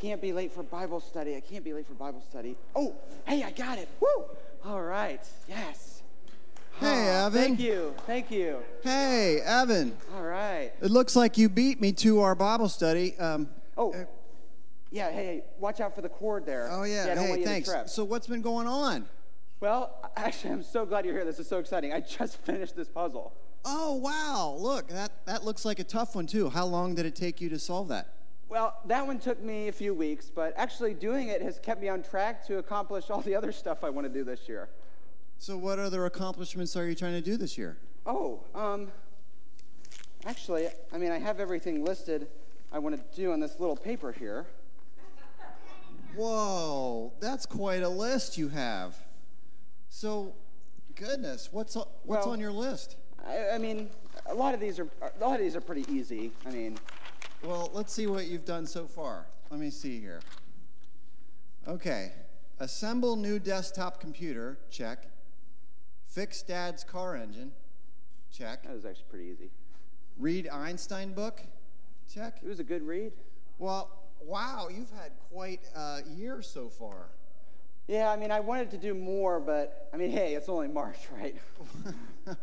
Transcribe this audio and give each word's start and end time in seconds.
can't 0.00 0.20
be 0.20 0.32
late 0.32 0.52
for 0.52 0.62
Bible 0.62 1.00
study. 1.00 1.36
I 1.36 1.40
can't 1.40 1.64
be 1.64 1.72
late 1.72 1.86
for 1.86 1.94
Bible 1.94 2.22
study. 2.28 2.56
Oh, 2.74 2.94
hey, 3.26 3.42
I 3.42 3.50
got 3.50 3.78
it. 3.78 3.88
Woo! 4.00 4.24
All 4.64 4.82
right. 4.82 5.20
Yes. 5.48 6.02
Hey, 6.80 7.08
Aw, 7.10 7.26
Evan. 7.26 7.42
Thank 7.42 7.60
you. 7.60 7.94
Thank 8.06 8.30
you. 8.30 8.58
Hey, 8.82 9.40
Evan. 9.44 9.96
All 10.16 10.22
right. 10.22 10.72
It 10.82 10.90
looks 10.90 11.14
like 11.14 11.38
you 11.38 11.48
beat 11.48 11.80
me 11.80 11.92
to 11.92 12.20
our 12.20 12.34
Bible 12.34 12.68
study. 12.68 13.16
Um, 13.18 13.48
Oh, 13.76 13.92
yeah. 14.90 15.10
Hey, 15.10 15.24
hey, 15.24 15.44
watch 15.58 15.80
out 15.80 15.94
for 15.94 16.00
the 16.00 16.08
cord 16.08 16.46
there. 16.46 16.68
oh, 16.70 16.84
yeah. 16.84 17.14
Don't 17.14 17.26
hey, 17.38 17.44
thanks. 17.44 17.70
So, 17.86 18.04
what's 18.04 18.26
been 18.28 18.42
going 18.42 18.66
on? 18.68 19.06
Well, 19.60 19.90
actually, 20.16 20.52
I'm 20.52 20.62
so 20.62 20.84
glad 20.86 21.04
you're 21.04 21.14
here. 21.14 21.24
This 21.24 21.38
is 21.40 21.48
so 21.48 21.58
exciting. 21.58 21.92
I 21.92 22.00
just 22.00 22.36
finished 22.44 22.76
this 22.76 22.88
puzzle. 22.88 23.32
Oh, 23.64 23.94
wow. 23.94 24.56
Look, 24.58 24.88
that, 24.88 25.10
that 25.26 25.44
looks 25.44 25.64
like 25.64 25.78
a 25.78 25.84
tough 25.84 26.14
one, 26.14 26.26
too. 26.26 26.50
How 26.50 26.66
long 26.66 26.94
did 26.94 27.06
it 27.06 27.16
take 27.16 27.40
you 27.40 27.48
to 27.50 27.58
solve 27.58 27.88
that? 27.88 28.13
Well, 28.48 28.76
that 28.86 29.06
one 29.06 29.18
took 29.18 29.42
me 29.42 29.68
a 29.68 29.72
few 29.72 29.94
weeks, 29.94 30.30
but 30.32 30.52
actually 30.56 30.94
doing 30.94 31.28
it 31.28 31.42
has 31.42 31.58
kept 31.58 31.80
me 31.80 31.88
on 31.88 32.02
track 32.02 32.46
to 32.46 32.58
accomplish 32.58 33.10
all 33.10 33.20
the 33.20 33.34
other 33.34 33.52
stuff 33.52 33.82
I 33.82 33.90
want 33.90 34.06
to 34.06 34.12
do 34.12 34.22
this 34.24 34.48
year. 34.48 34.68
So, 35.38 35.56
what 35.56 35.78
other 35.78 36.04
accomplishments 36.06 36.76
are 36.76 36.86
you 36.86 36.94
trying 36.94 37.14
to 37.14 37.20
do 37.20 37.36
this 37.36 37.58
year? 37.58 37.78
Oh, 38.06 38.40
um, 38.54 38.92
actually, 40.26 40.68
I 40.92 40.98
mean, 40.98 41.10
I 41.10 41.18
have 41.18 41.40
everything 41.40 41.84
listed 41.84 42.28
I 42.72 42.78
want 42.78 42.96
to 42.96 43.16
do 43.16 43.32
on 43.32 43.40
this 43.40 43.58
little 43.58 43.76
paper 43.76 44.12
here. 44.12 44.46
Whoa, 46.14 47.12
that's 47.20 47.46
quite 47.46 47.82
a 47.82 47.88
list 47.88 48.38
you 48.38 48.48
have. 48.48 48.96
So, 49.88 50.34
goodness, 50.94 51.48
what's, 51.50 51.74
what's 51.74 51.96
Well- 52.04 52.30
on 52.30 52.40
your 52.40 52.52
list? 52.52 52.96
I, 53.26 53.50
I 53.54 53.58
mean, 53.58 53.88
a 54.26 54.34
lot 54.34 54.54
of 54.54 54.60
these 54.60 54.78
are 54.78 54.88
a 55.00 55.24
lot 55.24 55.34
of 55.34 55.40
these 55.40 55.56
are 55.56 55.60
pretty 55.60 55.84
easy. 55.90 56.32
I 56.46 56.50
mean, 56.50 56.78
Well, 57.44 57.70
let's 57.74 57.92
see 57.92 58.06
what 58.06 58.26
you've 58.26 58.46
done 58.46 58.66
so 58.66 58.86
far. 58.86 59.26
Let 59.50 59.60
me 59.60 59.68
see 59.68 60.00
here. 60.00 60.20
Okay. 61.68 62.12
Assemble 62.58 63.16
new 63.16 63.38
desktop 63.38 64.00
computer, 64.00 64.58
check. 64.70 65.08
Fix 66.06 66.40
dad's 66.40 66.84
car 66.84 67.16
engine, 67.16 67.52
check. 68.32 68.62
that 68.62 68.72
was 68.72 68.86
actually 68.86 69.04
pretty 69.10 69.24
easy. 69.26 69.50
Read 70.18 70.48
Einstein 70.48 71.12
book, 71.12 71.42
check. 72.12 72.38
It 72.42 72.48
was 72.48 72.60
a 72.60 72.64
good 72.64 72.82
read. 72.82 73.12
Well, 73.58 73.90
wow, 74.22 74.68
you've 74.74 74.92
had 74.92 75.12
quite 75.30 75.60
a 75.76 76.00
year 76.16 76.40
so 76.40 76.70
far. 76.70 77.08
Yeah, 77.88 78.08
I 78.10 78.16
mean, 78.16 78.30
I 78.30 78.40
wanted 78.40 78.70
to 78.70 78.78
do 78.78 78.94
more, 78.94 79.38
but 79.38 79.90
I 79.92 79.98
mean, 79.98 80.10
hey, 80.10 80.34
it's 80.34 80.48
only 80.48 80.68
March, 80.68 81.08
right? 81.12 81.36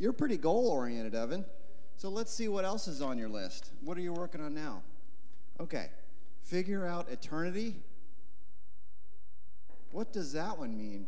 You're 0.00 0.12
pretty 0.12 0.36
goal 0.36 0.66
oriented, 0.68 1.14
Evan. 1.14 1.44
So 1.96 2.08
let's 2.08 2.32
see 2.32 2.48
what 2.48 2.64
else 2.64 2.88
is 2.88 3.00
on 3.00 3.18
your 3.18 3.28
list. 3.28 3.70
What 3.84 3.96
are 3.96 4.00
you 4.00 4.12
working 4.12 4.40
on 4.40 4.54
now? 4.54 4.82
Okay. 5.60 5.90
Figure 6.40 6.86
out 6.86 7.08
eternity. 7.10 7.76
What 9.92 10.12
does 10.12 10.32
that 10.32 10.58
one 10.58 10.76
mean? 10.76 11.06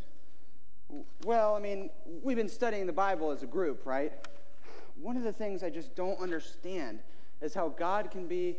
Well, 1.24 1.56
I 1.56 1.60
mean, 1.60 1.90
we've 2.22 2.36
been 2.36 2.48
studying 2.48 2.86
the 2.86 2.92
Bible 2.92 3.30
as 3.30 3.42
a 3.42 3.46
group, 3.46 3.86
right? 3.86 4.12
One 5.00 5.16
of 5.16 5.24
the 5.24 5.32
things 5.32 5.62
I 5.62 5.70
just 5.70 5.96
don't 5.96 6.20
understand 6.20 7.00
is 7.40 7.55
how 7.55 7.70
God 7.70 8.10
can 8.10 8.28
be 8.28 8.58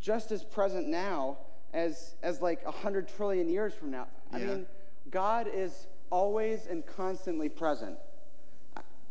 just 0.00 0.32
as 0.32 0.42
present 0.42 0.88
now 0.88 1.38
as, 1.74 2.14
as 2.22 2.40
like 2.40 2.62
a 2.64 2.70
hundred 2.70 3.08
trillion 3.08 3.48
years 3.48 3.74
from 3.74 3.90
now. 3.90 4.06
I 4.32 4.38
Yeah. 4.38 4.46
mean, 4.46 4.66
God 5.10 5.48
is 5.52 5.86
always 6.10 6.66
and 6.66 6.86
constantly 6.86 7.48
present. 7.48 7.98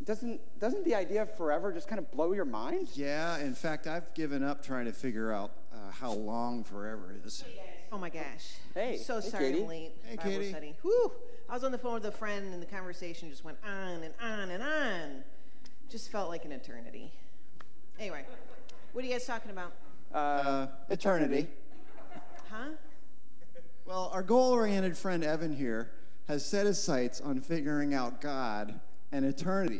Uh, 0.03 0.05
Doesn't, 0.05 0.59
doesn't 0.59 0.85
the 0.85 0.95
idea 0.95 1.21
of 1.21 1.35
forever 1.37 1.71
just 1.71 1.87
kind 1.87 1.99
of 1.99 2.11
blow 2.11 2.33
your 2.33 2.45
mind? 2.45 2.89
Yeah, 2.93 3.37
in 3.39 3.55
fact, 3.55 3.87
I've 3.87 4.13
given 4.13 4.43
up 4.43 4.63
trying 4.63 4.85
to 4.85 4.91
figure 4.93 5.31
out 5.31 5.51
uh, 5.73 5.91
how 5.91 6.11
long 6.11 6.63
forever 6.63 7.15
is. 7.25 7.43
Oh 7.91 7.97
my 7.97 8.09
gosh. 8.09 8.55
Hey, 8.73 8.97
So 8.97 9.21
hey, 9.21 9.29
sorry 9.29 9.43
Katie. 9.51 9.61
I'm 9.61 9.67
late. 9.69 9.91
Hey, 10.03 10.15
Bible 10.17 10.29
Katie. 10.31 10.49
study. 10.49 10.75
Whew. 10.81 11.11
I 11.49 11.53
was 11.53 11.63
on 11.63 11.71
the 11.71 11.77
phone 11.77 11.93
with 11.95 12.05
a 12.05 12.11
friend 12.11 12.53
and 12.53 12.61
the 12.61 12.65
conversation 12.67 13.29
just 13.29 13.43
went 13.43 13.57
on 13.65 14.03
and 14.03 14.13
on 14.21 14.49
and 14.51 14.63
on. 14.63 15.23
Just 15.89 16.11
felt 16.11 16.29
like 16.29 16.43
an 16.45 16.51
eternity. 16.51 17.11
Anyway, 17.99 18.25
what 18.93 19.03
are 19.03 19.07
you 19.07 19.13
guys 19.13 19.25
talking 19.25 19.51
about? 19.51 19.73
Uh, 20.13 20.67
eternity. 20.89 21.47
Huh? 22.49 22.69
Well, 23.85 24.11
our 24.13 24.21
goal 24.21 24.51
oriented 24.51 24.95
friend 24.95 25.23
Evan 25.23 25.55
here 25.55 25.89
has 26.27 26.45
set 26.45 26.67
his 26.67 26.79
sights 26.81 27.19
on 27.19 27.41
figuring 27.41 27.95
out 27.95 28.21
God 28.21 28.79
and 29.11 29.25
eternity. 29.25 29.79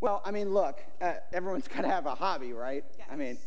Well, 0.00 0.22
I 0.24 0.30
mean, 0.30 0.52
look, 0.54 0.78
uh, 1.00 1.14
everyone's 1.32 1.68
got 1.74 1.82
to 1.82 1.88
have 1.88 2.06
a 2.06 2.14
hobby, 2.14 2.52
right? 2.52 2.84
I 3.10 3.16
mean, 3.16 3.38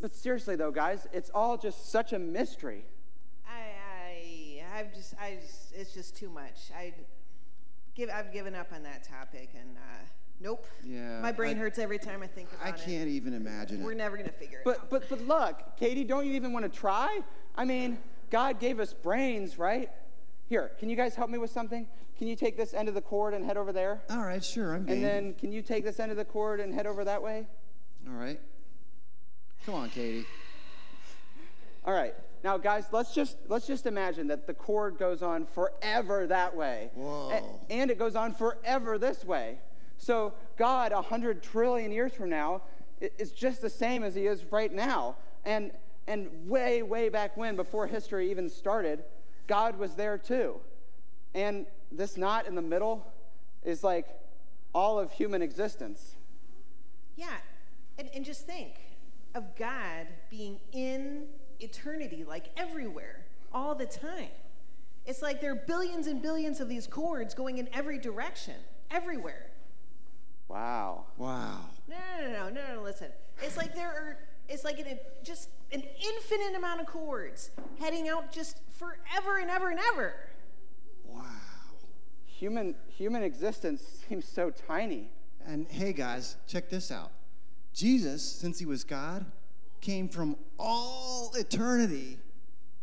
but 0.00 0.14
seriously 0.14 0.56
though, 0.56 0.70
guys, 0.70 1.06
it's 1.12 1.30
all 1.30 1.56
just 1.58 1.90
such 1.90 2.12
a 2.12 2.18
mystery. 2.18 2.84
I, 3.46 4.62
I, 4.72 4.78
I've 4.78 4.94
just, 4.94 5.14
I 5.20 5.38
just, 5.42 5.72
it's 5.74 5.92
just 5.92 6.16
too 6.16 6.28
much. 6.28 6.70
I 6.76 6.94
give, 7.94 8.08
I've 8.10 8.32
given 8.32 8.54
up 8.54 8.72
on 8.72 8.82
that 8.84 9.02
topic 9.02 9.50
and, 9.58 9.76
uh, 9.76 10.04
nope. 10.40 10.66
Yeah, 10.84 11.20
My 11.20 11.32
brain 11.32 11.56
I- 11.56 11.60
hurts 11.60 11.78
every 11.78 11.98
time 11.98 12.22
I 12.22 12.26
think 12.28 12.48
about 12.52 12.68
it. 12.68 12.74
I 12.74 12.76
can't 12.84 13.08
even 13.08 13.34
imagine 13.34 13.82
We're 13.82 13.92
it. 13.92 13.96
never 13.98 14.16
gonna 14.16 14.30
figure 14.30 14.58
it 14.60 14.64
But 14.64 14.78
out. 14.78 14.90
but 14.90 15.08
but 15.08 15.20
look, 15.26 15.76
Katie, 15.76 16.04
don't 16.04 16.26
you 16.26 16.32
even 16.34 16.52
want 16.52 16.64
to 16.72 16.78
try? 16.80 17.20
I 17.56 17.64
mean, 17.64 17.98
God 18.30 18.60
gave 18.60 18.78
us 18.78 18.94
brains, 18.94 19.58
right? 19.58 19.90
Here, 20.50 20.72
can 20.80 20.90
you 20.90 20.96
guys 20.96 21.14
help 21.14 21.30
me 21.30 21.38
with 21.38 21.52
something? 21.52 21.86
Can 22.18 22.26
you 22.26 22.34
take 22.34 22.56
this 22.56 22.74
end 22.74 22.88
of 22.88 22.94
the 22.96 23.00
cord 23.00 23.34
and 23.34 23.44
head 23.44 23.56
over 23.56 23.72
there? 23.72 24.02
All 24.10 24.24
right, 24.24 24.42
sure, 24.44 24.74
I'm 24.74 24.84
game. 24.84 24.96
And 24.96 25.04
then 25.04 25.34
can 25.34 25.52
you 25.52 25.62
take 25.62 25.84
this 25.84 26.00
end 26.00 26.10
of 26.10 26.16
the 26.16 26.24
cord 26.24 26.58
and 26.58 26.74
head 26.74 26.88
over 26.88 27.04
that 27.04 27.22
way? 27.22 27.46
All 28.08 28.14
right. 28.14 28.40
Come 29.64 29.76
on, 29.76 29.90
Katie. 29.90 30.26
All 31.84 31.94
right. 31.94 32.14
Now, 32.42 32.58
guys, 32.58 32.86
let's 32.90 33.14
just 33.14 33.36
let's 33.46 33.64
just 33.64 33.86
imagine 33.86 34.26
that 34.26 34.48
the 34.48 34.52
cord 34.54 34.98
goes 34.98 35.22
on 35.22 35.46
forever 35.46 36.26
that 36.26 36.56
way, 36.56 36.90
Whoa. 36.94 37.30
A- 37.30 37.72
and 37.72 37.88
it 37.88 37.98
goes 37.98 38.16
on 38.16 38.34
forever 38.34 38.98
this 38.98 39.24
way. 39.24 39.58
So 39.98 40.34
God, 40.58 40.90
a 40.90 41.00
hundred 41.00 41.44
trillion 41.44 41.92
years 41.92 42.12
from 42.12 42.28
now, 42.28 42.62
is 43.00 43.30
just 43.30 43.62
the 43.62 43.70
same 43.70 44.02
as 44.02 44.16
He 44.16 44.26
is 44.26 44.44
right 44.50 44.72
now. 44.72 45.14
And 45.44 45.70
and 46.08 46.28
way 46.48 46.82
way 46.82 47.08
back 47.08 47.36
when, 47.36 47.54
before 47.54 47.86
history 47.86 48.32
even 48.32 48.48
started, 48.48 49.04
God 49.50 49.80
was 49.80 49.96
there 49.96 50.16
too. 50.16 50.60
And 51.34 51.66
this 51.90 52.16
knot 52.16 52.46
in 52.46 52.54
the 52.54 52.62
middle 52.62 53.04
is 53.64 53.82
like 53.82 54.06
all 54.72 54.96
of 54.96 55.10
human 55.10 55.42
existence. 55.42 56.14
Yeah, 57.16 57.36
and, 57.98 58.08
and 58.14 58.24
just 58.24 58.46
think 58.46 58.74
of 59.34 59.56
God 59.56 60.06
being 60.30 60.60
in 60.70 61.24
eternity, 61.58 62.22
like 62.22 62.50
everywhere, 62.56 63.26
all 63.52 63.74
the 63.74 63.86
time. 63.86 64.28
It's 65.04 65.20
like 65.20 65.40
there 65.40 65.50
are 65.50 65.62
billions 65.66 66.06
and 66.06 66.22
billions 66.22 66.60
of 66.60 66.68
these 66.68 66.86
cords 66.86 67.34
going 67.34 67.58
in 67.58 67.68
every 67.72 67.98
direction, 67.98 68.54
everywhere. 68.88 69.50
Wow. 70.46 71.06
Wow. 71.16 71.58
No, 71.88 71.96
no, 72.20 72.26
no, 72.28 72.48
no, 72.50 72.50
no, 72.50 72.74
no, 72.76 72.82
listen. 72.82 73.08
It's 73.42 73.56
like 73.56 73.74
there 73.74 73.88
are, 73.88 74.18
it's 74.50 74.64
like 74.64 74.80
an, 74.80 74.98
just 75.22 75.48
an 75.72 75.82
infinite 76.04 76.56
amount 76.56 76.80
of 76.80 76.86
cords 76.86 77.50
heading 77.78 78.08
out 78.08 78.32
just 78.32 78.58
forever 78.76 79.38
and 79.38 79.48
ever 79.48 79.70
and 79.70 79.78
ever. 79.92 80.14
Wow. 81.04 81.24
Human 82.26 82.74
human 82.88 83.22
existence 83.22 84.02
seems 84.08 84.26
so 84.26 84.50
tiny. 84.50 85.08
And 85.46 85.66
hey, 85.70 85.92
guys, 85.92 86.36
check 86.46 86.68
this 86.68 86.90
out. 86.90 87.12
Jesus, 87.72 88.22
since 88.22 88.58
he 88.58 88.66
was 88.66 88.84
God, 88.84 89.24
came 89.80 90.08
from 90.08 90.36
all 90.58 91.32
eternity 91.36 92.18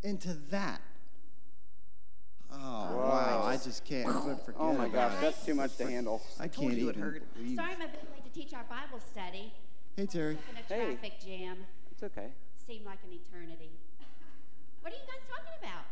into 0.03 0.33
that. 0.49 0.81
Oh, 2.51 2.95
wow. 2.95 3.43
I 3.45 3.57
just 3.57 3.83
can't 3.83 4.07
oh 4.09 4.35
forget 4.37 4.55
Oh 4.57 4.73
my 4.73 4.87
gosh, 4.87 5.13
that's 5.21 5.45
too 5.45 5.53
much 5.53 5.75
to 5.77 5.85
handle. 5.87 6.21
I 6.39 6.47
can't 6.47 6.73
even 6.73 6.95
hurt. 6.95 7.23
Sorry 7.55 7.73
I'm 7.73 7.81
a 7.81 7.87
bit 7.87 8.07
late 8.13 8.23
to 8.23 8.31
teach 8.31 8.53
our 8.53 8.63
Bible 8.69 8.99
study. 9.11 9.51
Hey, 9.97 10.05
Terry. 10.05 10.33
In 10.33 10.37
a 10.57 10.61
Hey. 10.75 10.93
traffic 10.93 11.19
jam. 11.19 11.65
It's 11.91 12.03
okay. 12.03 12.31
Seemed 12.55 12.85
like 12.85 12.99
an 13.03 13.13
eternity. 13.13 13.71
What 14.81 14.93
are 14.93 14.95
you 14.95 15.01
guys 15.07 15.25
talking 15.27 15.53
about? 15.57 15.85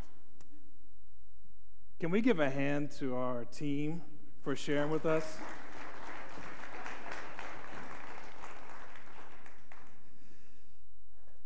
Can 2.00 2.12
we 2.12 2.22
give 2.22 2.40
a 2.40 2.52
hand 2.52 2.92
to 3.00 3.16
our 3.16 3.46
team 3.46 4.04
for 4.44 4.56
sharing 4.56 4.92
with 4.92 5.08
us? 5.08 5.40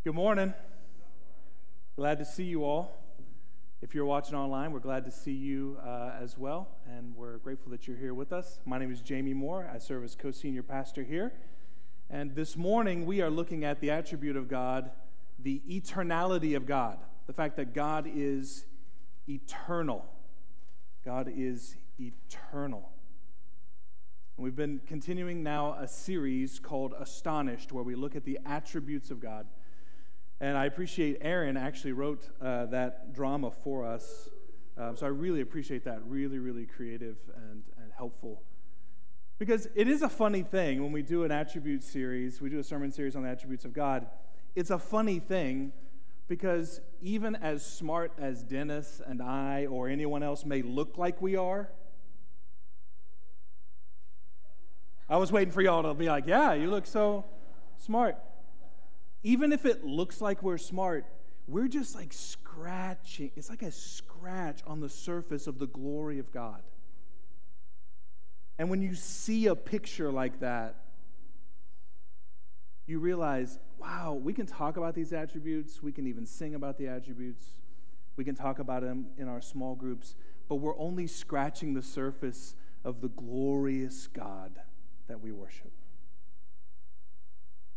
Good 0.04 0.14
morning. 0.16 0.54
Glad 1.96 2.18
to 2.20 2.26
see 2.26 2.44
you 2.44 2.64
all. 2.64 2.98
If 3.82 3.96
you're 3.96 4.06
watching 4.06 4.36
online, 4.36 4.72
we're 4.74 4.80
glad 4.80 5.06
to 5.06 5.12
see 5.12 5.32
you 5.32 5.78
uh, 5.86 6.12
as 6.22 6.38
well, 6.38 6.68
and 6.86 7.16
we're 7.16 7.38
grateful 7.38 7.72
that 7.72 7.88
you're 7.88 7.98
here 7.98 8.14
with 8.14 8.34
us. 8.34 8.60
My 8.66 8.78
name 8.78 8.92
is 8.92 9.02
Jamie 9.02 9.34
Moore. 9.34 9.70
I 9.74 9.78
serve 9.78 10.04
as 10.04 10.16
co 10.16 10.32
senior 10.32 10.64
pastor 10.64 11.04
here. 11.04 11.32
And 12.12 12.34
this 12.34 12.58
morning, 12.58 13.06
we 13.06 13.22
are 13.22 13.30
looking 13.30 13.64
at 13.64 13.82
the 13.82 13.92
attribute 13.92 14.36
of 14.36 14.48
God, 14.48 14.90
the 15.38 15.62
eternality 15.70 16.56
of 16.56 16.66
God, 16.66 16.98
the 17.28 17.34
fact 17.34 17.56
that 17.58 17.76
God 17.76 18.10
is 18.12 18.66
eternal. 19.28 20.04
God 21.06 21.32
is 21.32 21.76
eternal. 22.00 22.90
And 24.36 24.44
we've 24.44 24.56
been 24.56 24.82
continuing 24.88 25.44
now 25.44 25.74
a 25.74 25.88
series 25.88 26.58
called 26.58 26.96
Astonished, 27.00 27.72
where 27.72 27.84
we 27.84 27.94
look 27.94 28.16
at 28.16 28.26
the 28.26 28.40
attributes 28.44 29.12
of 29.12 29.20
God. 29.20 29.46
And 30.40 30.58
I 30.58 30.66
appreciate 30.66 31.18
Aaron 31.22 31.58
actually 31.58 31.92
wrote 31.92 32.28
uh, 32.42 32.66
that 32.68 33.14
drama 33.14 33.52
for 33.52 33.86
us. 33.86 34.30
Um, 34.80 34.96
so 34.96 35.06
I 35.06 35.10
really 35.10 35.42
appreciate 35.42 35.84
that. 35.84 36.02
Really, 36.08 36.40
really 36.40 36.66
creative 36.66 37.18
and, 37.36 37.62
and 37.78 37.92
helpful. 37.96 38.42
Because 39.40 39.70
it 39.74 39.88
is 39.88 40.02
a 40.02 40.10
funny 40.10 40.44
thing 40.44 40.84
when 40.84 40.92
we 40.92 41.02
do 41.02 41.24
an 41.24 41.32
attribute 41.32 41.82
series, 41.82 42.42
we 42.42 42.50
do 42.50 42.60
a 42.60 42.64
sermon 42.64 42.92
series 42.92 43.16
on 43.16 43.24
the 43.24 43.30
attributes 43.30 43.64
of 43.64 43.72
God. 43.72 44.06
It's 44.54 44.70
a 44.70 44.78
funny 44.78 45.18
thing 45.20 45.72
because 46.28 46.82
even 47.02 47.36
as 47.38 47.66
smart 47.66 48.12
as 48.20 48.44
Dennis 48.44 49.02
and 49.04 49.22
I 49.22 49.66
or 49.66 49.88
anyone 49.88 50.24
else 50.24 50.46
may 50.46 50.62
look 50.62 50.98
like 50.98 51.22
we 51.22 51.38
are, 51.38 51.72
I 55.08 55.16
was 55.16 55.32
waiting 55.32 55.54
for 55.54 55.62
y'all 55.62 55.84
to 55.84 55.94
be 55.94 56.08
like, 56.08 56.28
yeah, 56.28 56.54
you 56.54 56.70
look 56.70 56.86
so 56.86 57.24
smart. 57.78 58.18
Even 59.24 59.54
if 59.54 59.66
it 59.66 59.86
looks 59.86 60.20
like 60.20 60.44
we're 60.44 60.58
smart, 60.58 61.06
we're 61.48 61.70
just 61.70 61.96
like 61.96 62.12
scratching. 62.12 63.32
It's 63.38 63.50
like 63.50 63.64
a 63.64 63.72
scratch 63.72 64.62
on 64.68 64.82
the 64.82 64.90
surface 64.90 65.48
of 65.48 65.60
the 65.60 65.66
glory 65.66 66.20
of 66.20 66.30
God. 66.32 66.62
And 68.60 68.70
when 68.70 68.82
you 68.82 68.94
see 68.94 69.48
a 69.48 69.56
picture 69.56 70.12
like 70.12 70.42
that, 70.42 70.76
you 72.86 73.00
realize, 73.00 73.58
wow, 73.78 74.20
we 74.22 74.34
can 74.34 74.46
talk 74.46 74.76
about 74.76 74.94
these 74.94 75.14
attributes. 75.14 75.82
We 75.82 75.94
can 75.94 76.06
even 76.06 76.26
sing 76.26 76.56
about 76.56 76.78
the 76.78 76.88
attributes. 76.88 77.56
We 78.18 78.26
can 78.26 78.36
talk 78.36 78.60
about 78.60 78.82
them 78.82 79.08
in 79.18 79.30
our 79.30 79.42
small 79.42 79.76
groups, 79.76 80.16
but 80.50 80.56
we're 80.56 80.78
only 80.78 81.08
scratching 81.08 81.74
the 81.74 81.82
surface 81.82 82.54
of 82.84 83.00
the 83.00 83.08
glorious 83.08 84.08
God 84.08 84.60
that 85.08 85.22
we 85.22 85.32
worship. 85.32 85.72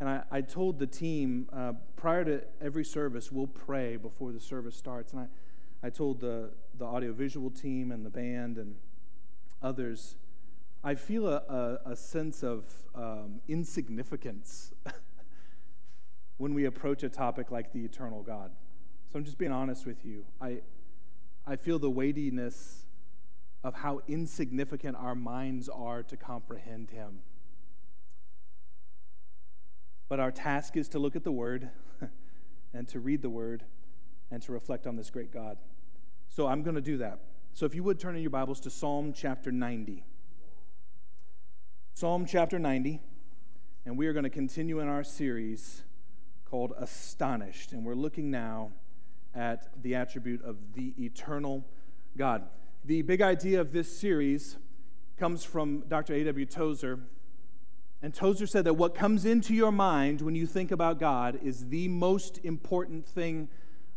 And 0.00 0.08
I, 0.08 0.22
I 0.32 0.40
told 0.40 0.80
the 0.80 0.86
team 0.88 1.48
uh, 1.52 1.74
prior 1.94 2.24
to 2.24 2.42
every 2.60 2.84
service, 2.84 3.30
we'll 3.30 3.46
pray 3.46 3.96
before 3.96 4.32
the 4.32 4.40
service 4.40 4.74
starts. 4.74 5.12
And 5.12 5.22
I, 5.22 5.86
I 5.86 5.90
told 5.90 6.18
the, 6.18 6.50
the 6.76 6.84
audiovisual 6.86 7.50
team 7.50 7.92
and 7.92 8.04
the 8.04 8.10
band 8.10 8.58
and 8.58 8.74
others, 9.62 10.16
I 10.84 10.96
feel 10.96 11.28
a, 11.28 11.36
a, 11.86 11.92
a 11.92 11.96
sense 11.96 12.42
of 12.42 12.66
um, 12.94 13.40
insignificance 13.46 14.72
when 16.38 16.54
we 16.54 16.64
approach 16.64 17.04
a 17.04 17.08
topic 17.08 17.52
like 17.52 17.72
the 17.72 17.84
eternal 17.84 18.22
God. 18.22 18.50
So 19.12 19.18
I'm 19.18 19.24
just 19.24 19.38
being 19.38 19.52
honest 19.52 19.86
with 19.86 20.04
you. 20.04 20.24
I, 20.40 20.62
I 21.46 21.54
feel 21.54 21.78
the 21.78 21.90
weightiness 21.90 22.84
of 23.62 23.74
how 23.74 24.00
insignificant 24.08 24.96
our 24.96 25.14
minds 25.14 25.68
are 25.68 26.02
to 26.02 26.16
comprehend 26.16 26.90
Him. 26.90 27.20
But 30.08 30.18
our 30.18 30.32
task 30.32 30.76
is 30.76 30.88
to 30.90 30.98
look 30.98 31.14
at 31.14 31.22
the 31.22 31.30
Word 31.30 31.70
and 32.74 32.88
to 32.88 32.98
read 32.98 33.22
the 33.22 33.30
Word 33.30 33.62
and 34.32 34.42
to 34.42 34.52
reflect 34.52 34.88
on 34.88 34.96
this 34.96 35.10
great 35.10 35.32
God. 35.32 35.58
So 36.28 36.48
I'm 36.48 36.62
going 36.64 36.74
to 36.74 36.80
do 36.80 36.96
that. 36.96 37.20
So 37.52 37.66
if 37.66 37.74
you 37.74 37.84
would 37.84 38.00
turn 38.00 38.16
in 38.16 38.22
your 38.22 38.30
Bibles 38.30 38.58
to 38.60 38.70
Psalm 38.70 39.12
chapter 39.12 39.52
90. 39.52 40.02
Psalm 41.94 42.24
chapter 42.26 42.58
90, 42.58 43.00
and 43.84 43.98
we 43.98 44.06
are 44.06 44.12
going 44.12 44.24
to 44.24 44.30
continue 44.30 44.80
in 44.80 44.88
our 44.88 45.04
series 45.04 45.82
called 46.44 46.72
Astonished. 46.78 47.72
And 47.72 47.84
we're 47.84 47.94
looking 47.94 48.30
now 48.30 48.72
at 49.34 49.68
the 49.80 49.94
attribute 49.94 50.42
of 50.42 50.56
the 50.74 50.94
eternal 50.98 51.64
God. 52.16 52.44
The 52.84 53.02
big 53.02 53.20
idea 53.20 53.60
of 53.60 53.72
this 53.72 53.96
series 53.96 54.56
comes 55.18 55.44
from 55.44 55.84
Dr. 55.86 56.14
A.W. 56.14 56.46
Tozer. 56.46 56.98
And 58.00 58.12
Tozer 58.12 58.46
said 58.46 58.64
that 58.64 58.74
what 58.74 58.94
comes 58.94 59.24
into 59.24 59.54
your 59.54 59.70
mind 59.70 60.22
when 60.22 60.34
you 60.34 60.46
think 60.46 60.72
about 60.72 60.98
God 60.98 61.38
is 61.42 61.68
the 61.68 61.88
most 61.88 62.40
important 62.42 63.06
thing 63.06 63.48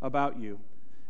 about 0.01 0.37
you. 0.37 0.59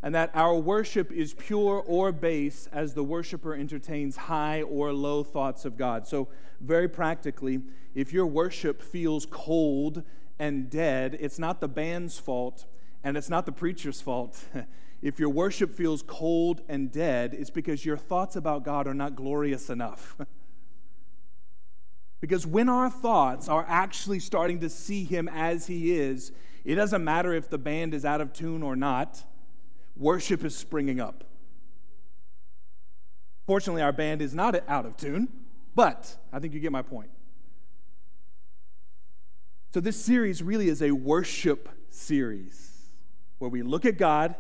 And 0.06 0.14
that 0.14 0.30
our 0.36 0.56
worship 0.56 1.12
is 1.12 1.34
pure 1.34 1.84
or 1.86 2.12
base 2.12 2.70
as 2.72 2.94
the 2.94 3.04
worshiper 3.04 3.56
entertains 3.56 4.16
high 4.16 4.62
or 4.62 4.94
low 4.94 5.24
thoughts 5.24 5.66
of 5.66 5.78
God. 5.78 6.08
So, 6.08 6.28
very 6.62 6.88
practically, 6.88 7.62
if 7.96 8.14
your 8.14 8.28
worship 8.28 8.84
feels 8.84 9.26
cold 9.26 10.04
and 10.38 10.70
dead, 10.70 11.18
it's 11.20 11.40
not 11.40 11.60
the 11.60 11.68
band's 11.68 12.20
fault 12.20 12.66
and 13.04 13.18
it's 13.18 13.30
not 13.30 13.46
the 13.46 13.52
preacher's 13.52 14.00
fault. 14.00 14.46
If 15.02 15.20
your 15.20 15.30
worship 15.30 15.72
feels 15.72 16.02
cold 16.02 16.62
and 16.68 16.92
dead, 16.92 17.36
it's 17.36 17.52
because 17.52 17.86
your 17.86 17.98
thoughts 17.98 18.36
about 18.36 18.64
God 18.64 18.88
are 18.88 18.94
not 18.94 19.16
glorious 19.16 19.70
enough. 19.70 20.18
because 22.22 22.48
when 22.48 22.70
our 22.70 22.90
thoughts 22.90 23.48
are 23.48 23.66
actually 23.68 24.20
starting 24.20 24.60
to 24.62 24.70
see 24.70 25.04
Him 25.04 25.30
as 25.32 25.68
He 25.68 25.96
is, 25.96 26.32
it 26.64 26.74
doesn't 26.74 27.04
matter 27.04 27.34
if 27.34 27.52
the 27.52 27.60
band 27.60 27.94
is 27.94 28.04
out 28.04 28.20
of 28.20 28.34
tune 28.34 28.64
or 28.64 28.76
not, 28.76 29.24
worship 29.96 30.44
is 30.44 30.56
springing 30.56 31.00
up. 31.00 31.24
Fortunately, 33.46 33.82
our 33.82 33.92
band 33.92 34.22
is 34.22 34.34
not 34.34 34.56
out 34.68 34.86
of 34.86 34.98
tune, 34.98 35.30
but 35.76 36.18
I 36.34 36.40
think 36.40 36.54
you 36.54 36.60
get 36.60 36.72
my 36.72 36.82
point. 36.82 37.12
So, 39.74 39.80
this 39.80 40.04
series 40.04 40.42
really 40.42 40.70
is 40.70 40.82
a 40.82 40.92
worship 40.92 41.70
series 41.90 42.90
where 43.38 43.50
we 43.50 43.62
look 43.62 43.86
at 43.86 43.98
God 43.98 44.36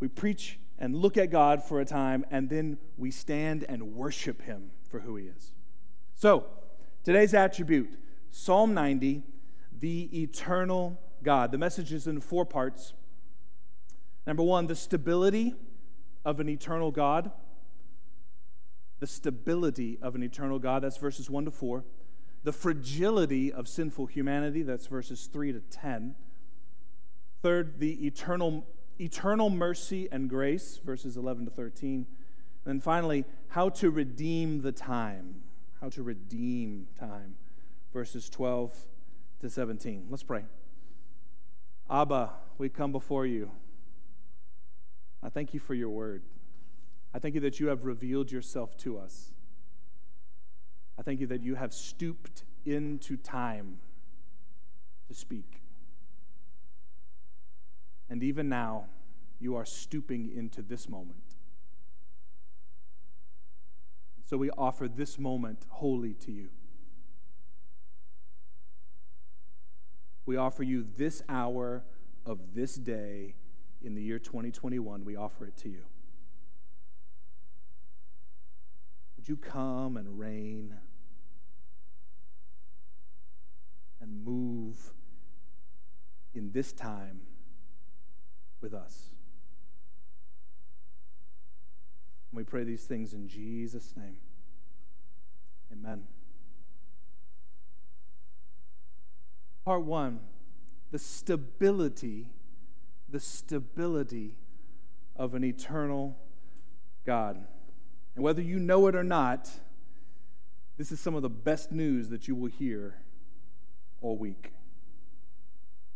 we 0.00 0.08
preach 0.08 0.58
and 0.78 0.94
look 0.94 1.16
at 1.16 1.30
God 1.30 1.62
for 1.62 1.80
a 1.80 1.84
time, 1.84 2.24
and 2.30 2.50
then 2.50 2.78
we 2.96 3.10
stand 3.10 3.64
and 3.68 3.94
worship 3.94 4.42
Him 4.42 4.70
for 4.88 5.00
who 5.00 5.16
He 5.16 5.26
is. 5.26 5.52
So, 6.14 6.46
today's 7.02 7.34
attribute 7.34 7.98
Psalm 8.30 8.74
90, 8.74 9.22
the 9.78 10.22
eternal 10.22 11.00
God. 11.22 11.50
The 11.50 11.58
message 11.58 11.92
is 11.92 12.06
in 12.06 12.20
four 12.20 12.44
parts. 12.44 12.92
Number 14.26 14.42
one, 14.42 14.66
the 14.66 14.74
stability 14.74 15.54
of 16.24 16.40
an 16.40 16.48
eternal 16.48 16.90
God. 16.90 17.30
The 18.98 19.06
stability 19.06 19.98
of 20.02 20.14
an 20.14 20.22
eternal 20.22 20.58
God, 20.58 20.82
that's 20.82 20.96
verses 20.96 21.30
1 21.30 21.44
to 21.44 21.50
4. 21.50 21.84
The 22.42 22.52
fragility 22.52 23.52
of 23.52 23.68
sinful 23.68 24.06
humanity, 24.06 24.62
that's 24.62 24.86
verses 24.86 25.28
3 25.32 25.52
to 25.52 25.60
10. 25.60 26.14
Third, 27.42 27.78
the 27.78 28.06
eternal 28.06 28.66
eternal 28.98 29.50
mercy 29.50 30.08
and 30.10 30.28
grace, 30.28 30.80
verses 30.82 31.16
11 31.16 31.44
to 31.44 31.50
13. 31.50 31.94
And 31.94 32.06
then 32.64 32.80
finally, 32.80 33.26
how 33.48 33.68
to 33.68 33.90
redeem 33.90 34.62
the 34.62 34.72
time. 34.72 35.42
How 35.80 35.90
to 35.90 36.02
redeem 36.02 36.88
time, 36.98 37.36
verses 37.92 38.30
12 38.30 38.74
to 39.42 39.50
17. 39.50 40.06
Let's 40.08 40.22
pray. 40.22 40.44
Abba, 41.90 42.30
we 42.56 42.70
come 42.70 42.90
before 42.90 43.26
you. 43.26 43.50
I 45.22 45.28
thank 45.28 45.54
you 45.54 45.60
for 45.60 45.74
your 45.74 45.90
word. 45.90 46.22
I 47.14 47.18
thank 47.18 47.34
you 47.34 47.40
that 47.40 47.60
you 47.60 47.68
have 47.68 47.84
revealed 47.84 48.30
yourself 48.30 48.76
to 48.78 48.98
us. 48.98 49.32
I 50.98 51.02
thank 51.02 51.20
you 51.20 51.26
that 51.28 51.42
you 51.42 51.54
have 51.54 51.72
stooped 51.72 52.44
into 52.64 53.16
time 53.16 53.78
to 55.08 55.14
speak. 55.14 55.62
And 58.08 58.22
even 58.22 58.48
now, 58.48 58.86
you 59.38 59.56
are 59.56 59.64
stooping 59.64 60.30
into 60.34 60.62
this 60.62 60.88
moment. 60.88 61.36
So 64.24 64.36
we 64.36 64.50
offer 64.50 64.88
this 64.88 65.18
moment 65.18 65.66
wholly 65.68 66.14
to 66.14 66.32
you. 66.32 66.48
We 70.24 70.36
offer 70.36 70.64
you 70.64 70.84
this 70.96 71.22
hour 71.28 71.84
of 72.24 72.54
this 72.54 72.74
day 72.74 73.36
in 73.82 73.94
the 73.94 74.02
year 74.02 74.18
2021. 74.18 75.04
We 75.04 75.16
offer 75.16 75.46
it 75.46 75.56
to 75.58 75.68
you. 75.68 75.82
Would 79.16 79.28
you 79.28 79.36
come 79.36 79.96
and 79.96 80.18
reign 80.18 80.74
and 84.00 84.24
move 84.24 84.92
in 86.34 86.52
this 86.52 86.72
time? 86.72 87.22
with 88.60 88.74
us. 88.74 89.10
And 92.30 92.38
we 92.38 92.44
pray 92.44 92.64
these 92.64 92.84
things 92.84 93.12
in 93.12 93.28
Jesus' 93.28 93.94
name. 93.96 94.16
Amen. 95.72 96.04
Part 99.64 99.82
one 99.82 100.20
the 100.92 100.98
stability, 100.98 102.28
the 103.16 103.20
stability 103.20 104.36
of 105.16 105.32
an 105.32 105.42
eternal 105.42 106.18
God. 107.06 107.46
And 108.14 108.22
whether 108.22 108.42
you 108.42 108.58
know 108.58 108.88
it 108.88 108.94
or 108.94 109.02
not, 109.02 109.50
this 110.76 110.92
is 110.92 111.00
some 111.00 111.14
of 111.14 111.22
the 111.22 111.30
best 111.30 111.72
news 111.72 112.10
that 112.10 112.28
you 112.28 112.34
will 112.34 112.50
hear 112.50 112.98
all 114.02 114.18
week 114.18 114.52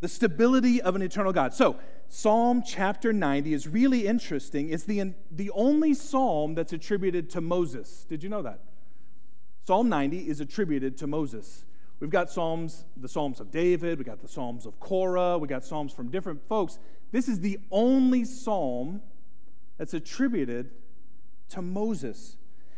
the 0.01 0.09
stability 0.09 0.81
of 0.81 0.97
an 0.97 1.03
eternal 1.03 1.31
God. 1.31 1.53
So, 1.53 1.77
Psalm 2.09 2.63
chapter 2.67 3.13
90 3.13 3.53
is 3.53 3.69
really 3.69 4.07
interesting. 4.07 4.71
It's 4.71 4.85
the, 4.85 5.13
the 5.31 5.51
only 5.51 5.93
psalm 5.93 6.55
that's 6.55 6.73
attributed 6.73 7.29
to 7.31 7.43
Moses. 7.43 8.07
Did 8.09 8.23
you 8.23 8.31
know 8.31 8.41
that? 8.41 8.61
Psalm 9.67 9.91
90 9.91 10.27
is 10.27 10.41
attributed 10.41 10.97
to 10.97 11.07
Moses. 11.07 11.67
We've 12.01 12.09
got 12.09 12.31
Psalms, 12.31 12.87
the 12.97 13.09
Psalms 13.09 13.41
of 13.41 13.51
David, 13.51 13.99
we 13.99 14.05
got 14.05 14.23
the 14.23 14.29
Psalms 14.29 14.65
of 14.65 14.81
Korah, 14.81 15.37
we 15.37 15.47
got 15.47 15.67
Psalms 15.67 15.93
from 15.93 16.11
different 16.11 16.49
folks. 16.49 16.79
This 17.13 17.29
is 17.29 17.41
the 17.41 17.59
only 17.71 18.25
psalm 18.25 19.03
that's 19.79 19.95
attributed 19.95 20.71
to 21.51 21.63
Moses. 21.63 22.37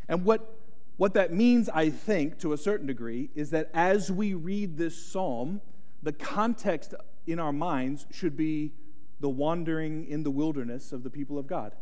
And 0.08 0.24
what, 0.24 0.58
what 0.96 1.14
that 1.14 1.32
means, 1.32 1.68
I 1.68 1.90
think, 1.90 2.38
to 2.40 2.52
a 2.52 2.58
certain 2.58 2.86
degree, 2.86 3.30
is 3.34 3.50
that 3.50 3.70
as 3.74 4.10
we 4.10 4.34
read 4.34 4.78
this 4.78 4.96
psalm, 4.96 5.60
the 6.02 6.12
context 6.12 6.94
in 7.26 7.38
our 7.38 7.52
minds 7.52 8.06
should 8.10 8.36
be 8.36 8.72
the 9.20 9.28
wandering 9.28 10.06
in 10.06 10.22
the 10.22 10.30
wilderness 10.30 10.92
of 10.92 11.02
the 11.02 11.10
people 11.10 11.38
of 11.38 11.46
God, 11.46 11.74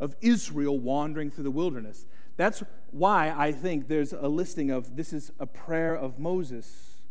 of 0.00 0.16
Israel 0.20 0.78
wandering 0.78 1.30
through 1.30 1.44
the 1.44 1.50
wilderness. 1.50 2.06
That's 2.36 2.62
why 2.90 3.34
I 3.36 3.52
think 3.52 3.88
there's 3.88 4.12
a 4.12 4.28
listing 4.28 4.70
of 4.70 4.96
this 4.96 5.12
is 5.12 5.30
a 5.38 5.46
prayer 5.46 5.94
of 5.94 6.18
Moses. 6.18 7.02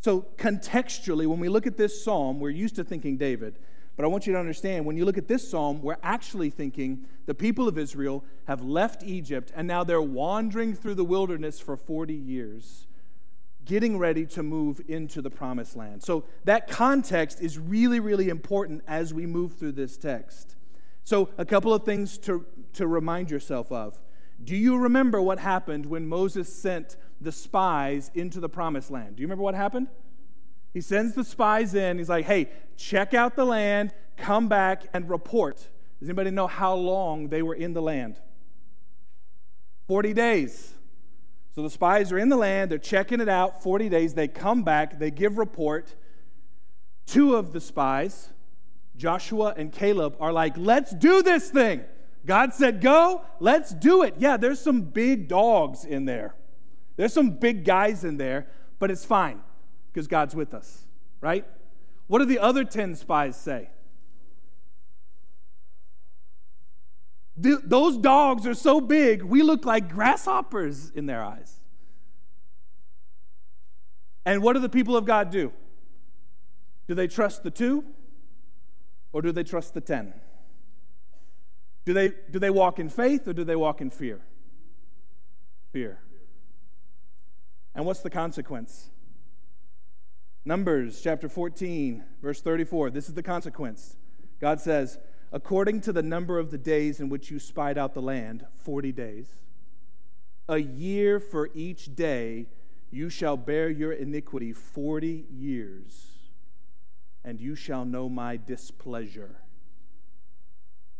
So, 0.00 0.26
contextually, 0.36 1.26
when 1.26 1.40
we 1.40 1.48
look 1.48 1.66
at 1.66 1.76
this 1.76 2.02
psalm, 2.04 2.40
we're 2.40 2.50
used 2.50 2.76
to 2.76 2.84
thinking 2.84 3.16
David. 3.16 3.58
But 3.96 4.04
I 4.04 4.08
want 4.08 4.26
you 4.26 4.32
to 4.32 4.38
understand 4.38 4.86
when 4.86 4.96
you 4.96 5.04
look 5.04 5.18
at 5.18 5.28
this 5.28 5.48
psalm, 5.48 5.80
we're 5.80 5.98
actually 6.02 6.50
thinking 6.50 7.06
the 7.26 7.34
people 7.34 7.68
of 7.68 7.78
Israel 7.78 8.24
have 8.46 8.62
left 8.62 9.02
Egypt 9.04 9.52
and 9.54 9.68
now 9.68 9.84
they're 9.84 10.02
wandering 10.02 10.74
through 10.74 10.94
the 10.94 11.04
wilderness 11.04 11.60
for 11.60 11.76
40 11.76 12.12
years, 12.12 12.86
getting 13.64 13.96
ready 13.98 14.26
to 14.26 14.42
move 14.42 14.80
into 14.88 15.22
the 15.22 15.30
promised 15.30 15.76
land. 15.76 16.02
So 16.02 16.24
that 16.44 16.68
context 16.68 17.40
is 17.40 17.58
really, 17.58 18.00
really 18.00 18.28
important 18.28 18.82
as 18.88 19.14
we 19.14 19.26
move 19.26 19.54
through 19.54 19.72
this 19.72 19.96
text. 19.96 20.56
So, 21.06 21.28
a 21.36 21.44
couple 21.44 21.74
of 21.74 21.84
things 21.84 22.16
to, 22.18 22.46
to 22.72 22.86
remind 22.86 23.30
yourself 23.30 23.70
of. 23.70 24.00
Do 24.42 24.56
you 24.56 24.78
remember 24.78 25.20
what 25.20 25.38
happened 25.38 25.84
when 25.84 26.08
Moses 26.08 26.52
sent 26.52 26.96
the 27.20 27.30
spies 27.30 28.10
into 28.14 28.40
the 28.40 28.48
promised 28.48 28.90
land? 28.90 29.16
Do 29.16 29.20
you 29.20 29.26
remember 29.26 29.44
what 29.44 29.54
happened? 29.54 29.88
He 30.74 30.80
sends 30.80 31.14
the 31.14 31.24
spies 31.24 31.74
in. 31.74 31.98
He's 31.98 32.08
like, 32.08 32.26
hey, 32.26 32.50
check 32.76 33.14
out 33.14 33.36
the 33.36 33.46
land, 33.46 33.94
come 34.16 34.48
back 34.48 34.82
and 34.92 35.08
report. 35.08 35.68
Does 36.00 36.08
anybody 36.08 36.32
know 36.32 36.48
how 36.48 36.74
long 36.74 37.28
they 37.28 37.42
were 37.42 37.54
in 37.54 37.72
the 37.72 37.80
land? 37.80 38.20
40 39.86 40.12
days. 40.12 40.74
So 41.54 41.62
the 41.62 41.70
spies 41.70 42.10
are 42.10 42.18
in 42.18 42.28
the 42.28 42.36
land, 42.36 42.72
they're 42.72 42.78
checking 42.78 43.20
it 43.20 43.28
out 43.28 43.62
40 43.62 43.88
days. 43.88 44.14
They 44.14 44.26
come 44.26 44.64
back, 44.64 44.98
they 44.98 45.12
give 45.12 45.38
report. 45.38 45.94
Two 47.06 47.36
of 47.36 47.52
the 47.52 47.60
spies, 47.60 48.30
Joshua 48.96 49.54
and 49.56 49.70
Caleb, 49.70 50.16
are 50.18 50.32
like, 50.32 50.56
let's 50.56 50.92
do 50.92 51.22
this 51.22 51.50
thing. 51.50 51.84
God 52.26 52.52
said, 52.52 52.80
go, 52.80 53.22
let's 53.38 53.72
do 53.72 54.02
it. 54.02 54.14
Yeah, 54.18 54.36
there's 54.36 54.58
some 54.58 54.82
big 54.82 55.28
dogs 55.28 55.84
in 55.84 56.06
there. 56.06 56.34
There's 56.96 57.12
some 57.12 57.30
big 57.30 57.64
guys 57.64 58.02
in 58.02 58.16
there, 58.16 58.48
but 58.80 58.90
it's 58.90 59.04
fine 59.04 59.43
because 59.94 60.08
God's 60.08 60.34
with 60.34 60.52
us, 60.52 60.86
right? 61.20 61.46
What 62.08 62.18
do 62.18 62.24
the 62.24 62.40
other 62.40 62.64
10 62.64 62.96
spies 62.96 63.36
say? 63.36 63.70
Those 67.36 67.96
dogs 67.96 68.44
are 68.46 68.54
so 68.54 68.80
big, 68.80 69.22
we 69.22 69.42
look 69.42 69.64
like 69.64 69.88
grasshoppers 69.88 70.90
in 70.90 71.06
their 71.06 71.22
eyes. 71.22 71.60
And 74.26 74.42
what 74.42 74.54
do 74.54 74.58
the 74.58 74.68
people 74.68 74.96
of 74.96 75.04
God 75.04 75.30
do? 75.30 75.52
Do 76.88 76.94
they 76.94 77.06
trust 77.06 77.44
the 77.44 77.50
two 77.50 77.84
or 79.12 79.22
do 79.22 79.30
they 79.30 79.44
trust 79.44 79.74
the 79.74 79.80
10? 79.80 80.12
Do 81.84 81.92
they, 81.92 82.12
do 82.30 82.38
they 82.38 82.50
walk 82.50 82.80
in 82.80 82.88
faith 82.88 83.28
or 83.28 83.32
do 83.32 83.44
they 83.44 83.56
walk 83.56 83.80
in 83.80 83.90
fear? 83.90 84.22
Fear. 85.72 86.00
And 87.74 87.84
what's 87.84 88.00
the 88.00 88.10
consequence? 88.10 88.90
Numbers 90.46 91.00
chapter 91.02 91.26
14, 91.26 92.04
verse 92.20 92.42
34. 92.42 92.90
This 92.90 93.08
is 93.08 93.14
the 93.14 93.22
consequence. 93.22 93.96
God 94.40 94.60
says, 94.60 94.98
according 95.32 95.80
to 95.82 95.92
the 95.92 96.02
number 96.02 96.38
of 96.38 96.50
the 96.50 96.58
days 96.58 97.00
in 97.00 97.08
which 97.08 97.30
you 97.30 97.38
spied 97.38 97.78
out 97.78 97.94
the 97.94 98.02
land, 98.02 98.44
40 98.62 98.92
days, 98.92 99.26
a 100.46 100.58
year 100.58 101.18
for 101.18 101.48
each 101.54 101.94
day, 101.94 102.48
you 102.90 103.08
shall 103.08 103.38
bear 103.38 103.70
your 103.70 103.92
iniquity 103.92 104.52
40 104.52 105.24
years, 105.30 106.18
and 107.24 107.40
you 107.40 107.54
shall 107.54 107.86
know 107.86 108.10
my 108.10 108.36
displeasure. 108.36 109.36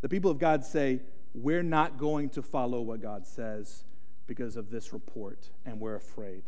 The 0.01 0.09
people 0.09 0.31
of 0.31 0.39
God 0.39 0.65
say, 0.65 1.03
We're 1.35 1.63
not 1.63 1.99
going 1.99 2.31
to 2.31 2.43
follow 2.43 2.81
what 2.81 3.03
God 3.03 3.27
says 3.27 3.85
because 4.27 4.57
of 4.57 4.71
this 4.71 4.95
report, 4.95 5.51
and 5.67 5.81
we're 5.81 5.97
afraid. 5.97 6.45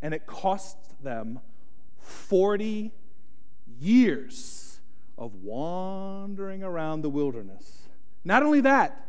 And 0.00 0.14
it 0.14 0.26
costs 0.26 0.94
them 1.02 1.40
40 2.04 2.92
years 3.78 4.80
of 5.16 5.34
wandering 5.36 6.62
around 6.62 7.02
the 7.02 7.10
wilderness. 7.10 7.88
Not 8.24 8.42
only 8.42 8.60
that, 8.62 9.06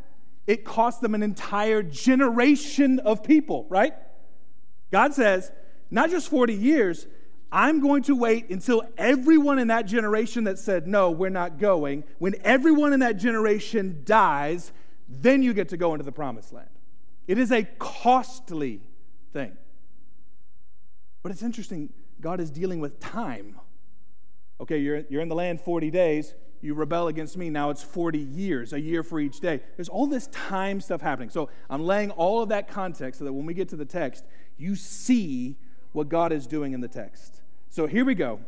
it 0.47 0.63
cost 0.63 1.01
them 1.01 1.15
an 1.15 1.23
entire 1.23 1.81
generation 1.81 2.99
of 2.99 3.23
people, 3.23 3.65
right? 3.69 3.93
God 4.91 5.13
says, 5.13 5.51
not 5.89 6.09
just 6.09 6.29
40 6.29 6.53
years, 6.53 7.07
I'm 7.51 7.79
going 7.81 8.03
to 8.03 8.15
wait 8.15 8.49
until 8.49 8.83
everyone 8.97 9.59
in 9.59 9.69
that 9.69 9.85
generation 9.85 10.43
that 10.43 10.59
said, 10.59 10.87
no, 10.87 11.09
we're 11.09 11.29
not 11.29 11.57
going, 11.57 12.03
when 12.19 12.35
everyone 12.43 12.93
in 12.93 12.99
that 12.99 13.17
generation 13.17 14.01
dies, 14.03 14.71
then 15.07 15.41
you 15.41 15.53
get 15.53 15.69
to 15.69 15.77
go 15.77 15.93
into 15.93 16.03
the 16.03 16.11
promised 16.11 16.53
land. 16.53 16.69
It 17.27 17.37
is 17.37 17.51
a 17.51 17.63
costly 17.63 18.81
thing. 19.33 19.55
But 21.23 21.31
it's 21.31 21.41
interesting 21.41 21.91
God 22.25 22.39
is 22.39 22.49
dealing 22.49 22.79
with 22.79 22.99
time. 22.99 23.59
Okay, 24.59 24.79
you're, 24.79 25.03
you're 25.09 25.21
in 25.21 25.29
the 25.29 25.35
land 25.35 25.61
40 25.61 25.91
days, 25.91 26.33
you 26.59 26.73
rebel 26.73 27.07
against 27.07 27.37
me, 27.37 27.51
now 27.51 27.69
it's 27.69 27.83
40 27.83 28.17
years, 28.17 28.73
a 28.73 28.81
year 28.81 29.03
for 29.03 29.19
each 29.19 29.41
day. 29.41 29.61
There's 29.75 29.89
all 29.89 30.07
this 30.07 30.25
time 30.31 30.81
stuff 30.81 31.01
happening. 31.01 31.29
So 31.29 31.49
I'm 31.69 31.83
laying 31.83 32.09
all 32.09 32.41
of 32.41 32.49
that 32.49 32.67
context 32.67 33.19
so 33.19 33.25
that 33.25 33.33
when 33.33 33.45
we 33.45 33.53
get 33.53 33.69
to 33.69 33.75
the 33.75 33.85
text, 33.85 34.25
you 34.57 34.75
see 34.75 35.59
what 35.91 36.09
God 36.09 36.31
is 36.31 36.47
doing 36.47 36.73
in 36.73 36.81
the 36.81 36.87
text. 36.87 37.41
So 37.69 37.85
here 37.85 38.03
we 38.03 38.15
go 38.15 38.39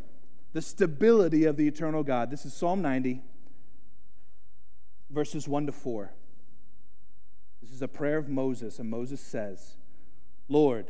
the 0.53 0.61
stability 0.63 1.45
of 1.45 1.55
the 1.55 1.67
eternal 1.67 2.01
God. 2.01 2.31
This 2.31 2.47
is 2.47 2.55
Psalm 2.55 2.81
90, 2.81 3.21
verses 5.11 5.47
1 5.47 5.67
to 5.67 5.71
4. 5.71 6.13
This 7.61 7.71
is 7.71 7.83
a 7.83 7.87
prayer 7.87 8.17
of 8.17 8.27
Moses, 8.27 8.79
and 8.79 8.89
Moses 8.89 9.21
says, 9.21 9.75
Lord, 10.49 10.89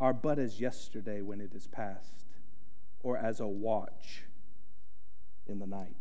are 0.00 0.12
but 0.12 0.38
as 0.38 0.60
yesterday 0.60 1.20
when 1.20 1.40
it 1.40 1.52
is 1.54 1.66
past, 1.66 2.24
or 3.00 3.16
as 3.16 3.40
a 3.40 3.46
watch 3.46 4.24
in 5.46 5.58
the 5.58 5.66
night. 5.66 5.96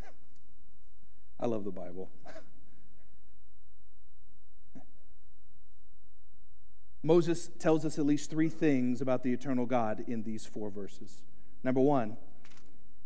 I 1.40 1.46
love 1.46 1.64
the 1.64 1.70
Bible. 1.70 2.10
Moses 7.02 7.50
tells 7.58 7.84
us 7.84 7.98
at 7.98 8.06
least 8.06 8.30
three 8.30 8.48
things 8.48 9.00
about 9.00 9.22
the 9.22 9.32
eternal 9.32 9.66
God 9.66 10.04
in 10.06 10.24
these 10.24 10.44
four 10.44 10.70
verses. 10.70 11.22
Number 11.62 11.80
one, 11.80 12.16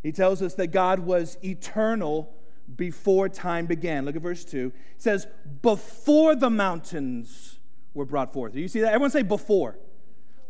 he 0.02 0.12
tells 0.12 0.40
us 0.40 0.54
that 0.54 0.68
God 0.68 1.00
was 1.00 1.36
eternal 1.44 2.32
before 2.74 3.28
time 3.28 3.66
began. 3.66 4.04
Look 4.04 4.16
at 4.16 4.22
verse 4.22 4.44
2. 4.44 4.72
It 4.96 5.02
says, 5.02 5.26
Before 5.60 6.34
the 6.34 6.48
mountains 6.48 7.58
were 7.92 8.06
brought 8.06 8.32
forth. 8.32 8.54
Do 8.54 8.60
you 8.60 8.68
see 8.68 8.80
that? 8.80 8.88
Everyone 8.88 9.10
say 9.10 9.22
before 9.22 9.76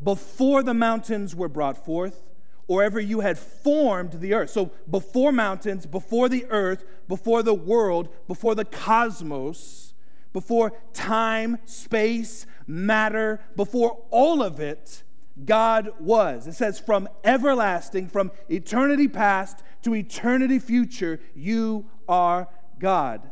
before 0.02 0.62
the 0.62 0.75
mountains 0.75 1.35
were 1.35 1.49
brought 1.49 1.85
forth, 1.85 2.30
or 2.66 2.83
ever 2.83 3.00
you 3.00 3.21
had 3.21 3.38
formed 3.38 4.12
the 4.14 4.35
earth. 4.35 4.50
So, 4.50 4.71
before 4.88 5.33
mountains, 5.33 5.87
before 5.87 6.28
the 6.28 6.47
earth, 6.50 6.85
before 7.09 7.42
the 7.42 7.54
world, 7.54 8.09
before 8.28 8.54
the 8.54 8.64
cosmos, 8.64 9.95
before 10.33 10.73
time, 10.92 11.59
space, 11.64 12.47
matter, 12.66 13.40
before 13.57 14.02
all 14.11 14.42
of 14.42 14.61
it, 14.61 15.02
God 15.45 15.90
was. 15.99 16.47
It 16.47 16.54
says, 16.54 16.78
from 16.78 17.09
everlasting, 17.25 18.09
from 18.09 18.30
eternity 18.49 19.09
past 19.09 19.62
to 19.83 19.95
eternity 19.95 20.59
future, 20.59 21.21
you 21.35 21.90
are 22.09 22.49
God. 22.78 23.30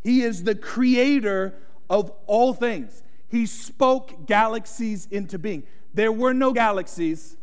He 0.00 0.22
is 0.22 0.44
the 0.44 0.54
creator 0.54 1.54
of 1.88 2.10
all 2.26 2.54
things. 2.54 3.02
He 3.32 3.46
spoke 3.46 4.26
galaxies 4.26 5.08
into 5.10 5.38
being. 5.38 5.64
There 5.94 6.12
were 6.12 6.34
no 6.34 6.52
galaxies 6.52 7.38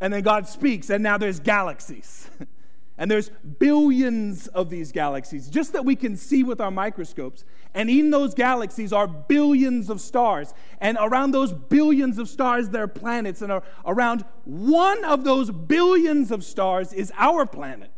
And 0.00 0.12
then 0.12 0.22
God 0.22 0.46
speaks, 0.46 0.90
and 0.90 1.02
now 1.02 1.18
there's 1.18 1.40
galaxies. 1.40 2.28
and 2.98 3.10
there's 3.10 3.30
billions 3.58 4.46
of 4.48 4.68
these 4.68 4.92
galaxies, 4.92 5.48
just 5.48 5.72
that 5.72 5.84
we 5.84 5.96
can 5.96 6.14
see 6.14 6.42
with 6.44 6.60
our 6.60 6.70
microscopes. 6.70 7.44
And 7.74 7.88
in 7.88 8.10
those 8.10 8.34
galaxies 8.34 8.92
are 8.92 9.08
billions 9.08 9.88
of 9.90 10.00
stars. 10.02 10.52
And 10.80 10.98
around 11.00 11.32
those 11.32 11.52
billions 11.52 12.18
of 12.18 12.28
stars, 12.28 12.68
there 12.68 12.84
are 12.84 12.88
planets. 12.88 13.40
And 13.40 13.60
around 13.86 14.24
one 14.44 15.04
of 15.04 15.24
those 15.24 15.50
billions 15.50 16.30
of 16.30 16.44
stars 16.44 16.92
is 16.92 17.10
our 17.16 17.46
planet. 17.46 17.90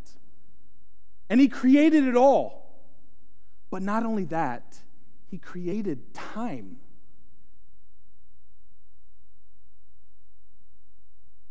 And 1.28 1.40
He 1.40 1.48
created 1.48 2.04
it 2.04 2.16
all. 2.16 2.86
But 3.68 3.82
not 3.82 4.06
only 4.06 4.24
that, 4.26 4.78
He 5.26 5.38
created 5.38 6.14
time. 6.14 6.78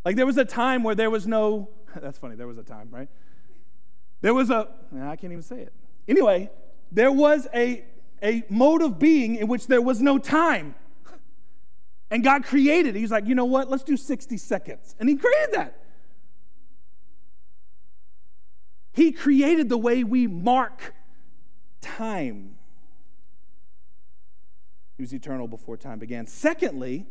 Like 0.10 0.16
there 0.16 0.26
was 0.26 0.40
a 0.40 0.44
time 0.44 0.82
where 0.82 0.96
there 0.96 1.12
was 1.12 1.28
no, 1.28 1.70
that's 1.96 2.18
funny, 2.18 2.36
there 2.36 2.48
was 2.48 2.58
a 2.58 2.64
time, 2.64 2.88
right? 2.90 3.08
There 4.22 4.34
was 4.34 4.50
a, 4.50 4.68
I 4.92 5.16
can't 5.16 5.32
even 5.32 5.44
say 5.44 5.60
it. 5.60 5.74
Anyway, 6.08 6.50
there 6.92 7.12
was 7.12 7.48
a, 7.54 7.86
a 8.24 8.42
mode 8.50 8.82
of 8.82 8.98
being 8.98 9.36
in 9.36 9.48
which 9.48 9.68
there 9.68 9.84
was 9.84 10.02
no 10.02 10.18
time. 10.18 10.74
And 12.10 12.24
God 12.24 12.44
created. 12.44 12.96
He's 12.96 13.12
like, 13.12 13.28
you 13.28 13.36
know 13.36 13.46
what? 13.46 13.70
Let's 13.70 13.84
do 13.84 13.96
60 13.96 14.36
seconds. 14.38 14.96
And 15.00 15.08
He 15.10 15.16
created 15.16 15.54
that. 15.54 15.80
He 18.92 19.12
created 19.12 19.70
the 19.70 19.78
way 19.78 20.04
we 20.04 20.26
mark 20.26 20.96
time. 21.82 22.56
He 24.98 25.04
was 25.04 25.14
eternal 25.14 25.48
before 25.48 25.78
time 25.78 26.00
began. 26.00 26.26
Secondly, 26.26 27.06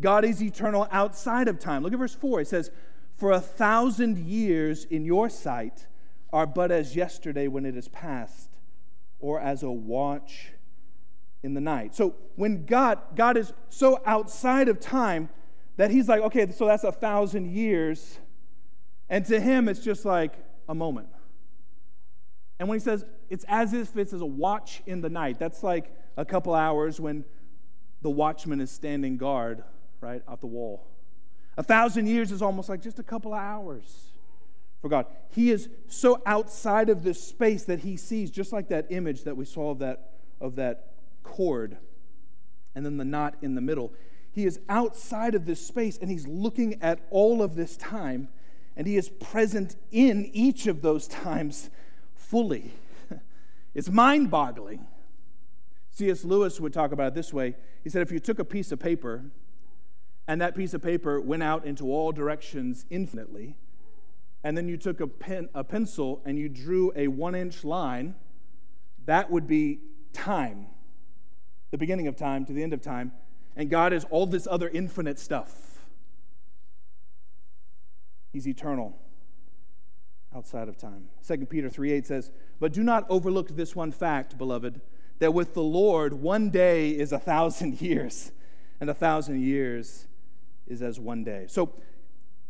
God 0.00 0.24
is 0.24 0.42
eternal 0.42 0.88
outside 0.90 1.48
of 1.48 1.58
time. 1.58 1.82
Look 1.82 1.92
at 1.92 1.98
verse 1.98 2.14
4. 2.14 2.42
It 2.42 2.48
says, 2.48 2.70
For 3.16 3.32
a 3.32 3.40
thousand 3.40 4.18
years 4.18 4.84
in 4.84 5.04
your 5.04 5.28
sight 5.28 5.86
are 6.32 6.46
but 6.46 6.70
as 6.70 6.94
yesterday 6.94 7.48
when 7.48 7.64
it 7.64 7.76
is 7.76 7.88
past, 7.88 8.50
or 9.18 9.40
as 9.40 9.62
a 9.62 9.70
watch 9.70 10.52
in 11.42 11.54
the 11.54 11.60
night. 11.60 11.94
So 11.94 12.14
when 12.34 12.66
God, 12.66 12.98
God 13.14 13.36
is 13.36 13.52
so 13.68 14.02
outside 14.04 14.68
of 14.68 14.80
time 14.80 15.28
that 15.76 15.90
he's 15.90 16.08
like, 16.08 16.20
okay, 16.22 16.50
so 16.50 16.66
that's 16.66 16.84
a 16.84 16.92
thousand 16.92 17.52
years. 17.52 18.18
And 19.08 19.24
to 19.26 19.40
him, 19.40 19.68
it's 19.68 19.80
just 19.80 20.04
like 20.04 20.34
a 20.68 20.74
moment. 20.74 21.08
And 22.58 22.68
when 22.68 22.78
he 22.78 22.82
says 22.82 23.04
it's 23.28 23.44
as 23.48 23.72
if 23.72 23.96
it's 23.96 24.12
as 24.12 24.20
a 24.20 24.26
watch 24.26 24.82
in 24.86 25.00
the 25.00 25.10
night, 25.10 25.38
that's 25.38 25.62
like 25.62 25.94
a 26.16 26.24
couple 26.24 26.54
hours 26.54 27.00
when 27.00 27.24
the 28.02 28.10
watchman 28.10 28.60
is 28.60 28.70
standing 28.70 29.16
guard 29.16 29.62
right, 30.06 30.22
off 30.28 30.40
the 30.40 30.46
wall. 30.46 30.86
A 31.56 31.62
thousand 31.62 32.06
years 32.06 32.32
is 32.32 32.42
almost 32.42 32.68
like 32.68 32.82
just 32.82 32.98
a 32.98 33.02
couple 33.02 33.32
of 33.32 33.40
hours 33.40 34.12
for 34.80 34.88
God. 34.88 35.06
He 35.30 35.50
is 35.50 35.68
so 35.88 36.22
outside 36.26 36.88
of 36.88 37.02
this 37.02 37.22
space 37.22 37.64
that 37.64 37.80
he 37.80 37.96
sees, 37.96 38.30
just 38.30 38.52
like 38.52 38.68
that 38.68 38.86
image 38.90 39.24
that 39.24 39.36
we 39.36 39.44
saw 39.44 39.70
of 39.70 39.78
that, 39.78 40.12
of 40.40 40.56
that 40.56 40.92
cord 41.22 41.78
and 42.74 42.84
then 42.84 42.98
the 42.98 43.04
knot 43.04 43.36
in 43.40 43.54
the 43.54 43.60
middle. 43.60 43.92
He 44.32 44.44
is 44.44 44.60
outside 44.68 45.34
of 45.34 45.46
this 45.46 45.66
space 45.66 45.96
and 45.98 46.10
he's 46.10 46.26
looking 46.26 46.80
at 46.82 47.00
all 47.10 47.42
of 47.42 47.54
this 47.54 47.76
time 47.76 48.28
and 48.76 48.86
he 48.86 48.96
is 48.96 49.08
present 49.08 49.76
in 49.90 50.30
each 50.34 50.66
of 50.66 50.82
those 50.82 51.08
times 51.08 51.70
fully. 52.14 52.72
It's 53.74 53.90
mind 53.90 54.30
boggling. 54.30 54.86
C.S. 55.90 56.24
Lewis 56.24 56.58
would 56.58 56.72
talk 56.72 56.92
about 56.92 57.08
it 57.08 57.14
this 57.14 57.30
way. 57.30 57.56
He 57.84 57.90
said, 57.90 58.00
if 58.00 58.10
you 58.10 58.18
took 58.18 58.38
a 58.38 58.44
piece 58.44 58.72
of 58.72 58.78
paper 58.78 59.26
and 60.28 60.40
that 60.40 60.54
piece 60.54 60.74
of 60.74 60.82
paper 60.82 61.20
went 61.20 61.42
out 61.42 61.64
into 61.64 61.84
all 61.92 62.12
directions 62.12 62.84
infinitely, 62.90 63.56
and 64.42 64.56
then 64.56 64.68
you 64.68 64.76
took 64.76 65.00
a, 65.00 65.06
pen, 65.06 65.48
a 65.54 65.64
pencil 65.64 66.22
and 66.24 66.38
you 66.38 66.48
drew 66.48 66.92
a 66.96 67.08
one 67.08 67.34
inch 67.34 67.64
line, 67.64 68.14
that 69.04 69.30
would 69.30 69.46
be 69.46 69.80
time, 70.12 70.66
the 71.70 71.78
beginning 71.78 72.06
of 72.06 72.16
time 72.16 72.44
to 72.46 72.52
the 72.52 72.62
end 72.62 72.72
of 72.72 72.80
time. 72.80 73.12
And 73.56 73.70
God 73.70 73.92
is 73.92 74.04
all 74.10 74.26
this 74.26 74.46
other 74.50 74.68
infinite 74.68 75.18
stuff. 75.18 75.86
He's 78.32 78.46
eternal 78.46 78.98
outside 80.34 80.68
of 80.68 80.76
time. 80.76 81.08
2 81.26 81.46
Peter 81.46 81.70
3 81.70 81.92
8 81.92 82.06
says, 82.06 82.30
But 82.60 82.72
do 82.72 82.82
not 82.82 83.06
overlook 83.08 83.56
this 83.56 83.74
one 83.74 83.92
fact, 83.92 84.36
beloved, 84.36 84.80
that 85.20 85.32
with 85.32 85.54
the 85.54 85.62
Lord, 85.62 86.14
one 86.14 86.50
day 86.50 86.90
is 86.90 87.12
a 87.12 87.18
thousand 87.18 87.80
years, 87.80 88.32
and 88.78 88.90
a 88.90 88.94
thousand 88.94 89.40
years 89.42 90.06
is 90.66 90.82
as 90.82 90.98
one 90.98 91.24
day. 91.24 91.46
So, 91.48 91.72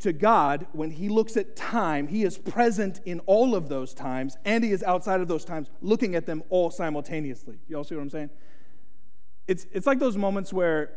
to 0.01 0.13
God, 0.13 0.67
when 0.73 0.91
He 0.91 1.09
looks 1.09 1.37
at 1.37 1.57
time, 1.57 2.09
He 2.09 2.23
is 2.23 2.37
present 2.37 3.01
in 3.05 3.21
all 3.21 3.55
of 3.55 3.69
those 3.69 3.95
times, 3.95 4.37
and 4.45 4.63
He 4.63 4.73
is 4.73 4.83
outside 4.83 5.21
of 5.21 5.29
those 5.29 5.45
times, 5.45 5.71
looking 5.81 6.15
at 6.15 6.27
them 6.27 6.43
all 6.51 6.71
simultaneously. 6.71 7.59
You 7.69 7.77
all 7.77 7.85
see 7.85 7.95
what 7.95 8.03
I'm 8.03 8.11
saying? 8.11 8.31
It's, 9.49 9.67
it's 9.73 9.87
like 9.87 9.99
those 9.99 10.17
moments 10.17 10.53
where, 10.53 10.93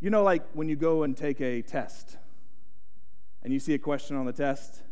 you 0.00 0.10
know, 0.10 0.22
like 0.22 0.42
when 0.52 0.68
you 0.68 0.76
go 0.76 1.04
and 1.04 1.16
take 1.16 1.40
a 1.40 1.62
test, 1.62 2.18
and 3.42 3.52
you 3.52 3.60
see 3.60 3.74
a 3.74 3.78
question 3.78 4.16
on 4.16 4.26
the 4.26 4.32
test, 4.32 4.82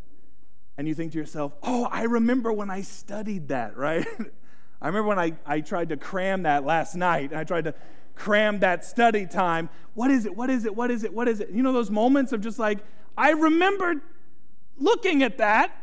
and 0.78 0.88
you 0.88 0.94
think 0.94 1.12
to 1.12 1.18
yourself, 1.18 1.52
oh, 1.62 1.88
I 1.90 2.04
remember 2.04 2.52
when 2.52 2.70
I 2.70 2.82
studied 2.82 3.48
that, 3.48 3.76
right? 3.78 4.06
I 4.80 4.86
remember 4.86 5.08
when 5.08 5.18
I, 5.18 5.34
I 5.46 5.60
tried 5.60 5.90
to 5.90 5.96
cram 5.96 6.44
that 6.44 6.64
last 6.64 6.94
night, 6.94 7.30
and 7.30 7.38
I 7.38 7.44
tried 7.44 7.64
to 7.64 7.74
cram 8.22 8.60
that 8.60 8.84
study 8.84 9.26
time. 9.26 9.68
What 9.94 10.12
is 10.12 10.26
it? 10.26 10.36
What 10.36 10.48
is 10.48 10.64
it? 10.64 10.76
What 10.76 10.92
is 10.92 11.02
it? 11.02 11.12
What 11.12 11.26
is 11.26 11.40
it? 11.40 11.50
You 11.50 11.60
know, 11.60 11.72
those 11.72 11.90
moments 11.90 12.32
of 12.32 12.40
just 12.40 12.56
like, 12.56 12.78
I 13.18 13.30
remember 13.30 14.00
looking 14.78 15.24
at 15.24 15.38
that. 15.38 15.76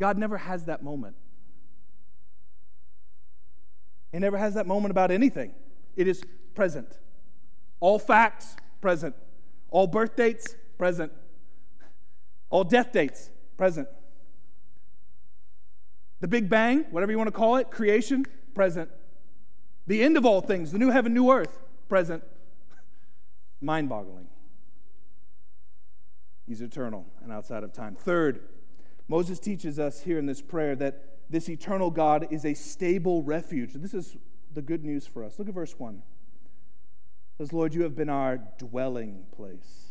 God 0.00 0.18
never 0.18 0.36
has 0.36 0.64
that 0.64 0.82
moment. 0.82 1.14
He 4.10 4.18
never 4.18 4.36
has 4.36 4.54
that 4.54 4.66
moment 4.66 4.90
about 4.90 5.12
anything. 5.12 5.54
It 5.94 6.08
is 6.08 6.24
present. 6.56 6.98
All 7.78 8.00
facts, 8.00 8.56
present. 8.80 9.14
All 9.70 9.86
birth 9.86 10.16
dates, 10.16 10.56
present. 10.78 11.12
All 12.50 12.64
death 12.64 12.90
dates, 12.90 13.30
present. 13.56 13.88
The 16.20 16.28
Big 16.28 16.48
Bang, 16.48 16.86
whatever 16.90 17.12
you 17.12 17.18
want 17.18 17.28
to 17.28 17.32
call 17.32 17.56
it, 17.56 17.70
creation, 17.70 18.26
present. 18.52 18.90
The 19.86 20.02
end 20.02 20.16
of 20.16 20.26
all 20.26 20.40
things, 20.40 20.72
the 20.72 20.78
new 20.78 20.90
heaven, 20.90 21.14
new 21.14 21.30
earth, 21.30 21.58
present. 21.88 22.24
Mind 23.60 23.88
boggling. 23.88 24.26
He's 26.46 26.60
eternal 26.60 27.06
and 27.22 27.32
outside 27.32 27.62
of 27.62 27.72
time. 27.72 27.94
Third, 27.94 28.40
Moses 29.08 29.38
teaches 29.38 29.78
us 29.78 30.02
here 30.02 30.18
in 30.18 30.26
this 30.26 30.42
prayer 30.42 30.74
that 30.76 31.30
this 31.30 31.48
eternal 31.48 31.90
God 31.90 32.26
is 32.30 32.44
a 32.44 32.54
stable 32.54 33.22
refuge. 33.22 33.72
This 33.74 33.94
is 33.94 34.16
the 34.52 34.62
good 34.62 34.84
news 34.84 35.06
for 35.06 35.24
us. 35.24 35.38
Look 35.38 35.48
at 35.48 35.54
verse 35.54 35.78
1. 35.78 35.94
It 35.94 36.02
says, 37.38 37.52
Lord, 37.52 37.74
you 37.74 37.82
have 37.82 37.96
been 37.96 38.08
our 38.08 38.38
dwelling 38.58 39.26
place. 39.34 39.90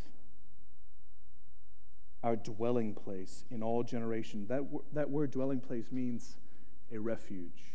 Our 2.23 2.36
dwelling 2.36 2.95
place 2.95 3.43
in 3.51 3.62
all 3.62 3.84
generations. 3.84 4.47
That, 4.47 4.63
that 4.93 5.10
word 5.10 5.31
dwelling 5.31 5.60
place 5.60 5.91
means 5.91 6.38
a 6.91 6.97
refuge 6.97 7.74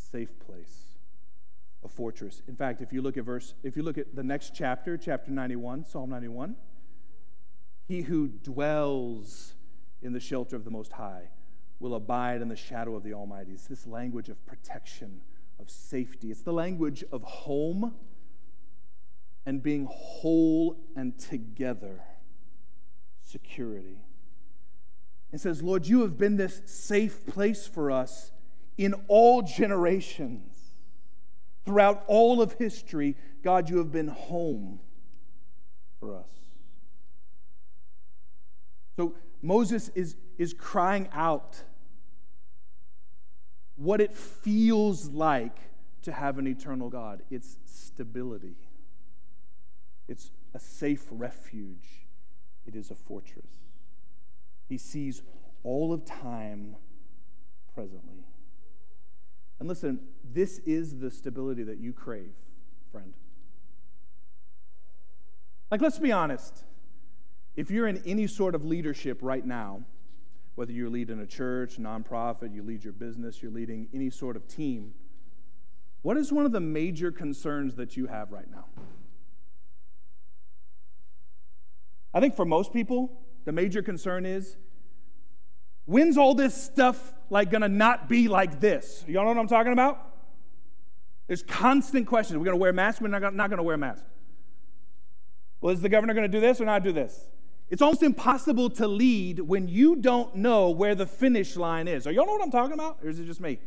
safe 0.00 0.38
place, 0.38 0.96
a 1.84 1.88
fortress. 1.88 2.42
In 2.48 2.56
fact, 2.56 2.80
if 2.80 2.92
you 2.92 3.02
look 3.02 3.16
at 3.16 3.24
verse, 3.24 3.54
if 3.62 3.76
you 3.76 3.82
look 3.82 3.98
at 3.98 4.14
the 4.14 4.22
next 4.22 4.54
chapter, 4.54 4.96
chapter 4.96 5.30
91, 5.30 5.84
Psalm 5.84 6.10
91, 6.10 6.56
he 7.86 8.02
who 8.02 8.28
dwells 8.28 9.54
in 10.02 10.12
the 10.12 10.20
shelter 10.20 10.56
of 10.56 10.64
the 10.64 10.70
Most 10.70 10.92
High 10.92 11.30
will 11.78 11.94
abide 11.94 12.42
in 12.42 12.48
the 12.48 12.56
shadow 12.56 12.94
of 12.94 13.02
the 13.02 13.14
Almighty. 13.14 13.52
It's 13.52 13.66
this 13.66 13.86
language 13.86 14.28
of 14.28 14.44
protection, 14.46 15.22
of 15.58 15.70
safety. 15.70 16.30
It's 16.30 16.42
the 16.42 16.52
language 16.52 17.04
of 17.10 17.22
home 17.22 17.94
and 19.46 19.62
being 19.62 19.88
whole 19.90 20.76
and 20.94 21.18
together, 21.18 22.02
security. 23.22 24.04
It 25.32 25.40
says, 25.40 25.62
Lord, 25.62 25.86
you 25.86 26.02
have 26.02 26.18
been 26.18 26.36
this 26.36 26.62
safe 26.66 27.26
place 27.26 27.66
for 27.66 27.90
us 27.90 28.32
in 28.78 28.94
all 29.08 29.42
generations. 29.42 30.56
Throughout 31.64 32.04
all 32.06 32.40
of 32.40 32.54
history, 32.54 33.16
God, 33.42 33.68
you 33.68 33.78
have 33.78 33.92
been 33.92 34.08
home 34.08 34.80
for 35.98 36.16
us. 36.16 36.28
So 38.96 39.14
Moses 39.42 39.90
is, 39.94 40.16
is 40.38 40.52
crying 40.52 41.08
out 41.12 41.62
what 43.76 44.00
it 44.00 44.12
feels 44.14 45.08
like 45.08 45.56
to 46.02 46.12
have 46.12 46.38
an 46.38 46.46
eternal 46.46 46.90
God 46.90 47.22
it's 47.30 47.56
stability, 47.64 48.56
it's 50.08 50.30
a 50.54 50.58
safe 50.58 51.06
refuge, 51.10 52.06
it 52.66 52.74
is 52.74 52.90
a 52.90 52.94
fortress. 52.94 53.46
He 54.68 54.78
sees 54.78 55.22
all 55.62 55.92
of 55.92 56.04
time 56.04 56.76
presently. 57.74 58.24
And 59.60 59.68
listen, 59.68 60.00
this 60.24 60.58
is 60.60 60.98
the 60.98 61.10
stability 61.10 61.62
that 61.64 61.78
you 61.78 61.92
crave, 61.92 62.32
friend. 62.90 63.12
Like, 65.70 65.82
let's 65.82 65.98
be 65.98 66.10
honest. 66.10 66.64
If 67.56 67.70
you're 67.70 67.86
in 67.86 68.02
any 68.06 68.26
sort 68.26 68.54
of 68.54 68.64
leadership 68.64 69.18
right 69.20 69.44
now, 69.44 69.84
whether 70.54 70.72
you're 70.72 70.90
leading 70.90 71.20
a 71.20 71.26
church, 71.26 71.78
nonprofit, 71.78 72.54
you 72.54 72.62
lead 72.62 72.82
your 72.82 72.92
business, 72.94 73.42
you're 73.42 73.52
leading 73.52 73.88
any 73.92 74.10
sort 74.10 74.34
of 74.34 74.48
team, 74.48 74.94
what 76.02 76.16
is 76.16 76.32
one 76.32 76.46
of 76.46 76.52
the 76.52 76.60
major 76.60 77.12
concerns 77.12 77.74
that 77.74 77.96
you 77.96 78.06
have 78.06 78.32
right 78.32 78.50
now? 78.50 78.64
I 82.14 82.20
think 82.20 82.34
for 82.34 82.44
most 82.44 82.72
people, 82.72 83.20
the 83.44 83.52
major 83.52 83.82
concern 83.82 84.24
is 84.24 84.56
when's 85.90 86.16
all 86.16 86.34
this 86.34 86.54
stuff 86.54 87.12
like 87.30 87.50
gonna 87.50 87.68
not 87.68 88.08
be 88.08 88.28
like 88.28 88.60
this? 88.60 89.04
Y'all 89.08 89.24
know 89.24 89.30
what 89.30 89.38
I'm 89.38 89.48
talking 89.48 89.72
about? 89.72 90.06
There's 91.26 91.42
constant 91.42 92.06
questions. 92.06 92.38
We're 92.38 92.44
gonna 92.44 92.56
wear 92.56 92.72
masks, 92.72 93.00
we're 93.00 93.08
not 93.08 93.20
gonna, 93.20 93.36
not 93.36 93.50
gonna 93.50 93.64
wear 93.64 93.76
masks. 93.76 94.06
Well, 95.60 95.74
is 95.74 95.80
the 95.80 95.88
governor 95.88 96.14
gonna 96.14 96.28
do 96.28 96.40
this 96.40 96.60
or 96.60 96.64
not 96.64 96.84
do 96.84 96.92
this? 96.92 97.28
It's 97.68 97.82
almost 97.82 98.02
impossible 98.02 98.70
to 98.70 98.86
lead 98.86 99.40
when 99.40 99.68
you 99.68 99.96
don't 99.96 100.34
know 100.36 100.70
where 100.70 100.94
the 100.94 101.06
finish 101.06 101.56
line 101.56 101.88
is. 101.88 102.06
Are 102.06 102.12
y'all 102.12 102.26
know 102.26 102.32
what 102.32 102.42
I'm 102.42 102.50
talking 102.50 102.72
about? 102.72 102.98
Or 103.02 103.08
is 103.08 103.18
it 103.18 103.26
just 103.26 103.40
me? 103.40 103.58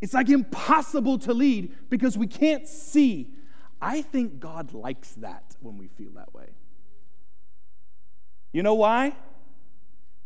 It's 0.00 0.14
like 0.14 0.28
impossible 0.28 1.18
to 1.20 1.34
lead 1.34 1.74
because 1.90 2.16
we 2.16 2.28
can't 2.28 2.66
see. 2.66 3.34
I 3.80 4.02
think 4.02 4.38
God 4.38 4.72
likes 4.72 5.12
that 5.14 5.56
when 5.60 5.78
we 5.78 5.88
feel 5.88 6.12
that 6.12 6.32
way. 6.32 6.50
You 8.52 8.62
know 8.62 8.74
why? 8.74 9.14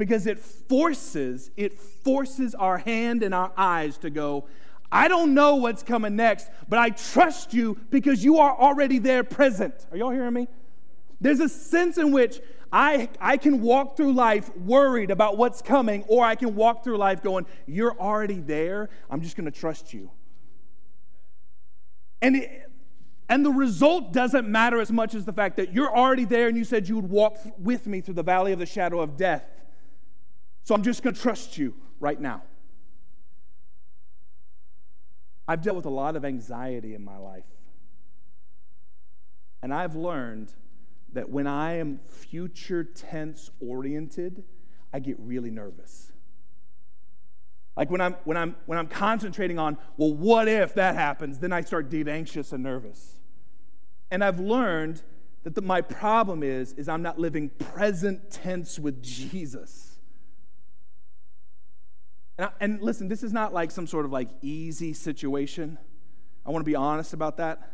Because 0.03 0.27
it 0.27 0.41
forces, 0.41 1.53
it 1.57 1.79
forces 1.79 2.57
our 2.57 2.79
hand 2.79 3.23
and 3.23 3.33
our 3.33 3.53
eyes 3.57 3.99
to 3.99 4.11
go, 4.11 4.49
I 4.91 5.07
don't 5.07 5.33
know 5.33 5.55
what's 5.55 5.85
coming 5.85 6.17
next, 6.17 6.51
but 6.69 6.81
I 6.81 6.91
trust 6.91 7.55
you 7.55 7.79
because 7.91 8.25
you 8.25 8.39
are 8.39 8.53
already 8.59 8.99
there 8.99 9.23
present. 9.23 9.87
Are 9.93 9.97
y'all 9.97 10.11
hearing 10.11 10.35
me? 10.35 10.49
There's 11.21 11.39
a 11.39 11.49
sense 11.49 11.99
in 11.99 12.11
which 12.11 12.41
I, 12.73 13.11
I 13.21 13.37
can 13.37 13.61
walk 13.63 13.97
through 13.97 14.13
life 14.15 14.51
worried 14.57 15.13
about 15.13 15.39
what's 15.39 15.63
coming, 15.63 16.03
or 16.09 16.25
I 16.25 16.35
can 16.35 16.57
walk 16.57 16.83
through 16.83 16.97
life 16.97 17.23
going, 17.23 17.47
You're 17.67 17.97
already 17.97 18.41
there. 18.41 18.91
I'm 19.09 19.21
just 19.21 19.37
going 19.37 19.45
to 19.45 19.57
trust 19.57 19.95
you. 19.95 20.11
And, 22.21 22.39
it, 22.39 22.69
and 23.29 23.47
the 23.47 23.53
result 23.53 24.13
doesn't 24.13 24.49
matter 24.49 24.81
as 24.81 24.91
much 24.91 25.15
as 25.15 25.27
the 25.27 25.33
fact 25.33 25.59
that 25.59 25.73
you're 25.73 25.97
already 25.97 26.25
there 26.25 26.49
and 26.49 26.57
you 26.57 26.65
said 26.65 26.89
you 26.89 26.97
would 26.97 27.09
walk 27.09 27.39
with 27.57 27.87
me 27.87 28.01
through 28.01 28.15
the 28.15 28.25
valley 28.25 28.51
of 28.51 28.59
the 28.59 28.67
shadow 28.67 28.99
of 28.99 29.17
death. 29.17 29.62
So 30.65 30.75
I'm 30.75 30.83
just 30.83 31.03
going 31.03 31.15
to 31.15 31.21
trust 31.21 31.59
you 31.59 31.75
right 32.01 32.21
now. 32.21 32.43
I've 35.49 35.61
dealt 35.61 35.77
with 35.77 35.87
a 35.87 35.91
lot 35.91 36.17
of 36.17 36.25
anxiety 36.25 36.95
in 36.95 37.05
my 37.05 37.17
life. 37.17 37.45
And 39.63 39.73
I've 39.73 39.95
learned 39.95 40.53
that 41.13 41.29
when 41.29 41.47
I 41.47 41.75
am 41.75 42.01
future 42.09 42.85
tense 42.85 43.51
oriented, 43.61 44.45
I 44.93 44.99
get 44.99 45.17
really 45.19 45.51
nervous. 45.51 46.13
Like 47.77 47.91
when 47.91 48.01
I'm 48.01 48.17
when 48.25 48.37
I'm 48.37 48.57
when 48.67 48.79
I'm 48.79 48.87
concentrating 48.87 49.59
on, 49.59 49.79
well, 49.97 50.13
what 50.13 50.47
if 50.47 50.75
that 50.75 50.95
happens? 50.95 51.39
Then 51.39 51.53
I 51.53 51.63
start 51.63 51.91
getting 51.91 52.13
anxious 52.13 52.53
and 52.53 52.63
nervous. 52.63 53.19
And 54.11 54.23
I've 54.23 54.41
learned 54.41 55.03
that 55.45 55.55
the, 55.55 55.63
my 55.63 55.81
problem 55.81 56.43
is 56.43 56.75
is 56.75 56.89
I'm 56.89 57.03
not 57.03 57.19
living 57.19 57.49
present 57.49 58.31
tense 58.31 58.79
with 58.79 59.03
Jesus. 59.03 59.92
And, 62.43 62.51
and 62.61 62.83
listen, 62.83 63.09
this 63.09 63.23
is 63.23 63.33
not 63.33 63.55
like 63.55 63.71
some 63.71 63.87
sort 63.87 64.05
of 64.05 64.11
like 64.11 64.29
easy 64.43 64.93
situation. 64.93 65.79
I 66.45 66.51
want 66.51 66.65
to 66.65 66.69
be 66.69 66.75
honest 66.75 67.13
about 67.13 67.37
that. 67.37 67.71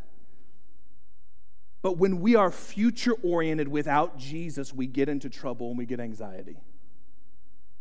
But 1.81 1.97
when 1.97 2.19
we 2.19 2.35
are 2.35 2.51
future 2.51 3.13
oriented 3.23 3.67
without 3.67 4.17
Jesus, 4.17 4.73
we 4.73 4.85
get 4.85 5.09
into 5.09 5.29
trouble 5.29 5.69
and 5.69 5.77
we 5.77 5.85
get 5.85 5.99
anxiety. 5.99 6.57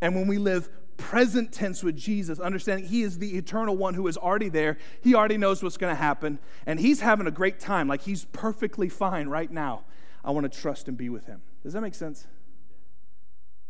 And 0.01 0.15
when 0.15 0.29
we 0.29 0.39
live 0.39 0.71
present 0.97 1.53
tense 1.53 1.83
with 1.83 1.97
Jesus, 1.97 2.41
understanding 2.41 2.87
He 2.87 3.03
is 3.03 3.19
the 3.19 3.37
eternal 3.37 3.77
one 3.77 3.95
who 3.95 4.07
is 4.07 4.17
already 4.17 4.49
there, 4.49 4.79
He 5.03 5.15
already 5.15 5.37
knows 5.37 5.63
what's 5.63 5.77
going 5.77 5.95
to 5.95 6.01
happen, 6.01 6.39
and 6.65 6.81
He's 6.81 7.01
having 7.01 7.27
a 7.27 7.31
great 7.31 7.61
time, 7.61 7.89
like 7.89 8.03
He's 8.03 8.25
perfectly 8.27 8.89
fine 8.89 9.29
right 9.29 9.51
now. 9.51 9.85
I 10.25 10.31
want 10.31 10.51
to 10.51 10.59
trust 10.61 10.89
and 10.89 10.97
be 10.97 11.09
with 11.09 11.27
Him. 11.27 11.43
Does 11.63 11.73
that 11.73 11.81
make 11.81 11.95
sense? 11.95 12.27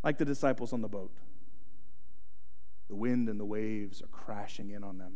Like 0.05 0.19
the 0.19 0.25
disciples 0.25 0.73
on 0.73 0.83
the 0.83 0.89
boat. 0.89 1.11
The 2.89 2.95
wind 2.95 3.29
and 3.29 3.39
the 3.39 3.45
waves 3.45 4.03
are 4.03 4.07
crashing 4.07 4.71
in 4.71 4.83
on 4.83 4.99
them. 4.99 5.15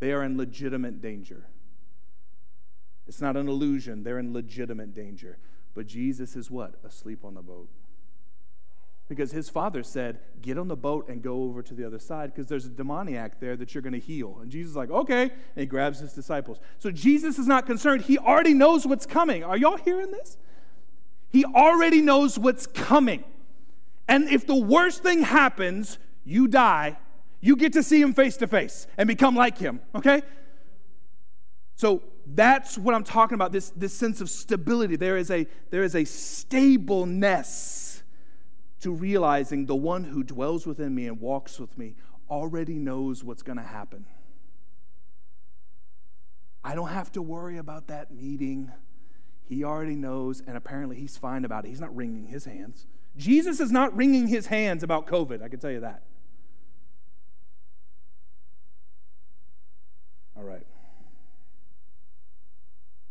They 0.00 0.12
are 0.12 0.22
in 0.22 0.36
legitimate 0.36 1.00
danger. 1.00 1.46
It's 3.06 3.20
not 3.20 3.36
an 3.36 3.48
illusion. 3.48 4.02
They're 4.02 4.18
in 4.18 4.32
legitimate 4.32 4.94
danger. 4.94 5.38
But 5.74 5.86
Jesus 5.86 6.36
is 6.36 6.50
what? 6.50 6.74
Asleep 6.84 7.24
on 7.24 7.34
the 7.34 7.42
boat. 7.42 7.68
Because 9.08 9.32
his 9.32 9.50
father 9.50 9.82
said, 9.82 10.20
Get 10.40 10.56
on 10.56 10.68
the 10.68 10.76
boat 10.76 11.08
and 11.08 11.22
go 11.22 11.42
over 11.42 11.62
to 11.62 11.74
the 11.74 11.86
other 11.86 11.98
side 11.98 12.32
because 12.32 12.46
there's 12.46 12.64
a 12.64 12.70
demoniac 12.70 13.38
there 13.38 13.56
that 13.56 13.74
you're 13.74 13.82
going 13.82 13.92
to 13.92 13.98
heal. 13.98 14.38
And 14.40 14.50
Jesus 14.50 14.70
is 14.70 14.76
like, 14.76 14.90
Okay. 14.90 15.22
And 15.22 15.30
he 15.56 15.66
grabs 15.66 15.98
his 15.98 16.14
disciples. 16.14 16.58
So 16.78 16.90
Jesus 16.90 17.38
is 17.38 17.46
not 17.46 17.66
concerned. 17.66 18.02
He 18.02 18.16
already 18.16 18.54
knows 18.54 18.86
what's 18.86 19.04
coming. 19.04 19.44
Are 19.44 19.58
y'all 19.58 19.76
hearing 19.76 20.10
this? 20.10 20.38
He 21.28 21.44
already 21.44 22.00
knows 22.00 22.38
what's 22.38 22.66
coming. 22.66 23.24
And 24.08 24.28
if 24.28 24.46
the 24.46 24.56
worst 24.56 25.02
thing 25.02 25.22
happens, 25.22 25.98
you 26.24 26.48
die, 26.48 26.96
you 27.40 27.56
get 27.56 27.72
to 27.74 27.82
see 27.82 28.00
him 28.00 28.14
face 28.14 28.36
to 28.38 28.46
face 28.46 28.86
and 28.96 29.06
become 29.06 29.36
like 29.36 29.58
him, 29.58 29.80
okay? 29.94 30.22
So 31.76 32.02
that's 32.26 32.78
what 32.78 32.94
I'm 32.94 33.04
talking 33.04 33.34
about 33.34 33.52
this, 33.52 33.70
this 33.70 33.92
sense 33.92 34.20
of 34.20 34.30
stability. 34.30 34.96
There 34.96 35.16
is, 35.16 35.30
a, 35.30 35.46
there 35.70 35.82
is 35.82 35.94
a 35.94 36.04
stableness 36.04 38.02
to 38.80 38.90
realizing 38.90 39.66
the 39.66 39.74
one 39.74 40.04
who 40.04 40.22
dwells 40.22 40.66
within 40.66 40.94
me 40.94 41.06
and 41.06 41.20
walks 41.20 41.58
with 41.58 41.76
me 41.76 41.96
already 42.30 42.78
knows 42.78 43.22
what's 43.22 43.42
going 43.42 43.58
to 43.58 43.64
happen. 43.64 44.06
I 46.62 46.74
don't 46.74 46.88
have 46.88 47.12
to 47.12 47.22
worry 47.22 47.58
about 47.58 47.88
that 47.88 48.10
meeting. 48.10 48.72
He 49.44 49.64
already 49.64 49.96
knows, 49.96 50.42
and 50.46 50.56
apparently 50.56 50.96
he's 50.96 51.16
fine 51.16 51.44
about 51.44 51.66
it. 51.66 51.68
He's 51.68 51.80
not 51.80 51.94
wringing 51.94 52.26
his 52.26 52.46
hands. 52.46 52.86
Jesus 53.16 53.60
is 53.60 53.70
not 53.70 53.94
wringing 53.94 54.28
his 54.28 54.46
hands 54.46 54.82
about 54.82 55.06
COVID, 55.06 55.42
I 55.42 55.48
can 55.48 55.60
tell 55.60 55.70
you 55.70 55.80
that. 55.80 56.02
All 60.44 60.50
right. 60.50 60.66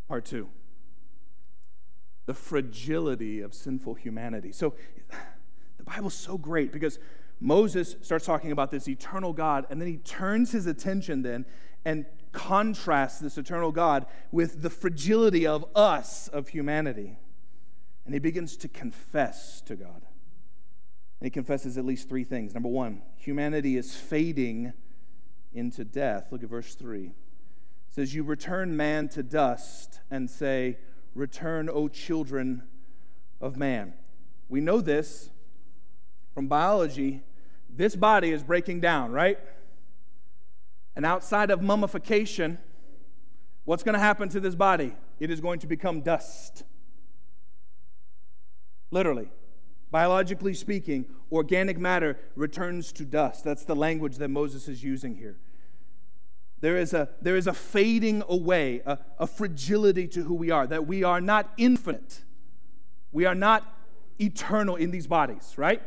Part 0.07 0.25
two 0.25 0.49
the 2.25 2.33
fragility 2.33 3.41
of 3.41 3.53
sinful 3.53 3.95
humanity. 3.95 4.51
So 4.51 4.75
the 5.77 5.83
Bible's 5.83 6.13
so 6.13 6.37
great 6.37 6.71
because 6.71 6.99
Moses 7.41 7.97
starts 8.01 8.25
talking 8.25 8.51
about 8.51 8.71
this 8.71 8.87
eternal 8.87 9.33
God, 9.33 9.65
and 9.69 9.81
then 9.81 9.89
he 9.89 9.97
turns 9.97 10.51
his 10.51 10.65
attention 10.65 11.23
then 11.23 11.45
and 11.83 12.05
contrasts 12.31 13.19
this 13.19 13.37
eternal 13.37 13.73
God 13.73 14.05
with 14.31 14.61
the 14.61 14.69
fragility 14.69 15.45
of 15.45 15.65
us, 15.75 16.29
of 16.29 16.49
humanity. 16.49 17.17
And 18.05 18.13
he 18.13 18.19
begins 18.19 18.55
to 18.57 18.69
confess 18.69 19.59
to 19.61 19.75
God. 19.75 20.05
And 21.19 21.25
he 21.25 21.29
confesses 21.29 21.77
at 21.77 21.83
least 21.83 22.07
three 22.07 22.23
things. 22.23 22.53
Number 22.53 22.69
one, 22.69 23.01
humanity 23.17 23.75
is 23.75 23.95
fading 23.95 24.71
into 25.53 25.83
death. 25.83 26.27
Look 26.31 26.43
at 26.43 26.49
verse 26.49 26.75
3 26.75 27.11
says, 27.93 28.15
You 28.15 28.23
return 28.23 28.75
man 28.75 29.08
to 29.10 29.21
dust 29.21 29.99
and 30.10 30.27
say, 30.27 30.79
Return, 31.13 31.69
O 31.69 31.88
children 31.88 32.63
of 33.39 33.56
man. 33.56 33.93
We 34.49 34.62
know 34.62 34.82
this 34.82 35.29
from 36.34 36.47
biology. 36.47 37.21
This 37.69 37.95
body 37.95 38.32
is 38.32 38.41
breaking 38.41 38.79
down, 38.79 39.12
right? 39.12 39.38
And 40.95 41.06
outside 41.06 41.51
of 41.51 41.62
mummification, 41.62 42.58
what's 43.63 43.84
going 43.84 43.93
to 43.93 43.99
happen 43.99 44.27
to 44.29 44.39
this 44.39 44.56
body? 44.56 44.95
It 45.19 45.29
is 45.29 45.39
going 45.39 45.60
to 45.60 45.67
become 45.67 46.01
dust. 46.01 46.63
Literally. 48.89 49.29
Biologically 49.91 50.56
speaking, 50.56 51.06
organic 51.32 51.77
matter 51.77 52.17
returns 52.36 52.91
to 52.93 53.06
dust. 53.06 53.43
That's 53.43 53.65
the 53.65 53.75
language 53.75 54.17
that 54.17 54.29
Moses 54.29 54.67
is 54.67 54.84
using 54.84 55.15
here. 55.15 55.38
There 56.63 56.78
is 56.78 56.93
a, 56.93 57.10
there 57.21 57.36
is 57.36 57.45
a 57.45 57.52
fading 57.52 58.23
away, 58.30 58.82
a, 58.86 58.97
a 59.19 59.28
fragility 59.28 60.08
to 60.08 60.23
who 60.23 60.34
we 60.34 60.49
are, 60.49 60.65
that 60.65 60.88
we 60.88 61.04
are 61.04 61.19
not 61.19 61.52
infinite. 61.58 62.21
We 63.12 63.26
are 63.26 63.36
not 63.36 63.69
eternal 64.17 64.78
in 64.78 64.89
these 64.89 65.06
bodies, 65.06 65.56
right? 65.58 65.82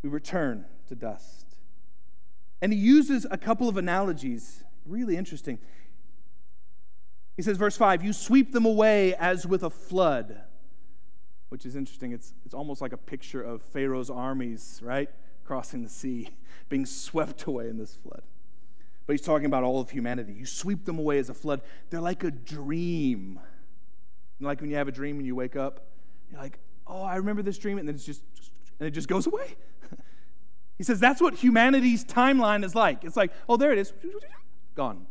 We 0.00 0.10
return 0.10 0.64
to 0.86 0.94
dust. 0.94 1.56
And 2.62 2.72
he 2.72 2.78
uses 2.78 3.26
a 3.32 3.36
couple 3.36 3.68
of 3.68 3.76
analogies, 3.76 4.62
really 4.86 5.16
interesting. 5.16 5.58
He 7.36 7.42
says, 7.42 7.56
verse 7.56 7.76
5, 7.76 8.04
you 8.04 8.12
sweep 8.12 8.52
them 8.52 8.64
away 8.64 9.16
as 9.16 9.44
with 9.44 9.64
a 9.64 9.70
flood, 9.70 10.40
which 11.48 11.66
is 11.66 11.74
interesting. 11.74 12.12
It's, 12.12 12.32
it's 12.44 12.54
almost 12.54 12.80
like 12.80 12.92
a 12.92 12.96
picture 12.96 13.42
of 13.42 13.62
Pharaoh's 13.62 14.08
armies, 14.08 14.78
right? 14.84 15.10
Crossing 15.44 15.82
the 15.82 15.88
sea, 15.88 16.28
being 16.68 16.86
swept 16.86 17.42
away 17.42 17.68
in 17.68 17.76
this 17.76 17.96
flood 17.96 18.22
but 19.08 19.14
he's 19.14 19.22
talking 19.22 19.46
about 19.46 19.64
all 19.64 19.80
of 19.80 19.88
humanity. 19.88 20.34
You 20.34 20.44
sweep 20.44 20.84
them 20.84 20.98
away 20.98 21.18
as 21.18 21.30
a 21.30 21.34
flood. 21.34 21.62
They're 21.88 21.98
like 21.98 22.24
a 22.24 22.30
dream. 22.30 23.40
like 24.38 24.60
when 24.60 24.68
you 24.68 24.76
have 24.76 24.86
a 24.86 24.92
dream 24.92 25.16
and 25.16 25.24
you 25.24 25.34
wake 25.34 25.56
up, 25.56 25.86
you're 26.30 26.38
like, 26.38 26.58
oh, 26.86 27.04
I 27.04 27.16
remember 27.16 27.40
this 27.40 27.56
dream, 27.56 27.78
and 27.78 27.88
then 27.88 27.94
it's 27.94 28.04
just, 28.04 28.22
and 28.78 28.86
it 28.86 28.90
just 28.90 29.08
goes 29.08 29.26
away. 29.26 29.56
he 30.76 30.84
says 30.84 31.00
that's 31.00 31.22
what 31.22 31.36
humanity's 31.36 32.04
timeline 32.04 32.62
is 32.62 32.74
like. 32.74 33.02
It's 33.02 33.16
like, 33.16 33.32
oh, 33.48 33.56
there 33.56 33.72
it 33.72 33.78
is, 33.78 33.94
gone. 34.74 35.06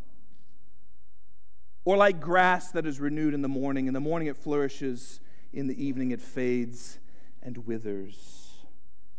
Or 1.84 1.98
like 1.98 2.22
grass 2.22 2.70
that 2.74 2.86
is 2.86 3.00
renewed 3.00 3.34
in 3.34 3.42
the 3.42 3.50
morning. 3.50 3.88
In 3.88 3.96
the 3.96 4.00
morning 4.00 4.28
it 4.28 4.38
flourishes, 4.38 5.22
in 5.52 5.66
the 5.66 5.84
evening 5.84 6.12
it 6.12 6.22
fades 6.22 7.00
and 7.42 7.66
withers. 7.66 8.64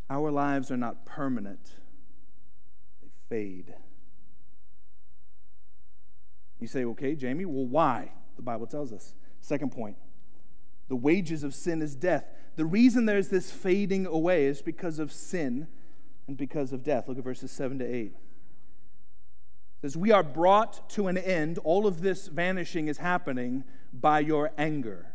Our 0.08 0.30
lives 0.30 0.70
are 0.70 0.76
not 0.76 1.04
permanent, 1.04 1.72
they 3.02 3.08
fade. 3.28 3.74
You 6.60 6.66
say, 6.66 6.84
okay, 6.84 7.14
Jamie, 7.14 7.44
well, 7.44 7.66
why? 7.66 8.12
The 8.36 8.42
Bible 8.42 8.66
tells 8.66 8.92
us. 8.92 9.14
Second 9.40 9.72
point 9.72 9.96
the 10.88 10.96
wages 10.96 11.44
of 11.44 11.54
sin 11.54 11.82
is 11.82 11.94
death. 11.94 12.30
The 12.56 12.64
reason 12.64 13.06
there's 13.06 13.28
this 13.28 13.50
fading 13.50 14.06
away 14.06 14.46
is 14.46 14.62
because 14.62 14.98
of 14.98 15.12
sin 15.12 15.68
and 16.26 16.36
because 16.36 16.72
of 16.72 16.82
death. 16.82 17.08
Look 17.08 17.18
at 17.18 17.24
verses 17.24 17.52
7 17.52 17.78
to 17.78 17.84
8 17.84 18.14
says, 19.80 19.96
We 19.96 20.10
are 20.10 20.22
brought 20.22 20.88
to 20.90 21.08
an 21.08 21.16
end. 21.18 21.58
All 21.58 21.86
of 21.86 22.00
this 22.00 22.28
vanishing 22.28 22.88
is 22.88 22.98
happening 22.98 23.64
by 23.92 24.20
your 24.20 24.52
anger. 24.58 25.06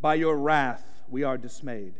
By 0.00 0.14
your 0.14 0.36
wrath, 0.36 1.02
we 1.08 1.22
are 1.22 1.38
dismayed. 1.38 1.94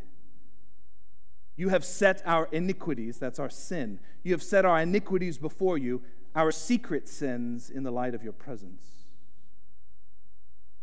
You 1.56 1.68
have 1.68 1.84
set 1.84 2.22
our 2.26 2.48
iniquities, 2.50 3.18
that's 3.18 3.38
our 3.38 3.50
sin, 3.50 4.00
you 4.24 4.32
have 4.32 4.42
set 4.42 4.64
our 4.64 4.80
iniquities 4.80 5.38
before 5.38 5.78
you, 5.78 6.02
our 6.34 6.50
secret 6.50 7.08
sins 7.08 7.70
in 7.70 7.82
the 7.84 7.90
light 7.90 8.14
of 8.14 8.22
your 8.22 8.32
presence. 8.32 9.04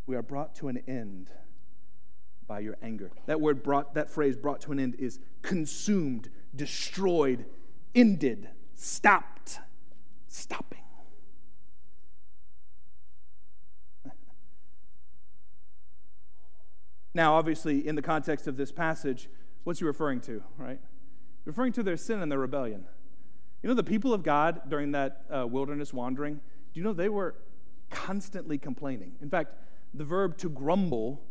We 0.05 0.15
are 0.15 0.21
brought 0.21 0.55
to 0.55 0.67
an 0.67 0.83
end 0.87 1.31
by 2.47 2.59
your 2.59 2.77
anger. 2.81 3.11
That 3.27 3.39
word 3.39 3.63
brought, 3.63 3.93
that 3.95 4.09
phrase 4.09 4.35
brought 4.35 4.61
to 4.61 4.71
an 4.71 4.79
end 4.79 4.95
is 4.99 5.19
consumed, 5.41 6.29
destroyed, 6.55 7.45
ended, 7.93 8.49
stopped 8.75 9.59
stopping. 10.27 10.83
now, 17.13 17.35
obviously, 17.35 17.85
in 17.87 17.95
the 17.95 18.01
context 18.01 18.47
of 18.47 18.57
this 18.57 18.71
passage, 18.71 19.29
what's 19.63 19.79
he 19.79 19.85
referring 19.85 20.21
to, 20.21 20.43
right? 20.57 20.79
Referring 21.45 21.73
to 21.73 21.83
their 21.83 21.97
sin 21.97 22.21
and 22.21 22.31
their 22.31 22.39
rebellion. 22.39 22.85
You 23.61 23.69
know, 23.69 23.75
the 23.75 23.83
people 23.83 24.13
of 24.13 24.23
God 24.23 24.61
during 24.69 24.91
that 24.91 25.23
uh, 25.29 25.45
wilderness 25.47 25.93
wandering, 25.93 26.35
do 26.35 26.79
you 26.79 26.83
know 26.83 26.93
they 26.93 27.09
were 27.09 27.35
constantly 27.89 28.57
complaining? 28.57 29.13
In 29.21 29.29
fact, 29.29 29.53
the 29.93 30.03
verb 30.03 30.37
to 30.37 30.49
grumble 30.49 31.21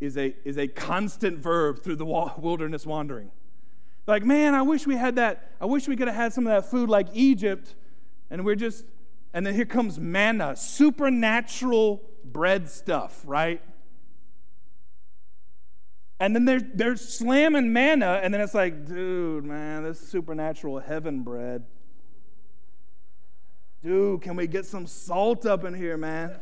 is 0.00 0.16
a, 0.16 0.34
is 0.44 0.56
a 0.56 0.68
constant 0.68 1.38
verb 1.38 1.82
through 1.82 1.96
the 1.96 2.06
wilderness 2.38 2.86
wandering. 2.86 3.30
Like, 4.06 4.24
man, 4.24 4.54
I 4.54 4.62
wish 4.62 4.86
we 4.86 4.96
had 4.96 5.16
that. 5.16 5.50
I 5.60 5.66
wish 5.66 5.88
we 5.88 5.96
could 5.96 6.06
have 6.06 6.16
had 6.16 6.32
some 6.32 6.46
of 6.46 6.52
that 6.52 6.70
food 6.70 6.88
like 6.88 7.08
Egypt 7.12 7.74
and 8.30 8.44
we're 8.44 8.56
just, 8.56 8.84
and 9.32 9.46
then 9.46 9.54
here 9.54 9.64
comes 9.64 9.98
manna, 9.98 10.56
supernatural 10.56 12.02
bread 12.24 12.68
stuff, 12.68 13.22
right? 13.24 13.62
And 16.18 16.34
then 16.34 16.46
they're, 16.46 16.60
they're 16.60 16.96
slamming 16.96 17.72
manna, 17.72 18.20
and 18.22 18.32
then 18.32 18.40
it's 18.40 18.54
like, 18.54 18.86
dude, 18.86 19.44
man, 19.44 19.82
this 19.82 20.00
supernatural 20.00 20.78
heaven 20.78 21.22
bread. 21.22 21.64
Dude, 23.82 24.22
can 24.22 24.34
we 24.34 24.46
get 24.46 24.64
some 24.64 24.86
salt 24.86 25.44
up 25.44 25.64
in 25.64 25.74
here, 25.74 25.96
man? 25.96 26.38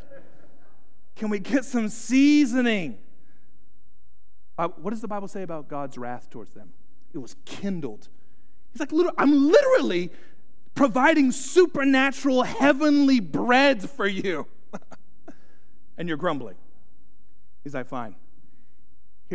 Can 1.17 1.29
we 1.29 1.41
get 1.41 1.65
some 1.65 1.89
seasoning? 1.89 2.99
Uh, 4.57 4.69
what 4.69 4.91
does 4.91 5.01
the 5.01 5.09
Bible 5.09 5.27
say 5.27 5.43
about 5.43 5.69
God's 5.69 5.99
wrath 5.99 6.31
towards 6.31 6.53
them? 6.53 6.73
It 7.13 7.19
was 7.19 7.35
kindled. 7.45 8.09
He's 8.73 8.81
like, 8.81 8.93
I'm 9.19 9.49
literally 9.49 10.11
providing 10.75 11.33
supernatural 11.33 12.43
heavenly 12.43 13.21
bread 13.21 13.89
for 13.89 14.07
you. 14.07 14.47
and 15.99 16.09
you're 16.09 16.17
grumbling. 16.17 16.57
He's 17.63 17.75
like, 17.75 17.87
fine. 17.87 18.17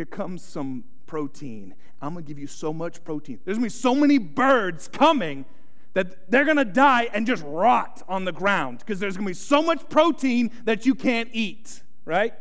Here 0.00 0.06
comes 0.06 0.42
some 0.42 0.84
protein. 1.04 1.74
I'm 2.00 2.14
going 2.14 2.24
to 2.24 2.26
give 2.26 2.38
you 2.38 2.46
so 2.46 2.72
much 2.72 3.04
protein. 3.04 3.38
There's 3.44 3.58
going 3.58 3.68
to 3.68 3.76
be 3.76 3.78
so 3.78 3.94
many 3.94 4.16
birds 4.16 4.88
coming 4.88 5.44
that 5.92 6.30
they're 6.30 6.46
going 6.46 6.56
to 6.56 6.64
die 6.64 7.10
and 7.12 7.26
just 7.26 7.44
rot 7.46 8.02
on 8.08 8.24
the 8.24 8.32
ground 8.32 8.78
because 8.78 8.98
there's 8.98 9.18
going 9.18 9.26
to 9.26 9.30
be 9.30 9.34
so 9.34 9.60
much 9.60 9.86
protein 9.90 10.52
that 10.64 10.86
you 10.86 10.94
can't 10.94 11.28
eat, 11.34 11.82
right? 12.06 12.32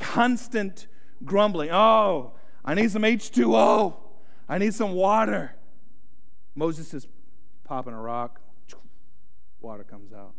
Constant 0.00 0.88
grumbling. 1.24 1.70
Oh, 1.70 2.32
I 2.64 2.74
need 2.74 2.90
some 2.90 3.02
H2O. 3.02 3.94
I 4.48 4.58
need 4.58 4.74
some 4.74 4.94
water. 4.94 5.54
Moses 6.56 6.92
is 6.92 7.06
popping 7.62 7.94
a 7.94 8.00
rock, 8.00 8.40
water 9.60 9.84
comes 9.84 10.12
out. 10.12 10.34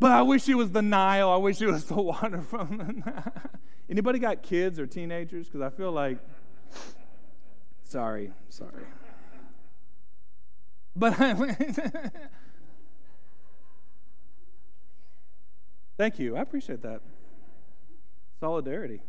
But 0.00 0.12
I 0.12 0.22
wish 0.22 0.48
it 0.48 0.54
was 0.54 0.72
the 0.72 0.82
Nile. 0.82 1.30
I 1.30 1.36
wish 1.36 1.60
it 1.60 1.68
was 1.68 1.84
the 1.84 1.94
water 2.02 2.40
from 2.40 2.78
the 2.78 2.92
Nile. 2.92 3.32
Anybody 3.88 4.18
got 4.18 4.42
kids 4.42 4.80
or 4.80 4.86
teenagers? 4.86 5.46
Because 5.46 5.60
I 5.60 5.70
feel 5.70 5.92
like, 5.92 6.18
sorry, 7.84 8.32
sorry. 8.48 8.84
But 10.96 11.14
thank 15.96 16.18
you. 16.18 16.36
I 16.36 16.40
appreciate 16.40 16.82
that. 16.82 17.02
Solidarity. 18.40 19.02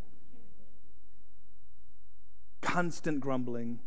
Constant 2.61 3.19
grumbling 3.19 3.79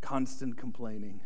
constant 0.00 0.56
complaining. 0.56 1.20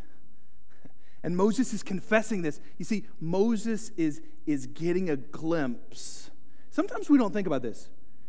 And 1.23 1.37
Moses 1.37 1.73
is 1.73 1.83
confessing 1.83 2.43
this. 2.43 2.61
You 2.79 2.85
see, 2.85 3.07
Moses 3.21 3.91
is, 3.97 4.21
is 4.47 4.67
getting 4.67 5.09
a 5.09 5.17
glimpse. 5.17 6.31
Sometimes 6.71 7.09
we 7.09 7.19
don't 7.19 7.33
think 7.33 7.47
about 7.47 7.63
this. 7.63 7.89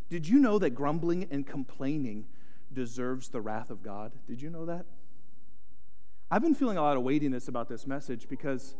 Did 0.10 0.28
you 0.28 0.40
know 0.40 0.60
that 0.60 0.72
grumbling 0.72 1.28
and 1.32 1.46
complaining 1.48 2.26
deserves 2.72 3.30
the 3.30 3.42
wrath 3.42 3.70
of 3.70 3.82
God? 3.82 4.12
Did 4.28 4.42
you 4.42 4.50
know 4.50 4.66
that? 4.66 4.86
I've 6.30 6.42
been 6.42 6.56
feeling 6.56 6.78
a 6.78 6.82
lot 6.82 6.98
of 6.98 7.04
weightiness 7.04 7.48
about 7.48 7.70
this 7.70 7.88
message 7.88 8.28
because 8.28 8.76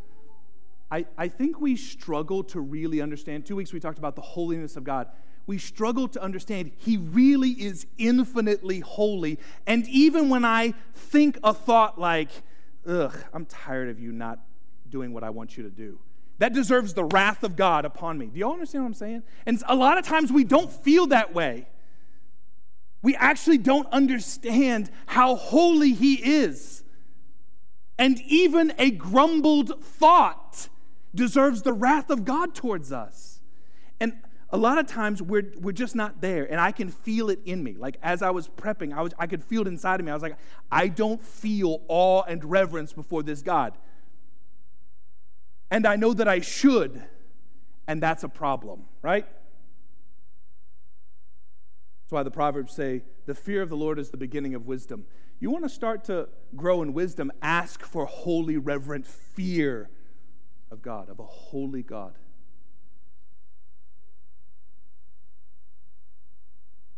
I, 0.92 1.06
I 1.18 1.28
think 1.28 1.60
we 1.60 1.76
struggle 1.76 2.44
to 2.46 2.60
really 2.60 3.02
understand. 3.02 3.46
Two 3.46 3.56
weeks 3.56 3.74
we 3.74 3.80
talked 3.80 4.00
about 4.00 4.16
the 4.16 4.22
holiness 4.22 4.76
of 4.76 4.84
God 4.84 5.08
we 5.46 5.58
struggle 5.58 6.08
to 6.08 6.22
understand 6.22 6.72
he 6.78 6.98
really 6.98 7.50
is 7.50 7.86
infinitely 7.98 8.80
holy. 8.80 9.40
And 9.68 9.88
even 9.88 10.30
when 10.30 10.46
I 10.46 10.74
think 10.94 11.38
a 11.44 11.54
thought 11.54 12.00
like, 12.00 12.30
ugh, 12.88 13.16
I'm 13.34 13.46
tired 13.46 13.90
of 13.90 14.00
you 14.00 14.12
not 14.12 14.40
doing 14.90 15.14
what 15.14 15.24
I 15.24 15.30
want 15.30 15.58
you 15.58 15.64
to 15.64 15.70
do, 15.70 16.00
that 16.38 16.54
deserves 16.54 16.94
the 16.94 17.06
wrath 17.06 17.44
of 17.44 17.56
God 17.56 17.86
upon 17.86 18.18
me. 18.18 18.28
Do 18.28 18.40
you 18.40 18.46
all 18.46 18.54
understand 18.54 18.84
what 18.84 18.90
I'm 18.90 18.94
saying? 18.94 19.24
And 19.46 19.62
a 19.68 19.76
lot 19.76 19.98
of 19.98 20.06
times 20.06 20.32
we 20.32 20.44
don't 20.44 20.72
feel 20.72 21.08
that 21.08 21.34
way. 21.34 21.68
We 23.02 23.16
actually 23.16 23.58
don't 23.58 23.88
understand 23.92 24.90
how 25.06 25.36
holy 25.36 25.94
he 25.94 26.16
is. 26.16 26.84
And 28.00 28.20
even 28.22 28.74
a 28.78 28.92
grumbled 28.92 29.84
thought 29.84 30.70
deserves 31.14 31.62
the 31.62 31.74
wrath 31.74 32.10
of 32.10 32.26
God 32.26 32.56
towards 32.56 32.92
us. 32.92 33.42
And 34.00 34.14
a 34.54 34.58
lot 34.58 34.78
of 34.78 34.86
times 34.86 35.20
we're, 35.20 35.52
we're 35.60 35.72
just 35.72 35.96
not 35.96 36.22
there 36.22 36.46
and 36.50 36.62
i 36.62 36.72
can 36.72 36.88
feel 36.88 37.30
it 37.30 37.40
in 37.44 37.62
me. 37.64 37.76
Like 37.78 37.98
as 38.02 38.22
i 38.22 38.30
was 38.30 38.48
prepping 38.48 38.94
I, 38.94 39.02
was, 39.02 39.12
I 39.18 39.28
could 39.28 39.44
feel 39.44 39.64
it 39.64 39.68
inside 39.68 40.00
of 40.00 40.06
me. 40.06 40.12
I 40.12 40.14
was 40.14 40.24
like 40.24 40.38
i 40.72 40.88
don't 40.88 41.22
feel 41.22 41.82
awe 41.90 42.22
and 42.22 42.46
reverence 42.46 42.94
before 42.94 43.24
this 43.24 43.42
god. 43.42 43.78
And 45.72 45.86
i 45.88 45.96
know 45.96 46.14
that 46.14 46.28
i 46.28 46.40
should 46.40 47.04
and 47.88 48.02
that's 48.02 48.24
a 48.24 48.30
problem 48.30 48.84
right? 49.02 49.26
That's 52.04 52.12
why 52.12 52.24
the 52.24 52.32
proverbs 52.32 52.74
say 52.74 53.04
the 53.26 53.36
fear 53.36 53.62
of 53.64 53.70
the 53.70 53.76
lord 53.76 53.98
is 53.98 54.12
the 54.12 54.18
beginning 54.18 54.54
of 54.54 54.68
wisdom. 54.68 55.06
You 55.40 55.50
want 55.50 55.66
to 55.66 55.70
start 55.70 56.06
to 56.06 56.30
grow 56.56 56.84
in 56.84 56.94
wisdom 56.94 57.32
ask 57.42 57.84
for 57.84 58.06
holy 58.06 58.58
reverent 58.58 59.08
fear 59.08 59.90
of 60.70 60.84
god 60.84 61.10
of 61.10 61.20
a 61.20 61.26
holy 61.26 61.82
god 61.82 62.14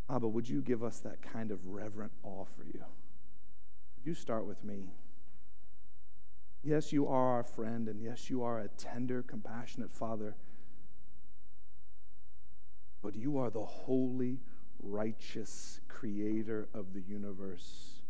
Abba, 0.10 0.28
would 0.28 0.48
you 0.48 0.62
give 0.62 0.84
us 0.84 1.00
that 1.00 1.22
kind 1.22 1.52
of 1.52 1.66
reverent 1.66 2.12
awe 2.24 2.46
for 2.46 2.64
you? 2.64 2.84
Would 3.98 4.06
you 4.06 4.14
start 4.14 4.46
with 4.46 4.64
me? 4.64 4.92
Yes, 6.64 6.92
you 6.92 7.08
are 7.08 7.36
our 7.36 7.44
friend, 7.44 7.88
and 7.88 8.02
yes, 8.02 8.30
you 8.30 8.44
are 8.44 8.60
a 8.60 8.68
tender, 8.68 9.24
compassionate 9.24 9.92
Father. 9.92 10.36
But 13.02 13.16
you 13.16 13.38
are 13.38 13.50
the 13.50 13.66
holy, 13.66 14.40
righteous 14.80 15.80
creator 15.88 16.68
of 16.74 16.94
the 16.94 17.02
universe. 17.02 18.02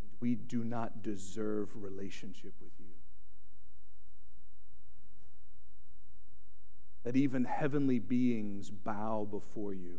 And 0.00 0.10
we 0.20 0.34
do 0.34 0.64
not 0.64 1.02
deserve 1.02 1.70
relationship 1.74 2.54
with 2.60 2.72
you. 2.78 2.92
that 7.02 7.16
even 7.16 7.44
heavenly 7.44 7.98
beings 7.98 8.70
bow 8.70 9.26
before 9.28 9.74
you 9.74 9.98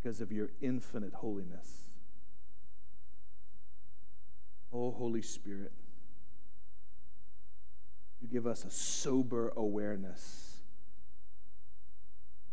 because 0.00 0.20
of 0.20 0.30
your 0.30 0.50
infinite 0.60 1.12
holiness. 1.14 1.88
Oh, 4.72 4.92
Holy 4.92 5.22
Spirit, 5.22 5.72
you 8.20 8.28
give 8.28 8.46
us 8.46 8.64
a 8.64 8.70
sober 8.70 9.52
awareness 9.56 10.58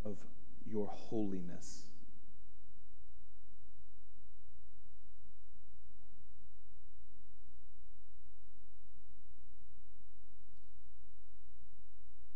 of 0.04 0.18
your 0.66 0.88
holiness. 0.88 1.84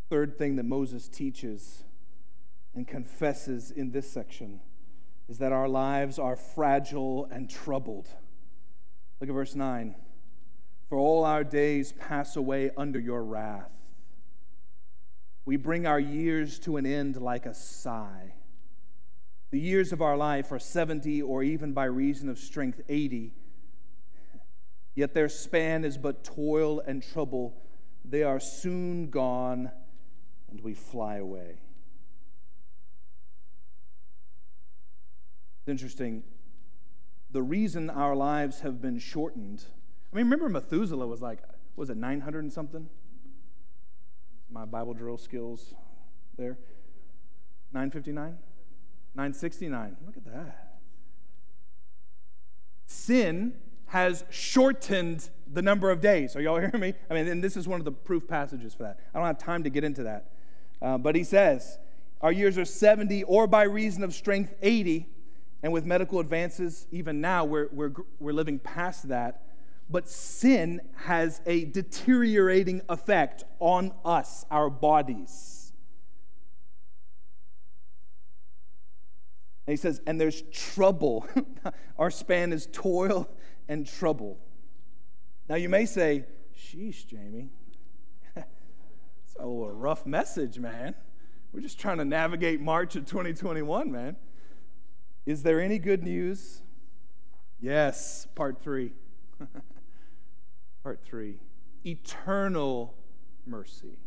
Third 0.09 0.37
thing 0.37 0.55
that 0.57 0.63
Moses 0.63 1.07
teaches 1.07 1.83
and 2.75 2.87
confesses 2.87 3.71
in 3.71 3.91
this 3.91 4.11
section 4.11 4.59
is 5.29 5.37
that 5.37 5.51
our 5.51 5.69
lives 5.69 6.17
are 6.17 6.35
fragile 6.35 7.27
and 7.31 7.49
troubled. 7.49 8.09
Look 9.21 9.29
at 9.29 9.33
verse 9.33 9.53
9. 9.53 9.95
For 10.89 10.97
all 10.97 11.23
our 11.23 11.43
days 11.43 11.91
pass 11.93 12.35
away 12.35 12.71
under 12.75 12.99
your 12.99 13.23
wrath. 13.23 13.71
We 15.45 15.55
bring 15.55 15.85
our 15.85 15.99
years 15.99 16.57
to 16.59 16.77
an 16.77 16.85
end 16.87 17.15
like 17.15 17.45
a 17.45 17.53
sigh. 17.53 18.33
The 19.51 19.59
years 19.59 19.93
of 19.93 20.01
our 20.01 20.17
life 20.17 20.51
are 20.51 20.59
70 20.59 21.21
or 21.21 21.43
even 21.43 21.73
by 21.73 21.85
reason 21.85 22.27
of 22.27 22.39
strength 22.39 22.81
80. 22.89 23.33
Yet 24.95 25.13
their 25.13 25.29
span 25.29 25.85
is 25.85 25.97
but 25.97 26.23
toil 26.23 26.79
and 26.79 27.03
trouble. 27.03 27.55
They 28.03 28.23
are 28.23 28.39
soon 28.39 29.11
gone 29.11 29.71
and 30.49 30.61
we 30.61 30.73
fly 30.73 31.17
away. 31.17 31.59
It's 35.69 35.83
interesting. 35.83 36.23
The 37.29 37.43
reason 37.43 37.91
our 37.91 38.15
lives 38.15 38.61
have 38.61 38.81
been 38.81 38.97
shortened. 38.97 39.65
I 40.11 40.15
mean, 40.15 40.25
remember 40.25 40.49
Methuselah 40.49 41.05
was 41.05 41.21
like, 41.21 41.43
was 41.75 41.91
it 41.91 41.97
900 41.97 42.39
and 42.39 42.51
something? 42.51 42.89
My 44.49 44.65
Bible 44.65 44.95
drill 44.95 45.19
skills 45.19 45.75
there. 46.39 46.57
959? 47.71 48.39
969. 49.13 49.97
Look 50.07 50.17
at 50.17 50.25
that. 50.25 50.79
Sin 52.87 53.53
has 53.89 54.25
shortened 54.31 55.29
the 55.53 55.61
number 55.61 55.91
of 55.91 56.01
days. 56.01 56.35
Are 56.35 56.41
y'all 56.41 56.57
hearing 56.57 56.79
me? 56.79 56.95
I 57.11 57.13
mean, 57.13 57.27
and 57.27 57.43
this 57.43 57.55
is 57.55 57.67
one 57.67 57.79
of 57.79 57.85
the 57.85 57.91
proof 57.91 58.27
passages 58.27 58.73
for 58.73 58.81
that. 58.81 58.99
I 59.13 59.19
don't 59.19 59.27
have 59.27 59.37
time 59.37 59.61
to 59.65 59.69
get 59.69 59.83
into 59.83 60.01
that. 60.01 60.31
Uh, 60.81 60.97
but 60.97 61.15
he 61.15 61.23
says, 61.23 61.77
Our 62.21 62.31
years 62.31 62.57
are 62.57 62.65
70, 62.65 63.21
or 63.25 63.45
by 63.45 63.61
reason 63.65 64.03
of 64.03 64.15
strength, 64.15 64.55
80. 64.63 65.05
And 65.61 65.73
with 65.73 65.85
medical 65.85 66.19
advances, 66.19 66.87
even 66.91 67.19
now, 67.19 67.43
we're, 67.43 67.67
we're, 67.71 67.91
we're 68.19 68.33
living 68.33 68.59
past 68.59 69.09
that. 69.09 69.43
But 69.89 70.07
sin 70.07 70.81
has 71.05 71.41
a 71.45 71.65
deteriorating 71.65 72.81
effect 72.87 73.43
on 73.59 73.91
us, 74.05 74.45
our 74.51 74.69
bodies. 74.69 75.73
And 79.65 79.73
he 79.73 79.77
says, 79.77 80.01
and 80.07 80.19
there's 80.19 80.43
trouble. 80.51 81.27
our 81.99 82.09
span 82.09 82.53
is 82.53 82.67
toil 82.71 83.29
and 83.67 83.85
trouble. 83.85 84.39
Now 85.47 85.55
you 85.55 85.69
may 85.69 85.85
say, 85.85 86.25
sheesh, 86.57 87.05
Jamie, 87.05 87.49
it's 88.35 89.35
a 89.39 89.45
rough 89.45 90.05
message, 90.05 90.59
man. 90.59 90.95
We're 91.51 91.61
just 91.61 91.79
trying 91.79 91.97
to 91.97 92.05
navigate 92.05 92.61
March 92.61 92.95
of 92.95 93.05
2021, 93.05 93.91
man. 93.91 94.15
Is 95.25 95.43
there 95.43 95.59
any 95.59 95.79
good 95.79 96.03
news? 96.03 96.61
Yes, 97.59 98.27
part 98.35 98.61
three. 98.61 98.93
part 100.83 101.01
three 101.03 101.39
eternal 101.85 102.95
mercy 103.45 103.99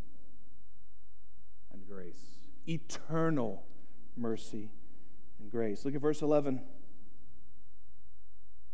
and 1.73 1.87
grace. 1.87 2.39
Eternal 2.69 3.65
mercy 4.17 4.71
and 5.41 5.51
grace. 5.51 5.85
Look 5.85 5.95
at 5.95 6.01
verse 6.01 6.23
11. 6.23 6.63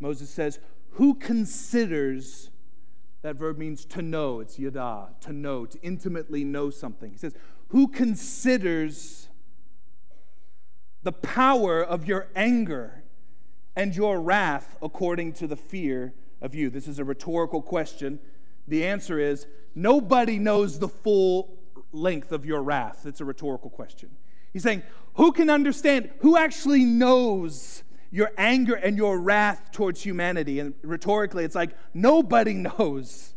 Moses 0.01 0.31
says, 0.31 0.59
Who 0.93 1.15
considers 1.15 2.51
that 3.23 3.37
verb 3.37 3.59
means 3.59 3.85
to 3.87 4.03
know. 4.03 4.41
It's 4.41 4.59
yada, 4.59 5.09
to 5.21 5.33
know, 5.33 5.67
to 5.67 5.81
intimately 5.83 6.45
know 6.45 6.71
something. 6.71 7.11
He 7.11 7.19
says, 7.19 7.35
Who 7.69 7.89
considers 7.89 9.29
the 11.09 11.13
power 11.13 11.83
of 11.83 12.07
your 12.07 12.27
anger 12.37 13.03
and 13.75 13.97
your 13.97 14.21
wrath 14.21 14.77
according 14.83 15.33
to 15.33 15.47
the 15.47 15.57
fear 15.57 16.13
of 16.43 16.55
you? 16.55 16.69
This 16.69 16.87
is 16.87 16.99
a 16.99 17.05
rhetorical 17.05 17.63
question. 17.63 18.19
The 18.67 18.85
answer 18.85 19.19
is 19.19 19.47
nobody 19.75 20.39
knows 20.39 20.81
the 20.81 20.89
full 20.89 21.57
length 21.93 22.31
of 22.31 22.45
your 22.45 22.63
wrath. 22.63 23.07
It's 23.07 23.23
a 23.23 23.25
rhetorical 23.25 23.71
question. 23.71 24.11
He's 24.53 24.63
saying, 24.63 24.83
Who 25.15 25.33
can 25.33 25.49
understand? 25.49 26.11
Who 26.21 26.37
actually 26.37 26.85
knows 26.85 27.85
your 28.11 28.31
anger 28.37 28.75
and 28.75 28.99
your 28.99 29.19
wrath 29.19 29.73
towards 29.73 30.03
humanity. 30.03 30.61
And 30.61 30.75
rhetorically, 30.83 31.45
it's 31.45 31.55
like 31.55 31.71
nobody 31.95 32.53
knows. 32.53 33.33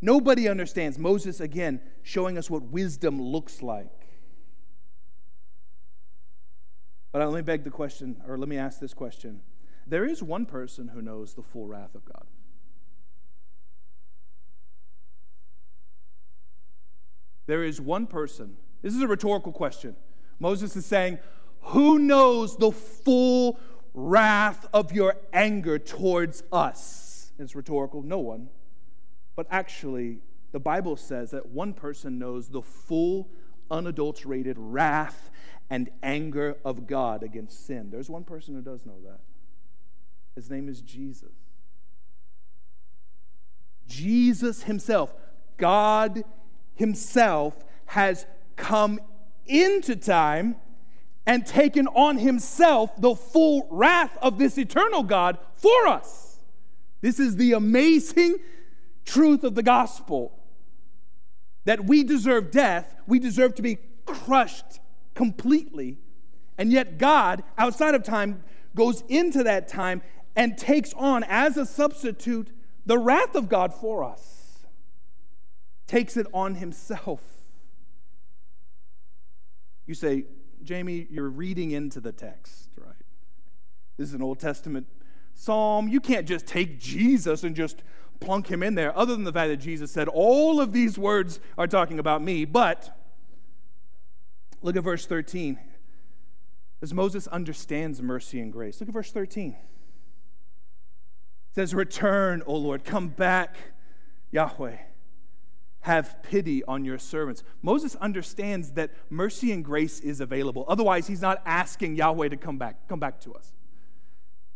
Nobody 0.00 0.48
understands. 0.48 0.96
Moses, 0.96 1.40
again, 1.40 1.80
showing 2.04 2.38
us 2.38 2.48
what 2.48 2.62
wisdom 2.62 3.20
looks 3.20 3.62
like. 3.62 3.99
But 7.12 7.26
let 7.26 7.34
me 7.34 7.42
beg 7.42 7.64
the 7.64 7.70
question, 7.70 8.22
or 8.26 8.38
let 8.38 8.48
me 8.48 8.56
ask 8.56 8.78
this 8.78 8.94
question. 8.94 9.40
There 9.86 10.04
is 10.04 10.22
one 10.22 10.46
person 10.46 10.88
who 10.88 11.02
knows 11.02 11.34
the 11.34 11.42
full 11.42 11.66
wrath 11.66 11.94
of 11.94 12.04
God. 12.04 12.24
There 17.46 17.64
is 17.64 17.80
one 17.80 18.06
person. 18.06 18.56
This 18.80 18.94
is 18.94 19.02
a 19.02 19.08
rhetorical 19.08 19.50
question. 19.50 19.96
Moses 20.38 20.76
is 20.76 20.86
saying, 20.86 21.18
Who 21.62 21.98
knows 21.98 22.56
the 22.56 22.70
full 22.70 23.58
wrath 23.92 24.66
of 24.72 24.92
your 24.92 25.16
anger 25.32 25.78
towards 25.78 26.44
us? 26.52 27.32
It's 27.40 27.56
rhetorical, 27.56 28.02
no 28.02 28.20
one. 28.20 28.50
But 29.34 29.48
actually, 29.50 30.20
the 30.52 30.60
Bible 30.60 30.96
says 30.96 31.32
that 31.32 31.48
one 31.48 31.72
person 31.72 32.20
knows 32.20 32.50
the 32.50 32.62
full, 32.62 33.28
unadulterated 33.70 34.56
wrath 34.58 35.30
and 35.70 35.88
anger 36.02 36.56
of 36.64 36.86
God 36.86 37.22
against 37.22 37.66
sin. 37.66 37.90
There's 37.90 38.10
one 38.10 38.24
person 38.24 38.54
who 38.54 38.60
does 38.60 38.84
know 38.84 39.00
that. 39.04 39.20
His 40.34 40.50
name 40.50 40.68
is 40.68 40.82
Jesus. 40.82 41.32
Jesus 43.86 44.64
Himself, 44.64 45.14
God 45.56 46.24
Himself, 46.74 47.64
has 47.86 48.26
come 48.56 49.00
into 49.46 49.96
time 49.96 50.56
and 51.26 51.46
taken 51.46 51.86
on 51.88 52.18
himself 52.18 52.90
the 52.98 53.14
full 53.14 53.68
wrath 53.70 54.16
of 54.22 54.38
this 54.38 54.58
eternal 54.58 55.02
God 55.02 55.38
for 55.54 55.86
us. 55.86 56.40
This 57.00 57.20
is 57.20 57.36
the 57.36 57.52
amazing 57.52 58.38
truth 59.04 59.44
of 59.44 59.54
the 59.54 59.62
gospel 59.62 60.38
that 61.64 61.84
we 61.84 62.02
deserve 62.02 62.50
death, 62.50 62.94
we 63.06 63.18
deserve 63.18 63.54
to 63.56 63.62
be 63.62 63.78
crushed 64.06 64.80
completely, 65.14 65.98
and 66.58 66.72
yet 66.72 66.98
God, 66.98 67.42
outside 67.58 67.94
of 67.94 68.02
time, 68.02 68.42
goes 68.74 69.02
into 69.08 69.42
that 69.44 69.68
time 69.68 70.02
and 70.36 70.56
takes 70.56 70.92
on 70.94 71.24
as 71.24 71.56
a 71.56 71.66
substitute 71.66 72.50
the 72.86 72.98
wrath 72.98 73.34
of 73.34 73.48
God 73.48 73.74
for 73.74 74.04
us, 74.04 74.66
takes 75.86 76.16
it 76.16 76.26
on 76.32 76.56
himself. 76.56 77.22
You 79.86 79.94
say, 79.94 80.24
Jamie, 80.62 81.06
you're 81.10 81.28
reading 81.28 81.72
into 81.72 82.00
the 82.00 82.12
text, 82.12 82.70
right? 82.76 82.94
This 83.96 84.08
is 84.08 84.14
an 84.14 84.22
Old 84.22 84.38
Testament 84.38 84.86
psalm. 85.34 85.88
You 85.88 86.00
can't 86.00 86.28
just 86.28 86.46
take 86.46 86.78
Jesus 86.78 87.44
and 87.44 87.56
just 87.56 87.82
plunk 88.20 88.50
him 88.50 88.62
in 88.62 88.74
there, 88.74 88.96
other 88.96 89.14
than 89.14 89.24
the 89.24 89.32
fact 89.32 89.48
that 89.48 89.56
Jesus 89.56 89.90
said, 89.90 90.06
All 90.08 90.60
of 90.60 90.72
these 90.72 90.98
words 90.98 91.40
are 91.58 91.66
talking 91.66 91.98
about 91.98 92.22
me. 92.22 92.44
But 92.44 92.96
look 94.62 94.76
at 94.76 94.82
verse 94.84 95.06
13. 95.06 95.58
As 96.82 96.94
Moses 96.94 97.26
understands 97.26 98.00
mercy 98.00 98.40
and 98.40 98.52
grace, 98.52 98.80
look 98.80 98.88
at 98.88 98.94
verse 98.94 99.12
13. 99.12 99.50
It 99.50 99.56
says, 101.54 101.74
Return, 101.74 102.42
O 102.46 102.54
Lord, 102.54 102.84
come 102.84 103.08
back, 103.08 103.56
Yahweh 104.30 104.76
have 105.80 106.22
pity 106.22 106.62
on 106.64 106.84
your 106.84 106.98
servants. 106.98 107.42
Moses 107.62 107.96
understands 107.96 108.72
that 108.72 108.90
mercy 109.08 109.50
and 109.52 109.64
grace 109.64 110.00
is 110.00 110.20
available. 110.20 110.64
Otherwise, 110.68 111.06
he's 111.06 111.22
not 111.22 111.42
asking 111.46 111.96
Yahweh 111.96 112.28
to 112.28 112.36
come 112.36 112.58
back, 112.58 112.86
come 112.88 113.00
back 113.00 113.20
to 113.20 113.34
us. 113.34 113.52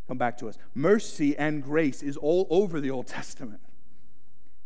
Come 0.06 0.18
back 0.18 0.36
to 0.38 0.48
us. 0.48 0.58
Mercy 0.74 1.36
and 1.36 1.62
grace 1.62 2.02
is 2.02 2.18
all 2.18 2.46
over 2.50 2.78
the 2.78 2.90
Old 2.90 3.06
Testament. 3.06 3.60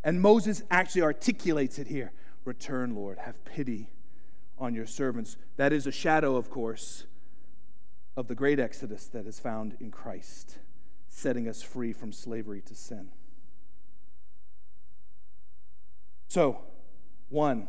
And 0.02 0.20
Moses 0.20 0.64
actually 0.68 1.02
articulates 1.02 1.78
it 1.78 1.86
here. 1.86 2.12
Return, 2.44 2.94
Lord. 2.96 3.18
Have 3.18 3.44
pity 3.44 3.90
on 4.60 4.74
your 4.74 4.86
servants. 4.86 5.36
That 5.56 5.72
is 5.72 5.86
a 5.86 5.92
shadow, 5.92 6.36
of 6.36 6.50
course, 6.50 7.06
of 8.16 8.28
the 8.28 8.34
great 8.34 8.58
exodus 8.58 9.06
that 9.06 9.26
is 9.26 9.38
found 9.38 9.76
in 9.80 9.90
Christ, 9.90 10.58
setting 11.08 11.48
us 11.48 11.62
free 11.62 11.92
from 11.92 12.12
slavery 12.12 12.60
to 12.62 12.74
sin. 12.74 13.10
So, 16.28 16.60
one, 17.28 17.68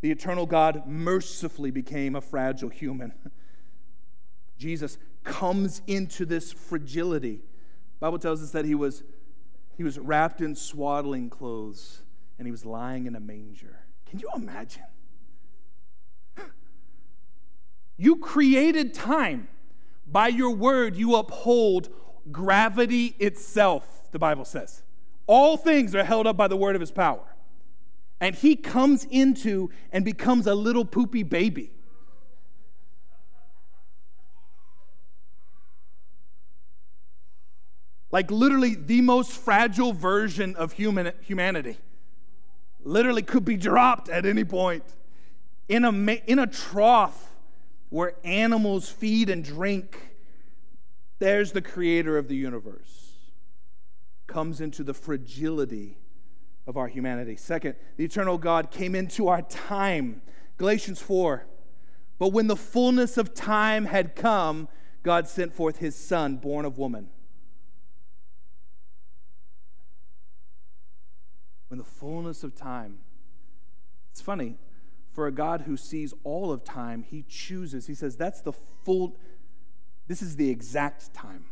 the 0.00 0.10
eternal 0.10 0.46
God 0.46 0.86
mercifully 0.86 1.70
became 1.70 2.14
a 2.14 2.20
fragile 2.20 2.68
human. 2.68 3.12
Jesus 4.58 4.98
comes 5.24 5.82
into 5.86 6.24
this 6.24 6.52
fragility. 6.52 7.36
The 7.36 8.00
Bible 8.00 8.18
tells 8.18 8.42
us 8.42 8.52
that 8.52 8.64
he 8.64 8.74
was, 8.74 9.02
he 9.76 9.82
was 9.82 9.98
wrapped 9.98 10.40
in 10.40 10.54
swaddling 10.54 11.30
clothes 11.30 12.02
and 12.38 12.46
he 12.46 12.52
was 12.52 12.64
lying 12.64 13.06
in 13.06 13.14
a 13.14 13.20
manger. 13.20 13.80
Can 14.08 14.18
you 14.18 14.30
imagine? 14.34 14.84
You 17.98 18.16
created 18.16 18.94
time. 18.94 19.48
By 20.06 20.28
your 20.28 20.52
word, 20.52 20.96
you 20.96 21.16
uphold 21.16 21.90
gravity 22.30 23.16
itself, 23.18 24.10
the 24.12 24.18
Bible 24.18 24.46
says. 24.46 24.82
All 25.26 25.58
things 25.58 25.94
are 25.94 26.04
held 26.04 26.26
up 26.26 26.36
by 26.36 26.48
the 26.48 26.56
word 26.56 26.74
of 26.76 26.80
his 26.80 26.92
power. 26.92 27.34
And 28.20 28.34
he 28.34 28.56
comes 28.56 29.04
into 29.04 29.70
and 29.92 30.04
becomes 30.04 30.46
a 30.46 30.54
little 30.54 30.84
poopy 30.84 31.24
baby. 31.24 31.72
Like 38.10 38.30
literally 38.30 38.74
the 38.74 39.02
most 39.02 39.32
fragile 39.32 39.92
version 39.92 40.56
of 40.56 40.72
human, 40.72 41.12
humanity. 41.20 41.76
Literally 42.82 43.22
could 43.22 43.44
be 43.44 43.56
dropped 43.56 44.08
at 44.08 44.24
any 44.24 44.44
point 44.44 44.84
in 45.68 45.84
a, 45.84 45.90
in 46.26 46.38
a 46.38 46.46
trough 46.46 47.27
where 47.90 48.14
animals 48.24 48.88
feed 48.88 49.30
and 49.30 49.44
drink. 49.44 50.16
There's 51.18 51.52
the 51.52 51.62
creator 51.62 52.18
of 52.18 52.28
the 52.28 52.36
universe. 52.36 53.12
Comes 54.26 54.60
into 54.60 54.84
the 54.84 54.94
fragility 54.94 55.98
of 56.66 56.76
our 56.76 56.88
humanity. 56.88 57.36
Second, 57.36 57.76
the 57.96 58.04
eternal 58.04 58.38
God 58.38 58.70
came 58.70 58.94
into 58.94 59.28
our 59.28 59.42
time. 59.42 60.22
Galatians 60.58 61.00
4. 61.00 61.46
But 62.18 62.28
when 62.28 62.46
the 62.46 62.56
fullness 62.56 63.16
of 63.16 63.34
time 63.34 63.86
had 63.86 64.14
come, 64.14 64.68
God 65.02 65.28
sent 65.28 65.54
forth 65.54 65.78
his 65.78 65.96
son, 65.96 66.36
born 66.36 66.64
of 66.64 66.76
woman 66.76 67.08
when 71.68 71.78
the 71.78 71.84
fullness 71.84 72.42
of 72.42 72.54
time. 72.54 72.98
It's 74.10 74.20
funny, 74.20 74.56
for 75.18 75.26
a 75.26 75.32
God 75.32 75.62
who 75.62 75.76
sees 75.76 76.14
all 76.22 76.52
of 76.52 76.62
time, 76.62 77.02
he 77.02 77.24
chooses, 77.28 77.88
he 77.88 77.94
says, 77.96 78.16
that's 78.16 78.40
the 78.40 78.52
full, 78.52 79.16
this 80.06 80.22
is 80.22 80.36
the 80.36 80.48
exact 80.48 81.12
time. 81.12 81.46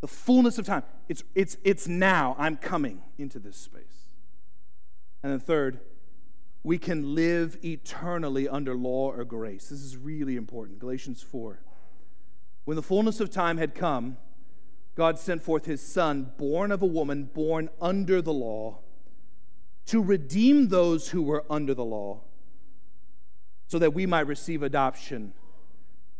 The 0.00 0.06
fullness 0.06 0.58
of 0.58 0.64
time. 0.64 0.84
It's, 1.08 1.24
it's, 1.34 1.56
it's 1.64 1.88
now. 1.88 2.36
I'm 2.38 2.56
coming 2.56 3.02
into 3.18 3.40
this 3.40 3.56
space. 3.56 4.12
And 5.20 5.32
then, 5.32 5.40
third, 5.40 5.80
we 6.62 6.78
can 6.78 7.16
live 7.16 7.58
eternally 7.64 8.48
under 8.48 8.76
law 8.76 9.10
or 9.10 9.24
grace. 9.24 9.70
This 9.70 9.80
is 9.80 9.96
really 9.96 10.36
important. 10.36 10.78
Galatians 10.78 11.20
4. 11.20 11.60
When 12.64 12.76
the 12.76 12.82
fullness 12.84 13.18
of 13.18 13.28
time 13.28 13.58
had 13.58 13.74
come, 13.74 14.18
God 14.94 15.18
sent 15.18 15.42
forth 15.42 15.64
his 15.64 15.84
son, 15.84 16.30
born 16.38 16.70
of 16.70 16.80
a 16.80 16.86
woman, 16.86 17.24
born 17.24 17.70
under 17.80 18.22
the 18.22 18.32
law, 18.32 18.82
to 19.88 20.02
redeem 20.02 20.68
those 20.68 21.08
who 21.08 21.22
were 21.22 21.44
under 21.48 21.74
the 21.74 21.84
law, 21.84 22.20
so 23.68 23.78
that 23.78 23.94
we 23.94 24.04
might 24.06 24.26
receive 24.26 24.62
adoption 24.62 25.32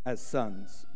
as 0.06 0.20
sons. 0.24 0.86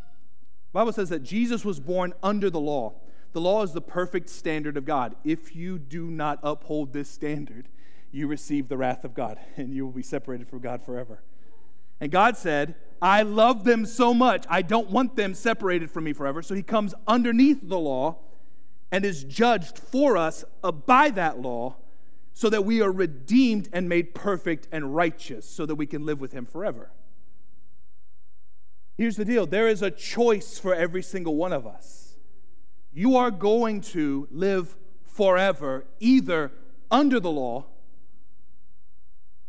The 0.72 0.78
Bible 0.78 0.92
says 0.92 1.10
that 1.10 1.22
Jesus 1.22 1.66
was 1.66 1.80
born 1.80 2.14
under 2.22 2.48
the 2.48 2.60
law. 2.60 2.94
The 3.34 3.42
law 3.42 3.62
is 3.62 3.72
the 3.72 3.82
perfect 3.82 4.30
standard 4.30 4.78
of 4.78 4.86
God. 4.86 5.16
If 5.22 5.54
you 5.54 5.78
do 5.78 6.10
not 6.10 6.38
uphold 6.42 6.94
this 6.94 7.10
standard, 7.10 7.68
you 8.10 8.26
receive 8.26 8.68
the 8.68 8.78
wrath 8.78 9.04
of 9.04 9.12
God 9.12 9.38
and 9.56 9.74
you 9.74 9.84
will 9.84 9.92
be 9.92 10.02
separated 10.02 10.48
from 10.48 10.60
God 10.60 10.82
forever. 10.82 11.22
And 12.00 12.10
God 12.10 12.38
said, 12.38 12.74
I 13.02 13.22
love 13.22 13.64
them 13.64 13.84
so 13.84 14.14
much, 14.14 14.46
I 14.48 14.62
don't 14.62 14.90
want 14.90 15.16
them 15.16 15.34
separated 15.34 15.90
from 15.90 16.04
me 16.04 16.14
forever. 16.14 16.40
So 16.40 16.54
he 16.54 16.62
comes 16.62 16.94
underneath 17.06 17.60
the 17.62 17.78
law 17.78 18.16
and 18.90 19.04
is 19.04 19.24
judged 19.24 19.78
for 19.78 20.16
us 20.16 20.44
by 20.86 21.10
that 21.10 21.38
law 21.38 21.76
so 22.34 22.48
that 22.48 22.64
we 22.64 22.80
are 22.80 22.90
redeemed 22.90 23.68
and 23.72 23.88
made 23.88 24.14
perfect 24.14 24.68
and 24.72 24.94
righteous 24.94 25.46
so 25.46 25.66
that 25.66 25.74
we 25.74 25.86
can 25.86 26.04
live 26.04 26.20
with 26.20 26.32
him 26.32 26.46
forever. 26.46 26.90
Here's 28.96 29.16
the 29.16 29.24
deal 29.24 29.46
there 29.46 29.68
is 29.68 29.82
a 29.82 29.90
choice 29.90 30.58
for 30.58 30.74
every 30.74 31.02
single 31.02 31.36
one 31.36 31.52
of 31.52 31.66
us. 31.66 32.16
You 32.92 33.16
are 33.16 33.30
going 33.30 33.80
to 33.80 34.28
live 34.30 34.76
forever 35.06 35.86
either 35.98 36.52
under 36.90 37.18
the 37.20 37.30
law 37.30 37.66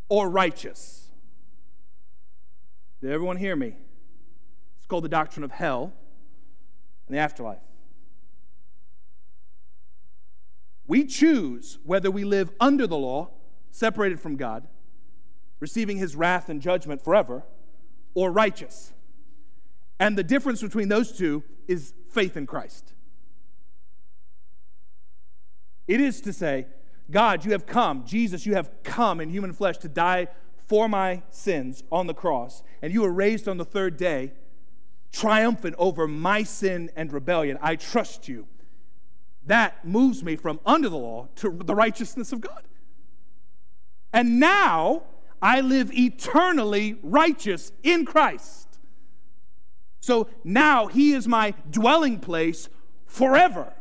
or 0.09 0.29
righteous. 0.29 1.09
Did 3.01 3.11
everyone 3.11 3.38
hear 3.38 3.55
me? 3.55 3.75
It's 4.77 4.86
called 4.86 5.03
the 5.03 5.09
doctrine 5.09 5.43
of 5.43 5.51
hell 5.51 5.93
and 7.07 7.15
the 7.15 7.19
afterlife. 7.19 7.59
We 10.88 11.05
choose 11.05 11.79
whether 11.84 12.11
we 12.11 12.23
live 12.23 12.51
under 12.59 12.86
the 12.88 12.97
law, 12.97 13.29
separated 13.71 14.19
from 14.19 14.36
God, 14.36 14.67
receiving 15.59 15.97
his 15.97 16.15
wrath 16.15 16.49
and 16.49 16.61
judgment 16.61 17.01
forever, 17.01 17.43
or 18.13 18.31
righteous. 18.31 18.93
And 19.99 20.17
the 20.17 20.23
difference 20.23 20.61
between 20.61 20.89
those 20.89 21.17
two 21.17 21.43
is 21.67 21.93
faith 22.11 22.36
in 22.36 22.45
Christ. 22.45 22.93
It 25.88 26.01
is 26.01 26.21
to 26.21 26.34
say, 26.34 26.67
God, 27.11 27.45
you 27.45 27.51
have 27.51 27.65
come, 27.65 28.05
Jesus, 28.05 28.45
you 28.45 28.55
have 28.55 28.71
come 28.84 29.19
in 29.19 29.29
human 29.29 29.53
flesh 29.53 29.77
to 29.79 29.89
die 29.89 30.27
for 30.67 30.88
my 30.88 31.21
sins 31.29 31.84
on 31.91 32.07
the 32.07 32.13
cross, 32.13 32.63
and 32.81 32.93
you 32.93 33.01
were 33.01 33.11
raised 33.11 33.47
on 33.47 33.57
the 33.57 33.65
third 33.65 33.97
day, 33.97 34.34
triumphant 35.11 35.75
over 35.77 36.07
my 36.07 36.43
sin 36.43 36.89
and 36.95 37.11
rebellion. 37.11 37.57
I 37.61 37.75
trust 37.75 38.27
you. 38.27 38.47
That 39.46 39.86
moves 39.86 40.24
me 40.24 40.36
from 40.36 40.60
under 40.66 40.89
the 40.89 40.98
law 40.98 41.28
to 41.38 41.60
the 41.64 41.76
righteousness 41.76 42.32
of 42.32 42.41
God. 42.41 42.64
And 44.14 44.39
now 44.39 45.04
I 45.41 45.60
live 45.62 45.91
eternally 45.94 46.98
righteous 47.04 47.72
in 47.84 48.06
Christ. 48.06 48.80
So 50.00 50.30
now 50.44 50.88
he 50.88 51.14
is 51.14 51.28
my 51.28 51.54
dwelling 51.70 52.20
place 52.20 52.70
forever. 53.06 53.74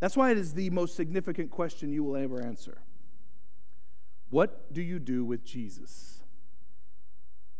That's 0.00 0.16
why 0.16 0.32
it 0.32 0.38
is 0.38 0.54
the 0.54 0.68
most 0.70 0.96
significant 0.96 1.52
question 1.52 1.92
you 1.92 2.02
will 2.02 2.16
ever 2.16 2.42
answer. 2.42 2.82
What 4.30 4.72
do 4.72 4.82
you 4.82 4.98
do 4.98 5.24
with 5.24 5.44
Jesus? 5.44 6.21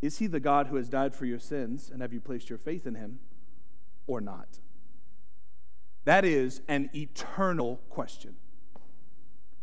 Is 0.03 0.19
he 0.19 0.27
the 0.27 0.41
God 0.41 0.67
who 0.67 0.77
has 0.77 0.89
died 0.89 1.15
for 1.15 1.25
your 1.25 1.39
sins, 1.39 1.89
and 1.91 2.03
have 2.03 2.13
you 2.13 2.21
placed 2.21 2.51
your 2.51 2.59
faith 2.59 2.87
in 2.87 2.97
him, 2.97 3.21
or 4.09 4.21
not? 4.21 4.59
That 6.05 6.25
is 6.25 6.61
an 6.67 6.91
eternal 6.93 7.81
question. 7.89 8.35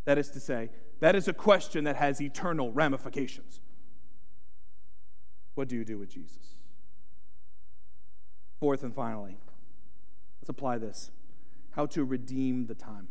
That 0.06 0.16
is 0.16 0.30
to 0.30 0.40
say, 0.40 0.70
that 1.00 1.14
is 1.14 1.28
a 1.28 1.34
question 1.34 1.84
that 1.84 1.96
has 1.96 2.20
eternal 2.20 2.72
ramifications. 2.72 3.60
What 5.54 5.68
do 5.68 5.76
you 5.76 5.84
do 5.84 5.98
with 5.98 6.08
Jesus? 6.08 6.56
Fourth 8.58 8.82
and 8.82 8.94
finally, 8.94 9.36
let's 10.40 10.48
apply 10.48 10.78
this 10.78 11.10
how 11.72 11.86
to 11.86 12.04
redeem 12.04 12.66
the 12.66 12.74
time. 12.74 13.08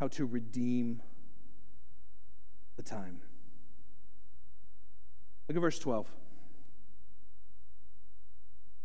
How 0.00 0.08
to 0.08 0.24
redeem 0.24 1.02
the 2.76 2.82
time. 2.82 3.20
Look 5.48 5.56
at 5.56 5.60
verse 5.60 5.78
12. 5.78 6.08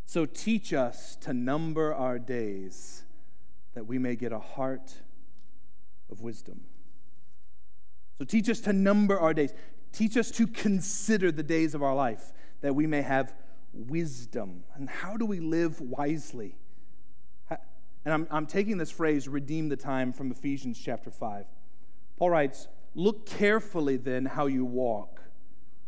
So 0.05 0.25
teach 0.25 0.73
us 0.73 1.15
to 1.21 1.33
number 1.33 1.93
our 1.93 2.19
days 2.19 3.03
that 3.73 3.87
we 3.87 3.97
may 3.97 4.15
get 4.15 4.31
a 4.31 4.39
heart 4.39 4.95
of 6.11 6.21
wisdom. 6.21 6.61
So 8.17 8.25
teach 8.25 8.49
us 8.49 8.59
to 8.61 8.73
number 8.73 9.19
our 9.19 9.33
days. 9.33 9.53
Teach 9.91 10.17
us 10.17 10.29
to 10.31 10.47
consider 10.47 11.31
the 11.31 11.43
days 11.43 11.73
of 11.73 11.81
our 11.81 11.95
life 11.95 12.33
that 12.61 12.75
we 12.75 12.85
may 12.85 13.01
have 13.01 13.33
wisdom. 13.73 14.63
And 14.75 14.89
how 14.89 15.17
do 15.17 15.25
we 15.25 15.39
live 15.39 15.79
wisely? 15.81 16.57
And 18.03 18.13
I'm, 18.13 18.27
I'm 18.31 18.45
taking 18.47 18.77
this 18.77 18.91
phrase, 18.91 19.27
redeem 19.27 19.69
the 19.69 19.77
time, 19.77 20.11
from 20.11 20.31
Ephesians 20.31 20.79
chapter 20.83 21.11
5. 21.11 21.45
Paul 22.17 22.29
writes, 22.31 22.67
Look 22.95 23.25
carefully 23.25 23.97
then 23.97 24.25
how 24.25 24.47
you 24.47 24.65
walk, 24.65 25.10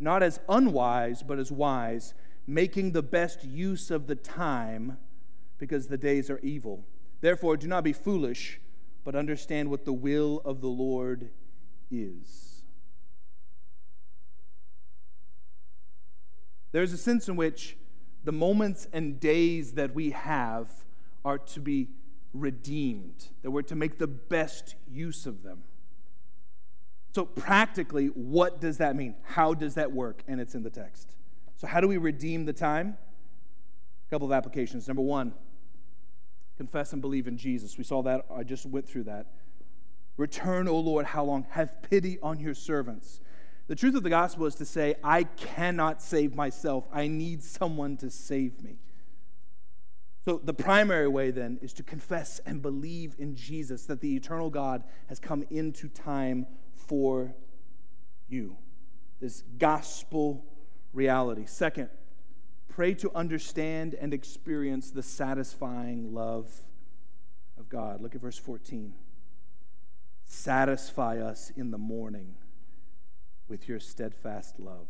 not 0.04 0.22
as 0.22 0.39
unwise, 0.49 1.24
but 1.24 1.39
as 1.39 1.51
wise, 1.51 2.14
making 2.45 2.91
the 2.91 3.01
best 3.01 3.43
use 3.43 3.89
of 3.89 4.08
the 4.08 4.16
time, 4.16 4.97
because 5.58 5.88
the 5.88 5.97
days 5.97 6.30
are 6.30 6.39
evil. 6.39 6.86
Therefore, 7.22 7.56
do 7.56 7.68
not 7.68 7.84
be 7.84 7.93
foolish, 7.93 8.60
but 9.04 9.16
understand 9.16 9.70
what 9.70 9.86
the 9.86 9.93
will 9.93 10.41
of 10.43 10.62
the 10.62 10.68
Lord 10.68 11.30
is. 11.89 12.64
There's 16.74 16.91
a 16.91 16.97
sense 16.97 17.30
in 17.30 17.36
which 17.36 17.78
the 18.24 18.32
moments 18.32 18.88
and 18.91 19.20
days 19.20 19.74
that 19.74 19.93
we 19.93 20.10
have 20.10 20.70
are 21.24 21.38
to 21.38 21.60
be 21.60 21.89
redeemed, 22.34 23.28
that 23.41 23.51
we're 23.51 23.62
to 23.62 23.76
make 23.76 23.99
the 23.99 24.08
best 24.08 24.76
use 24.91 25.26
of 25.26 25.43
them. 25.43 25.64
So, 27.14 27.26
practically, 27.26 28.07
what 28.07 28.59
does 28.59 28.78
that 28.78 28.95
mean? 28.95 29.14
How 29.22 29.53
does 29.53 29.76
that 29.76 29.91
work? 29.91 30.24
And 30.28 30.41
it's 30.41 30.55
in 30.55 30.64
the 30.64 30.72
text. 30.72 31.16
So, 31.55 31.68
how 31.68 31.80
do 31.80 31.88
we 31.88 31.97
redeem 31.97 32.45
the 32.45 32.53
time? 32.53 32.97
A 34.07 34.09
couple 34.09 34.26
of 34.26 34.32
applications. 34.34 34.88
Number 34.88 35.03
one, 35.03 35.34
confess 36.57 36.91
and 36.91 37.03
believe 37.03 37.28
in 37.28 37.38
Jesus. 37.38 37.78
We 37.78 37.84
saw 37.84 38.01
that, 38.01 38.26
I 38.36 38.41
just 38.41 38.66
went 38.66 38.89
through 38.89 39.03
that. 39.03 39.28
Return, 40.18 40.68
O 40.68 40.80
Lord, 40.80 41.05
how 41.05 41.24
long? 41.24 41.45
Have 41.51 41.84
pity 41.84 42.18
on 42.24 42.39
your 42.39 42.55
servants. 42.55 43.22
The 43.68 43.76
truth 43.76 43.93
of 43.93 44.01
the 44.01 44.09
gospel 44.09 44.47
is 44.47 44.55
to 44.55 44.66
say, 44.66 44.95
I 45.03 45.24
cannot 45.24 46.01
save 46.01 46.34
myself. 46.34 46.88
I 46.91 47.05
need 47.05 47.43
someone 47.43 47.95
to 47.97 48.09
save 48.09 48.64
me. 48.64 48.80
So, 50.26 50.41
the 50.43 50.53
primary 50.53 51.07
way 51.07 51.30
then 51.30 51.59
is 51.61 51.74
to 51.74 51.84
confess 51.84 52.39
and 52.39 52.59
believe 52.59 53.16
in 53.20 53.36
Jesus, 53.36 53.86
that 53.86 54.01
the 54.01 54.16
eternal 54.16 54.49
God 54.49 54.84
has 55.09 55.20
come 55.20 55.45
into 55.51 55.88
time 55.88 56.47
for 56.88 57.34
you. 58.28 58.58
This 59.20 59.44
gospel 59.58 60.46
reality. 60.94 61.46
Second, 61.46 61.90
pray 62.68 62.94
to 62.96 63.12
understand 63.16 63.96
and 63.96 64.14
experience 64.14 64.92
the 64.92 65.04
satisfying 65.04 66.14
love 66.14 66.52
of 67.58 67.70
God. 67.70 68.02
Look 68.02 68.16
at 68.16 68.22
verse 68.22 68.38
14. 68.38 68.94
Satisfy 70.26 71.20
us 71.20 71.52
in 71.56 71.72
the 71.72 71.78
morning 71.78 72.36
with 73.48 73.68
your 73.68 73.80
steadfast 73.80 74.60
love, 74.60 74.88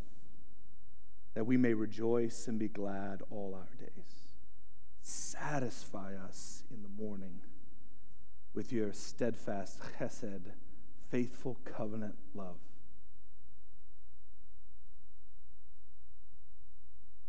that 1.34 1.46
we 1.46 1.58
may 1.58 1.74
rejoice 1.74 2.48
and 2.48 2.60
be 2.60 2.68
glad 2.68 3.22
all 3.30 3.54
our 3.56 3.76
days. 3.78 4.30
Satisfy 5.02 6.14
us 6.16 6.64
in 6.72 6.82
the 6.82 7.04
morning 7.04 7.42
with 8.54 8.72
your 8.72 8.94
steadfast 8.94 9.82
chesed, 10.00 10.52
faithful 11.14 11.60
covenant 11.64 12.16
love. 12.34 12.58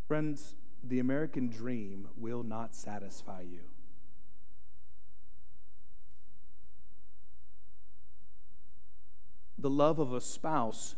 Friends, 0.09 0.55
the 0.83 0.99
American 0.99 1.51
dream 1.51 2.09
will 2.17 2.43
not 2.43 2.75
satisfy 2.75 3.43
you. 3.43 3.61
The 9.59 9.69
love 9.69 9.99
of 9.99 10.15
a 10.15 10.21
spouse 10.23 10.95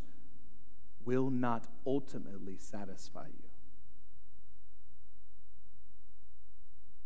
will 1.04 1.28
not 1.28 1.66
ultimately 1.84 2.56
satisfy 2.56 3.26
you. 3.26 3.48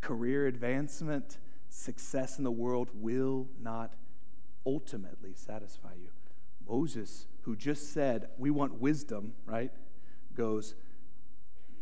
Career 0.03 0.47
advancement, 0.47 1.39
success 1.70 2.37
in 2.37 2.45
the 2.45 2.51
world 2.51 2.91
will 2.93 3.49
not 3.59 3.95
ultimately 4.67 5.33
satisfy 5.35 5.95
you. 6.01 6.11
Moses, 6.69 7.27
who 7.43 7.57
just 7.57 7.93
said, 7.93 8.29
We 8.39 8.51
want 8.51 8.81
wisdom, 8.81 9.35
right, 9.45 9.73
goes, 10.35 10.75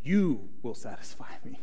You 0.02 0.48
will 0.62 0.74
satisfy 0.74 1.32
me. 1.44 1.60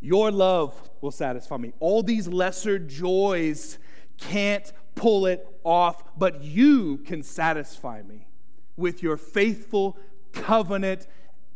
Your 0.00 0.30
love 0.30 0.90
will 1.00 1.10
satisfy 1.10 1.56
me. 1.56 1.72
All 1.80 2.02
these 2.02 2.28
lesser 2.28 2.78
joys 2.78 3.78
can't 4.18 4.72
pull 4.94 5.26
it 5.26 5.46
off, 5.64 6.02
but 6.18 6.42
you 6.42 6.98
can 6.98 7.22
satisfy 7.22 8.02
me 8.02 8.28
with 8.76 9.02
your 9.02 9.16
faithful 9.16 9.98
covenant, 10.32 11.06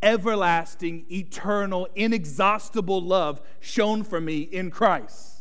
everlasting, 0.02 1.06
eternal, 1.10 1.86
inexhaustible 1.94 3.02
love 3.02 3.40
shown 3.60 4.02
for 4.02 4.20
me 4.20 4.40
in 4.40 4.70
Christ. 4.70 5.36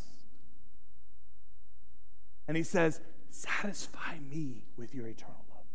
And 2.47 2.58
he 2.58 2.64
says, 2.64 3.00
Satisfy 3.30 4.17
me 4.30 4.65
with 4.77 4.93
your 4.93 5.07
eternal 5.07 5.45
love. 5.49 5.65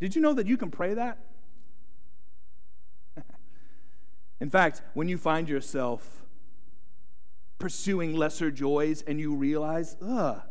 Did 0.00 0.14
you 0.14 0.20
know 0.20 0.34
that 0.34 0.46
you 0.46 0.56
can 0.56 0.70
pray 0.70 0.94
that? 0.94 1.18
in 4.40 4.50
fact, 4.50 4.82
when 4.94 5.08
you 5.08 5.18
find 5.18 5.48
yourself 5.48 6.24
pursuing 7.58 8.14
lesser 8.14 8.50
joys 8.50 9.02
and 9.02 9.18
you 9.18 9.34
realize, 9.34 9.96
ugh, 10.02 10.42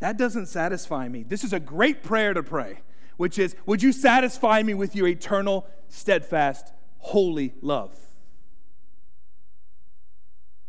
that 0.00 0.18
doesn't 0.18 0.46
satisfy 0.46 1.08
me. 1.08 1.22
This 1.22 1.44
is 1.44 1.52
a 1.52 1.60
great 1.60 2.02
prayer 2.02 2.34
to 2.34 2.42
pray, 2.42 2.80
which 3.16 3.38
is, 3.38 3.54
Would 3.66 3.82
you 3.82 3.92
satisfy 3.92 4.62
me 4.62 4.74
with 4.74 4.96
your 4.96 5.06
eternal, 5.06 5.66
steadfast, 5.88 6.72
holy 6.98 7.54
love? 7.62 7.96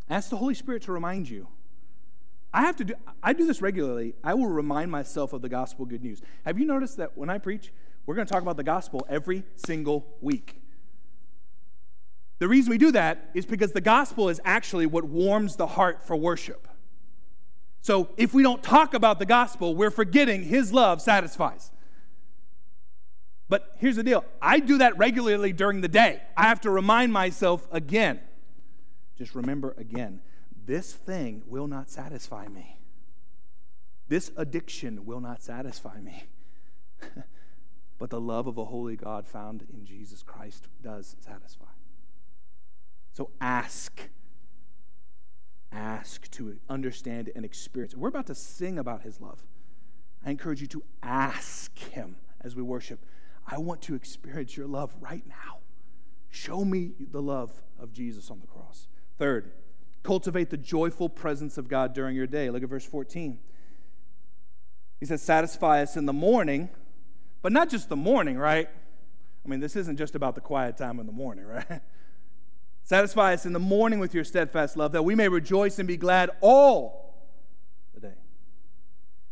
Ask 0.10 0.30
the 0.30 0.38
Holy 0.38 0.54
Spirit 0.54 0.84
to 0.84 0.92
remind 0.92 1.30
you. 1.30 1.48
I 2.54 2.62
have 2.62 2.76
to 2.78 2.86
do 2.86 2.94
I 3.22 3.34
do 3.34 3.46
this 3.46 3.62
regularly. 3.62 4.14
I 4.24 4.36
will 4.36 4.48
remind 4.48 4.92
myself 4.92 5.34
of 5.34 5.42
the 5.42 5.50
gospel 5.50 5.86
good 5.86 6.04
news. 6.04 6.22
Have 6.46 6.60
you 6.60 6.66
noticed 6.66 6.98
that 6.98 7.18
when 7.18 7.30
I 7.30 7.40
preach, 7.40 7.74
we're 8.06 8.16
going 8.16 8.28
to 8.28 8.32
talk 8.32 8.44
about 8.44 8.58
the 8.58 8.64
gospel 8.64 9.06
every 9.10 9.44
single 9.56 10.06
week? 10.22 10.62
The 12.40 12.48
reason 12.48 12.70
we 12.70 12.78
do 12.78 12.92
that 12.92 13.32
is 13.34 13.46
because 13.46 13.72
the 13.72 13.82
gospel 13.82 14.30
is 14.30 14.40
actually 14.44 14.86
what 14.86 15.06
warms 15.06 15.56
the 15.56 15.68
heart 15.68 16.06
for 16.06 16.16
worship. 16.16 16.68
So 17.82 18.10
if 18.18 18.34
we 18.34 18.44
don't 18.44 18.62
talk 18.62 18.94
about 18.94 19.20
the 19.20 19.26
gospel, 19.26 19.76
we're 19.76 19.92
forgetting 19.92 20.44
his 20.44 20.72
love 20.72 21.02
satisfies. 21.02 21.72
But 23.50 23.76
here's 23.78 23.96
the 23.96 24.04
deal 24.04 24.26
I 24.42 24.60
do 24.60 24.78
that 24.78 24.98
regularly 24.98 25.54
during 25.54 25.82
the 25.82 25.88
day. 25.88 26.22
I 26.38 26.44
have 26.44 26.62
to 26.62 26.70
remind 26.70 27.14
myself 27.14 27.68
again. 27.72 28.20
Just 29.18 29.34
remember 29.34 29.74
again 29.78 30.22
this 30.66 30.94
thing 30.94 31.44
will 31.46 31.68
not 31.68 31.90
satisfy 31.90 32.48
me. 32.48 32.80
This 34.08 34.32
addiction 34.38 35.06
will 35.06 35.20
not 35.20 35.42
satisfy 35.42 36.00
me. 36.00 36.26
but 37.98 38.10
the 38.10 38.22
love 38.22 38.48
of 38.48 38.58
a 38.58 38.66
holy 38.66 38.96
God 38.96 39.28
found 39.28 39.66
in 39.74 39.86
Jesus 39.86 40.24
Christ 40.24 40.68
does 40.82 41.16
satisfy. 41.20 41.66
So 43.14 43.30
ask. 43.40 44.10
Ask 45.72 46.30
to 46.32 46.58
understand 46.70 47.32
and 47.36 47.44
experience. 47.44 47.96
We're 47.96 48.10
about 48.10 48.28
to 48.28 48.36
sing 48.36 48.78
about 48.78 49.04
his 49.04 49.20
love. 49.20 49.44
I 50.26 50.32
encourage 50.32 50.62
you 50.62 50.68
to 50.68 50.84
ask 51.02 51.78
him 51.78 52.18
as 52.42 52.56
we 52.56 52.62
worship. 52.62 53.06
I 53.48 53.58
want 53.58 53.82
to 53.84 53.96
experience 53.96 54.56
your 54.56 54.68
love 54.68 54.96
right 55.00 55.26
now. 55.28 55.60
Show 56.30 56.64
me 56.64 56.92
the 57.00 57.22
love 57.22 57.64
of 57.80 57.94
Jesus 57.94 58.30
on 58.30 58.40
the 58.40 58.48
cross. 58.48 58.88
Third, 59.18 59.52
cultivate 60.04 60.50
the 60.50 60.58
joyful 60.58 61.10
presence 61.10 61.58
of 61.58 61.68
God 61.68 61.94
during 61.94 62.16
your 62.16 62.28
day. 62.28 62.50
Look 62.50 62.64
at 62.64 62.70
verse 62.70 62.86
14. 62.86 63.40
He 65.00 65.06
says, 65.06 65.22
Satisfy 65.22 65.82
us 65.82 65.98
in 65.98 66.06
the 66.06 66.14
morning, 66.14 66.70
but 67.42 67.52
not 67.52 67.70
just 67.70 67.90
the 67.90 67.96
morning, 67.96 68.38
right? 68.38 68.70
I 69.46 69.50
mean, 69.50 69.60
this 69.60 69.76
isn't 69.76 69.98
just 69.98 70.16
about 70.16 70.36
the 70.36 70.42
quiet 70.42 70.78
time 70.78 71.00
in 71.00 71.06
the 71.06 71.12
morning, 71.12 71.46
right? 71.48 71.82
Satisfy 72.84 73.34
us 73.34 73.46
in 73.46 73.54
the 73.54 73.60
morning 73.60 74.00
with 74.00 74.14
your 74.14 74.24
steadfast 74.24 74.76
love, 74.76 74.92
that 74.92 75.04
we 75.04 75.16
may 75.16 75.30
rejoice 75.30 75.80
and 75.80 75.88
be 75.88 75.98
glad 75.98 76.30
all 76.42 77.16
the 77.94 78.02
day. 78.02 78.16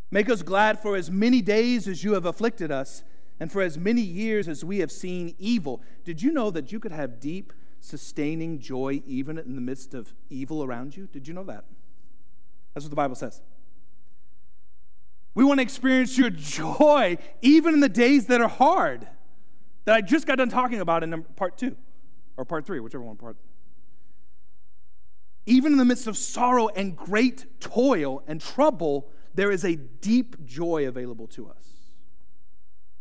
Make 0.09 0.30
us 0.30 0.41
glad 0.41 0.80
for 0.80 0.95
as 0.95 1.11
many 1.11 1.41
days 1.41 1.88
as 1.88 2.03
you 2.03 2.13
have 2.13 2.26
afflicted 2.26 2.72
us, 2.72 3.03
and 3.39 3.51
for 3.51 3.61
as 3.61 3.78
many 3.78 4.01
years 4.01 4.47
as 4.47 4.63
we 4.63 4.80
have 4.80 4.91
seen 4.91 5.36
evil. 5.39 5.82
Did 6.05 6.22
you 6.22 6.32
know 6.32 6.51
that 6.51 6.72
you 6.72 6.80
could 6.80 6.91
have 6.91 7.19
deep, 7.19 7.51
sustaining 7.82 8.59
joy 8.59 9.01
even 9.05 9.38
in 9.38 9.55
the 9.55 9.61
midst 9.61 9.93
of 9.93 10.13
evil 10.29 10.63
around 10.63 10.95
you? 10.95 11.09
Did 11.11 11.27
you 11.27 11.34
know 11.34 11.43
that? 11.43 11.65
That's 12.73 12.86
what 12.86 12.91
the 12.91 12.95
Bible 12.95 13.15
says. 13.15 13.41
We 15.34 15.43
want 15.43 15.59
to 15.59 15.63
experience 15.63 16.17
your 16.17 16.29
joy 16.29 17.17
even 17.41 17.73
in 17.73 17.79
the 17.79 17.89
days 17.89 18.27
that 18.27 18.39
are 18.39 18.47
hard, 18.47 19.07
that 19.86 19.95
I 19.95 20.01
just 20.01 20.27
got 20.27 20.38
done 20.38 20.49
talking 20.49 20.79
about 20.79 21.03
in 21.03 21.23
part 21.36 21.57
two 21.57 21.75
or 22.38 22.45
part 22.45 22.65
three, 22.65 22.79
whichever 22.79 23.03
one 23.03 23.17
part. 23.17 23.36
Even 25.45 25.71
in 25.71 25.77
the 25.77 25.86
midst 25.86 26.05
of 26.07 26.15
sorrow 26.17 26.67
and 26.69 26.95
great 26.95 27.59
toil 27.59 28.23
and 28.27 28.39
trouble, 28.39 29.09
there 29.34 29.51
is 29.51 29.65
a 29.65 29.75
deep 29.75 30.45
joy 30.45 30.88
available 30.88 31.27
to 31.27 31.49
us. 31.49 31.73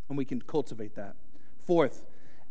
And 0.09 0.17
we 0.17 0.25
can 0.25 0.41
cultivate 0.41 0.95
that. 0.97 1.17
Fourth, 1.59 2.07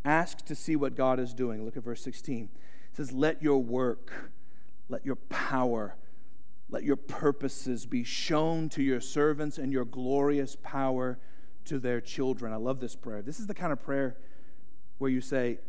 ask 0.05 0.45
to 0.45 0.55
see 0.55 0.75
what 0.75 0.95
God 0.95 1.19
is 1.19 1.33
doing. 1.33 1.63
Look 1.65 1.77
at 1.77 1.83
verse 1.83 2.01
16. 2.01 2.49
It 2.91 2.95
says, 2.95 3.11
Let 3.11 3.41
your 3.41 3.61
work, 3.61 4.31
let 4.87 5.05
your 5.05 5.15
power, 5.15 5.95
let 6.69 6.83
your 6.83 6.95
purposes 6.95 7.85
be 7.85 8.03
shown 8.03 8.69
to 8.69 8.83
your 8.83 9.01
servants 9.01 9.57
and 9.57 9.71
your 9.71 9.85
glorious 9.85 10.55
power 10.61 11.19
to 11.65 11.79
their 11.79 12.01
children. 12.01 12.53
I 12.53 12.57
love 12.57 12.79
this 12.79 12.95
prayer. 12.95 13.21
This 13.21 13.39
is 13.39 13.47
the 13.47 13.53
kind 13.53 13.71
of 13.71 13.81
prayer 13.81 14.17
where 14.97 15.09
you 15.09 15.21
say, 15.21 15.59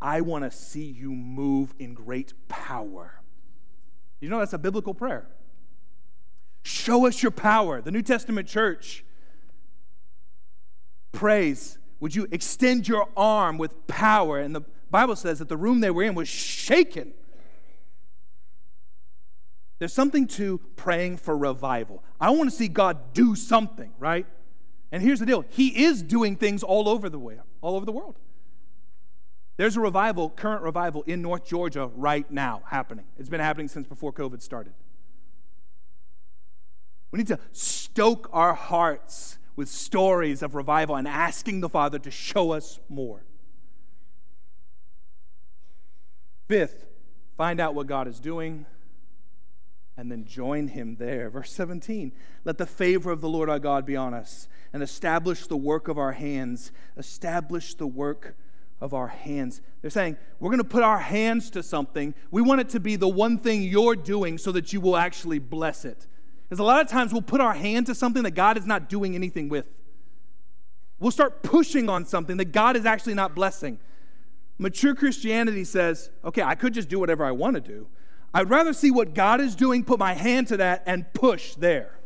I 0.00 0.20
want 0.20 0.44
to 0.44 0.50
see 0.50 0.84
you 0.84 1.10
move 1.10 1.74
in 1.78 1.94
great 1.94 2.32
power. 2.48 3.20
You 4.20 4.28
know, 4.28 4.38
that's 4.38 4.52
a 4.52 4.58
biblical 4.58 4.94
prayer. 4.94 5.28
Show 6.62 7.06
us 7.06 7.22
your 7.22 7.32
power. 7.32 7.80
The 7.80 7.90
New 7.90 8.02
Testament 8.02 8.48
church 8.48 9.04
prays, 11.12 11.78
Would 12.00 12.14
you 12.14 12.28
extend 12.30 12.86
your 12.86 13.08
arm 13.16 13.58
with 13.58 13.86
power? 13.86 14.38
And 14.38 14.54
the 14.54 14.62
Bible 14.90 15.16
says 15.16 15.38
that 15.40 15.48
the 15.48 15.56
room 15.56 15.80
they 15.80 15.90
were 15.90 16.02
in 16.02 16.14
was 16.14 16.28
shaken. 16.28 17.12
There's 19.78 19.92
something 19.92 20.26
to 20.28 20.58
praying 20.76 21.18
for 21.18 21.36
revival. 21.36 22.02
I 22.20 22.30
want 22.30 22.50
to 22.50 22.56
see 22.56 22.68
God 22.68 23.12
do 23.12 23.34
something, 23.34 23.92
right? 23.98 24.26
And 24.90 25.02
here's 25.02 25.20
the 25.20 25.26
deal 25.26 25.44
He 25.48 25.84
is 25.84 26.02
doing 26.02 26.36
things 26.36 26.62
all 26.62 26.88
over 26.88 27.08
the 27.08 27.18
way, 27.18 27.38
all 27.60 27.76
over 27.76 27.86
the 27.86 27.92
world. 27.92 28.18
There's 29.56 29.76
a 29.76 29.80
revival, 29.80 30.30
current 30.30 30.62
revival 30.62 31.02
in 31.02 31.20
North 31.20 31.44
Georgia 31.44 31.90
right 31.96 32.28
now 32.30 32.62
happening. 32.66 33.06
It's 33.18 33.28
been 33.28 33.40
happening 33.40 33.66
since 33.66 33.88
before 33.88 34.12
COVID 34.12 34.40
started. 34.40 34.72
We 37.10 37.18
need 37.18 37.26
to 37.28 37.40
stoke 37.52 38.28
our 38.32 38.54
hearts 38.54 39.38
with 39.58 39.68
stories 39.68 40.40
of 40.40 40.54
revival 40.54 40.94
and 40.94 41.08
asking 41.08 41.60
the 41.60 41.68
Father 41.68 41.98
to 41.98 42.12
show 42.12 42.52
us 42.52 42.78
more. 42.88 43.24
Fifth, 46.46 46.86
find 47.36 47.58
out 47.58 47.74
what 47.74 47.88
God 47.88 48.06
is 48.06 48.20
doing 48.20 48.66
and 49.96 50.12
then 50.12 50.24
join 50.24 50.68
him 50.68 50.94
there. 51.00 51.28
Verse 51.28 51.50
17 51.50 52.12
Let 52.44 52.56
the 52.58 52.66
favor 52.66 53.10
of 53.10 53.20
the 53.20 53.28
Lord 53.28 53.50
our 53.50 53.58
God 53.58 53.84
be 53.84 53.96
on 53.96 54.14
us 54.14 54.46
and 54.72 54.80
establish 54.80 55.48
the 55.48 55.56
work 55.56 55.88
of 55.88 55.98
our 55.98 56.12
hands. 56.12 56.70
Establish 56.96 57.74
the 57.74 57.88
work 57.88 58.36
of 58.80 58.94
our 58.94 59.08
hands. 59.08 59.60
They're 59.82 59.90
saying, 59.90 60.18
we're 60.38 60.50
going 60.50 60.58
to 60.58 60.64
put 60.68 60.84
our 60.84 61.00
hands 61.00 61.50
to 61.50 61.64
something. 61.64 62.14
We 62.30 62.42
want 62.42 62.60
it 62.60 62.68
to 62.70 62.80
be 62.80 62.94
the 62.94 63.08
one 63.08 63.38
thing 63.38 63.64
you're 63.64 63.96
doing 63.96 64.38
so 64.38 64.52
that 64.52 64.72
you 64.72 64.80
will 64.80 64.96
actually 64.96 65.40
bless 65.40 65.84
it. 65.84 66.06
Because 66.48 66.60
a 66.60 66.64
lot 66.64 66.80
of 66.80 66.88
times 66.88 67.12
we'll 67.12 67.22
put 67.22 67.40
our 67.40 67.54
hand 67.54 67.86
to 67.86 67.94
something 67.94 68.22
that 68.22 68.30
God 68.30 68.56
is 68.56 68.64
not 68.66 68.88
doing 68.88 69.14
anything 69.14 69.48
with. 69.48 69.68
We'll 70.98 71.12
start 71.12 71.42
pushing 71.42 71.88
on 71.88 72.06
something 72.06 72.38
that 72.38 72.52
God 72.52 72.76
is 72.76 72.86
actually 72.86 73.14
not 73.14 73.34
blessing. 73.34 73.78
Mature 74.56 74.94
Christianity 74.94 75.62
says, 75.64 76.10
okay, 76.24 76.42
I 76.42 76.54
could 76.54 76.74
just 76.74 76.88
do 76.88 76.98
whatever 76.98 77.24
I 77.24 77.30
want 77.30 77.54
to 77.54 77.60
do. 77.60 77.88
I'd 78.34 78.50
rather 78.50 78.72
see 78.72 78.90
what 78.90 79.14
God 79.14 79.40
is 79.40 79.54
doing, 79.54 79.84
put 79.84 79.98
my 79.98 80.14
hand 80.14 80.48
to 80.48 80.56
that, 80.56 80.82
and 80.86 81.12
push 81.12 81.54
there. 81.54 81.98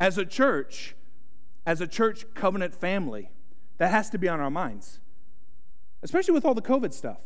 As 0.00 0.18
a 0.18 0.24
church, 0.24 0.96
as 1.64 1.80
a 1.80 1.86
church 1.86 2.24
covenant 2.34 2.74
family, 2.74 3.30
that 3.78 3.90
has 3.90 4.10
to 4.10 4.18
be 4.18 4.28
on 4.28 4.40
our 4.40 4.50
minds, 4.50 4.98
especially 6.02 6.34
with 6.34 6.44
all 6.44 6.54
the 6.54 6.62
COVID 6.62 6.92
stuff. 6.92 7.20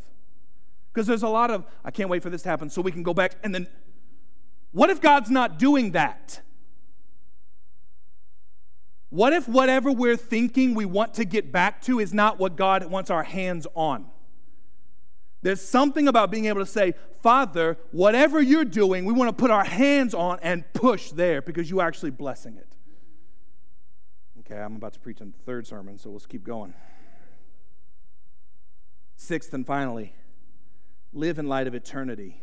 Because 0.96 1.06
there's 1.06 1.22
a 1.22 1.28
lot 1.28 1.50
of, 1.50 1.66
I 1.84 1.90
can't 1.90 2.08
wait 2.08 2.22
for 2.22 2.30
this 2.30 2.40
to 2.44 2.48
happen 2.48 2.70
so 2.70 2.80
we 2.80 2.90
can 2.90 3.02
go 3.02 3.12
back. 3.12 3.32
And 3.42 3.54
then, 3.54 3.68
what 4.72 4.88
if 4.88 4.98
God's 4.98 5.30
not 5.30 5.58
doing 5.58 5.90
that? 5.90 6.40
What 9.10 9.34
if 9.34 9.46
whatever 9.46 9.92
we're 9.92 10.16
thinking 10.16 10.74
we 10.74 10.86
want 10.86 11.12
to 11.14 11.26
get 11.26 11.52
back 11.52 11.82
to 11.82 12.00
is 12.00 12.14
not 12.14 12.38
what 12.38 12.56
God 12.56 12.86
wants 12.86 13.10
our 13.10 13.24
hands 13.24 13.66
on? 13.74 14.06
There's 15.42 15.60
something 15.60 16.08
about 16.08 16.30
being 16.30 16.46
able 16.46 16.60
to 16.60 16.66
say, 16.66 16.94
Father, 17.22 17.76
whatever 17.90 18.40
you're 18.40 18.64
doing, 18.64 19.04
we 19.04 19.12
want 19.12 19.28
to 19.28 19.38
put 19.38 19.50
our 19.50 19.64
hands 19.64 20.14
on 20.14 20.38
and 20.40 20.64
push 20.72 21.10
there 21.10 21.42
because 21.42 21.68
you're 21.68 21.82
actually 21.82 22.10
blessing 22.10 22.56
it. 22.56 22.74
Okay, 24.40 24.58
I'm 24.58 24.76
about 24.76 24.94
to 24.94 25.00
preach 25.00 25.20
on 25.20 25.34
the 25.36 25.44
third 25.44 25.66
sermon, 25.66 25.98
so 25.98 26.08
let's 26.08 26.24
keep 26.24 26.42
going. 26.42 26.72
Sixth 29.16 29.52
and 29.52 29.66
finally, 29.66 30.14
live 31.16 31.38
in 31.38 31.48
light 31.48 31.66
of 31.66 31.74
eternity. 31.74 32.42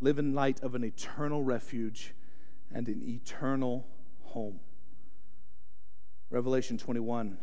Live 0.00 0.18
in 0.20 0.34
light 0.34 0.62
of 0.62 0.74
an 0.76 0.84
eternal 0.84 1.42
refuge 1.42 2.14
and 2.72 2.86
an 2.86 3.02
eternal 3.02 3.86
home. 4.22 4.60
Revelation 6.30 6.78
21. 6.78 7.38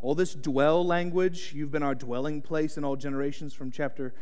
All 0.00 0.14
this 0.14 0.34
dwell 0.34 0.86
language, 0.86 1.52
you've 1.52 1.72
been 1.72 1.82
our 1.82 1.96
dwelling 1.96 2.42
place 2.42 2.76
in 2.76 2.84
all 2.84 2.96
generations 2.96 3.52
from 3.52 3.70
chapter 3.70 4.14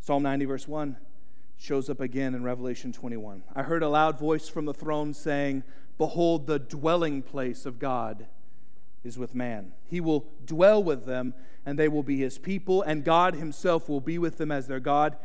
Psalm 0.00 0.22
90, 0.22 0.44
verse 0.46 0.68
1, 0.68 0.96
shows 1.56 1.90
up 1.90 2.00
again 2.00 2.34
in 2.34 2.44
Revelation 2.44 2.92
21. 2.92 3.42
I 3.54 3.62
heard 3.64 3.82
a 3.82 3.88
loud 3.88 4.18
voice 4.18 4.48
from 4.48 4.64
the 4.64 4.74
throne 4.74 5.12
saying, 5.12 5.64
Behold, 5.98 6.46
the 6.46 6.58
dwelling 6.58 7.22
place 7.22 7.66
of 7.66 7.78
God 7.78 8.26
is 9.06 9.16
with 9.16 9.34
man. 9.34 9.72
He 9.86 10.00
will 10.00 10.26
dwell 10.44 10.82
with 10.82 11.06
them, 11.06 11.32
and 11.64 11.78
they 11.78 11.88
will 11.88 12.02
be 12.02 12.18
his 12.18 12.38
people, 12.38 12.82
and 12.82 13.04
God 13.04 13.34
himself 13.34 13.88
will 13.88 14.00
be 14.00 14.18
with 14.18 14.36
them 14.36 14.52
as 14.52 14.66
their 14.66 14.80
God. 14.80 15.16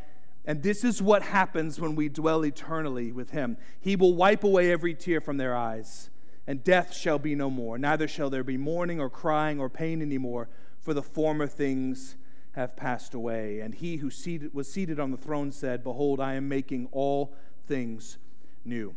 And 0.46 0.64
this 0.64 0.84
is 0.84 1.02
what 1.02 1.24
happens 1.24 1.80
when 1.80 1.96
we 1.96 2.10
dwell 2.10 2.46
eternally 2.46 3.12
with 3.12 3.32
him. 3.32 3.58
He 3.80 3.96
will 3.96 4.16
wipe 4.16 4.44
away 4.44 4.72
every 4.72 4.94
tear 4.94 5.20
from 5.20 5.38
their 5.38 5.56
eyes, 5.56 6.10
and 6.48 6.64
death 6.64 6.96
shall 6.96 7.20
be 7.20 7.36
no 7.36 7.50
more. 7.50 7.78
Neither 7.78 8.08
shall 8.08 8.30
there 8.30 8.44
be 8.44 8.58
mourning 8.58 9.00
or 9.00 9.10
crying 9.10 9.60
or 9.60 9.70
pain 9.70 10.02
anymore, 10.02 10.50
for 10.80 10.94
the 10.94 11.04
former 11.04 11.48
things 11.48 12.16
have 12.54 12.76
passed 12.76 13.14
away. 13.14 13.60
And 13.60 13.76
he 13.76 13.98
who 13.98 14.10
seated, 14.10 14.54
was 14.54 14.72
seated 14.72 15.00
on 15.00 15.12
the 15.12 15.18
throne 15.18 15.52
said, 15.52 15.84
Behold, 15.84 16.20
I 16.20 16.34
am 16.34 16.50
making 16.50 16.90
all 16.92 17.34
things 17.68 18.18
new. 18.66 18.96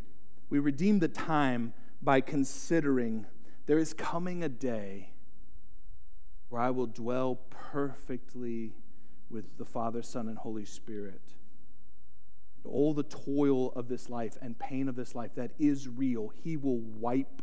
We 0.50 0.58
redeem 0.58 0.98
the 0.98 1.08
time 1.08 1.72
by 2.02 2.20
considering 2.20 3.26
there 3.66 3.78
is 3.78 3.94
coming 3.94 4.42
a 4.42 4.48
day 4.48 5.10
where 6.48 6.60
I 6.60 6.70
will 6.70 6.86
dwell 6.86 7.40
perfectly 7.50 8.74
with 9.30 9.58
the 9.58 9.64
Father, 9.64 10.02
Son, 10.02 10.28
and 10.28 10.38
Holy 10.38 10.64
Spirit. 10.64 11.34
All 12.64 12.94
the 12.94 13.02
toil 13.02 13.72
of 13.72 13.88
this 13.88 14.08
life 14.08 14.38
and 14.40 14.58
pain 14.58 14.88
of 14.88 14.96
this 14.96 15.14
life 15.14 15.34
that 15.34 15.52
is 15.58 15.88
real, 15.88 16.28
He 16.28 16.56
will 16.56 16.78
wipe 16.78 17.42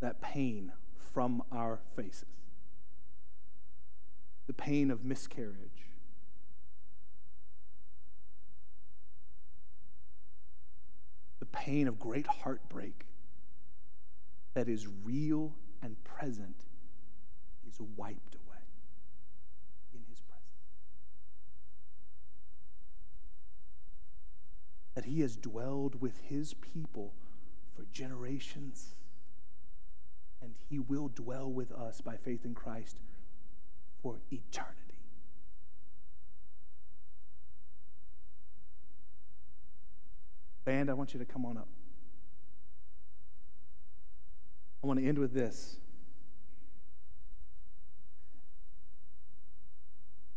that 0.00 0.20
pain 0.20 0.72
from 1.12 1.42
our 1.50 1.80
faces. 1.94 2.24
The 4.46 4.52
pain 4.52 4.90
of 4.90 5.04
miscarriage, 5.04 5.88
the 11.40 11.46
pain 11.46 11.88
of 11.88 11.98
great 11.98 12.26
heartbreak 12.26 13.04
that 14.58 14.68
is 14.68 14.88
real 15.04 15.54
and 15.82 16.02
present 16.02 16.64
is 17.68 17.78
wiped 17.96 18.34
away 18.34 18.58
in 19.94 20.00
his 20.08 20.20
presence. 20.20 20.48
That 24.96 25.04
he 25.04 25.20
has 25.20 25.36
dwelled 25.36 26.00
with 26.00 26.22
his 26.28 26.54
people 26.54 27.14
for 27.76 27.86
generations, 27.92 28.96
and 30.42 30.56
he 30.68 30.80
will 30.80 31.06
dwell 31.06 31.48
with 31.48 31.70
us 31.70 32.00
by 32.00 32.16
faith 32.16 32.44
in 32.44 32.52
Christ 32.52 32.96
for 34.02 34.22
eternity. 34.32 34.98
Band, 40.64 40.90
I 40.90 40.94
want 40.94 41.14
you 41.14 41.20
to 41.20 41.24
come 41.24 41.46
on 41.46 41.56
up. 41.56 41.68
I 44.82 44.86
want 44.86 45.00
to 45.00 45.06
end 45.06 45.18
with 45.18 45.32
this. 45.32 45.78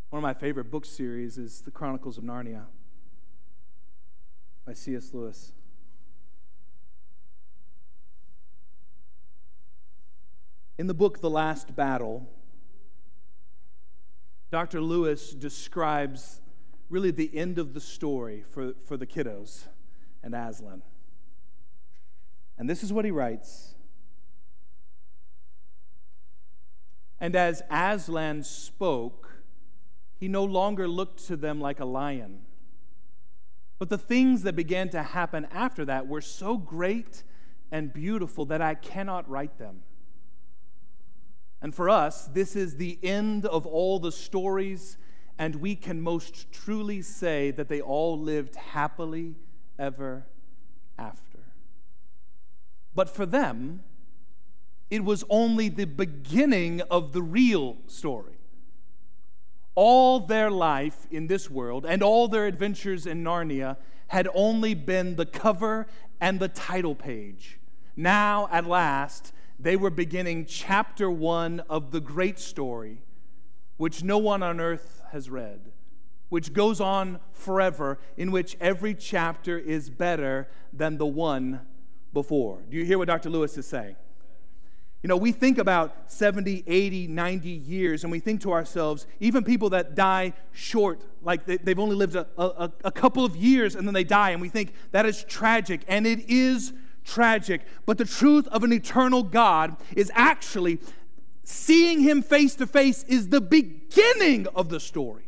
One 0.10 0.18
of 0.18 0.24
my 0.24 0.34
favorite 0.34 0.72
book 0.72 0.86
series 0.86 1.38
is 1.38 1.62
The 1.62 1.72
Chronicles 1.72 2.18
of 2.18 2.24
Narnia 2.24 2.66
by 4.66 4.74
C.S. 4.74 5.14
Lewis. 5.14 5.54
In 10.78 10.88
the 10.88 10.94
book 10.94 11.22
The 11.22 11.30
Last 11.30 11.76
Battle, 11.76 12.28
Dr. 14.50 14.82
Lewis 14.82 15.32
describes 15.32 16.42
really 16.90 17.12
the 17.12 17.36
end 17.38 17.58
of 17.58 17.74
the 17.74 17.80
story 17.80 18.44
for, 18.52 18.74
for 18.86 18.98
the 18.98 19.06
kiddos 19.06 19.68
and 20.24 20.34
Aslan. 20.34 20.82
And 22.58 22.70
this 22.70 22.84
is 22.84 22.92
what 22.92 23.06
he 23.06 23.12
writes. 23.12 23.76
And 27.22 27.36
as 27.36 27.62
Aslan 27.70 28.44
spoke, 28.44 29.44
he 30.18 30.28
no 30.28 30.44
longer 30.44 30.88
looked 30.88 31.26
to 31.28 31.38
them 31.38 31.62
like 31.62 31.80
a 31.80 31.86
lion. 31.86 32.40
But 33.78 33.90
the 33.90 33.98
things 33.98 34.42
that 34.42 34.56
began 34.56 34.90
to 34.90 35.04
happen 35.04 35.48
after 35.52 35.86
that 35.86 36.08
were 36.08 36.22
so 36.22 36.58
great 36.58 37.24
and 37.72 37.94
beautiful 37.94 38.46
that 38.46 38.62
I 38.62 38.74
cannot 38.74 39.30
write 39.30 39.60
them. 39.60 39.84
And 41.62 41.76
for 41.76 41.90
us, 41.90 42.26
this 42.26 42.56
is 42.56 42.78
the 42.78 42.98
end 43.04 43.46
of 43.46 43.68
all 43.68 44.00
the 44.00 44.12
stories, 44.12 44.98
and 45.38 45.58
we 45.58 45.76
can 45.76 46.02
most 46.02 46.52
truly 46.52 47.04
say 47.04 47.52
that 47.52 47.70
they 47.70 47.82
all 47.82 48.20
lived 48.20 48.56
happily 48.56 49.36
ever 49.78 50.26
after. 50.98 51.40
But 52.96 53.10
for 53.10 53.28
them, 53.28 53.84
it 54.92 55.06
was 55.06 55.24
only 55.30 55.70
the 55.70 55.86
beginning 55.86 56.82
of 56.92 57.14
the 57.14 57.22
real 57.22 57.78
story. 57.88 58.34
All 59.74 60.20
their 60.20 60.52
life 60.52 61.08
in 61.10 61.28
this 61.28 61.50
world 61.50 61.86
and 61.86 62.04
all 62.04 62.28
their 62.28 62.46
adventures 62.46 63.08
in 63.08 63.24
Narnia 63.24 63.78
had 64.10 64.28
only 64.34 64.74
been 64.74 65.16
the 65.16 65.26
cover 65.26 65.88
and 66.20 66.42
the 66.42 66.50
title 66.50 66.94
page. 66.94 67.58
Now, 67.96 68.50
at 68.52 68.68
last, 68.68 69.32
they 69.58 69.78
were 69.78 69.90
beginning 69.90 70.46
chapter 70.46 71.10
one 71.10 71.62
of 71.70 71.92
the 71.92 72.02
great 72.02 72.38
story, 72.38 73.02
which 73.78 74.04
no 74.04 74.18
one 74.18 74.44
on 74.44 74.60
earth 74.60 75.02
has 75.14 75.30
read, 75.30 75.72
which 76.28 76.52
goes 76.52 76.82
on 76.82 77.22
forever, 77.32 77.98
in 78.18 78.32
which 78.32 78.58
every 78.60 78.94
chapter 78.94 79.58
is 79.58 79.90
better 79.90 80.50
than 80.74 80.98
the 80.98 81.06
one 81.06 81.62
before. 82.12 82.60
Do 82.70 82.76
you 82.76 82.84
hear 82.84 82.98
what 82.98 83.08
Dr. 83.08 83.30
Lewis 83.30 83.58
is 83.58 83.68
saying? 83.68 83.96
You 85.04 85.08
know, 85.08 85.18
we 85.18 85.32
think 85.32 85.58
about 85.58 86.12
70, 86.12 86.64
80, 86.68 87.08
90 87.08 87.50
years, 87.50 88.04
and 88.04 88.12
we 88.12 88.20
think 88.20 88.42
to 88.42 88.52
ourselves, 88.52 89.08
even 89.20 89.44
people 89.44 89.72
that 89.72 89.96
die 89.96 90.34
short, 90.52 91.02
like 91.24 91.46
they, 91.46 91.58
have 91.66 91.80
only 91.80 91.96
lived 91.96 92.16
a, 92.16 92.28
a, 92.38 92.72
a 92.84 92.92
couple 92.92 93.26
of 93.26 93.36
years 93.36 93.76
and 93.76 93.88
then 93.88 93.96
they 93.96 94.04
die, 94.04 94.30
and 94.30 94.42
we 94.42 94.50
think 94.50 94.74
that 94.92 95.08
is 95.08 95.24
tragic, 95.24 95.82
and 95.88 96.06
it 96.06 96.30
is 96.30 96.74
tragic. 97.04 97.62
But 97.88 97.98
the 97.98 98.06
truth 98.06 98.48
of 98.50 98.64
an 98.64 98.72
eternal 98.72 99.24
God 99.24 99.76
is 99.96 100.12
actually 100.14 100.80
seeing 101.44 102.02
Him 102.02 102.22
face 102.22 102.54
to 102.56 102.68
face 102.68 103.04
is 103.06 103.30
the 103.30 103.42
beginning 103.42 104.46
of 104.54 104.70
the 104.70 104.80
story. 104.80 105.24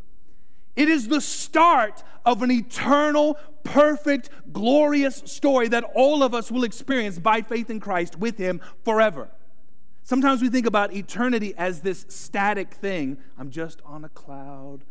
It 0.76 0.88
is 0.88 1.08
the 1.08 1.22
start 1.22 2.04
of 2.26 2.44
an 2.44 2.52
eternal, 2.52 3.38
perfect, 3.64 4.30
glorious 4.52 5.24
story 5.26 5.68
that 5.70 5.84
all 5.96 6.22
of 6.22 6.36
us 6.36 6.52
will 6.52 6.64
experience 6.64 7.18
by 7.18 7.42
faith 7.42 7.72
in 7.72 7.80
Christ 7.80 8.20
with 8.20 8.38
Him 8.38 8.62
forever. 8.84 9.30
Sometimes 10.04 10.41
we 10.41 10.49
think 10.49 10.66
about 10.66 10.93
eternity 10.93 11.54
as 11.58 11.82
this 11.82 12.06
static 12.10 12.74
thing. 12.74 13.18
I'm 13.38 13.49
just 13.49 13.82
on 13.86 14.04
a 14.04 14.10
cloud 14.10 14.84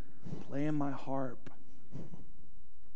playing 0.48 0.74
my 0.74 0.90
harp. 0.90 1.50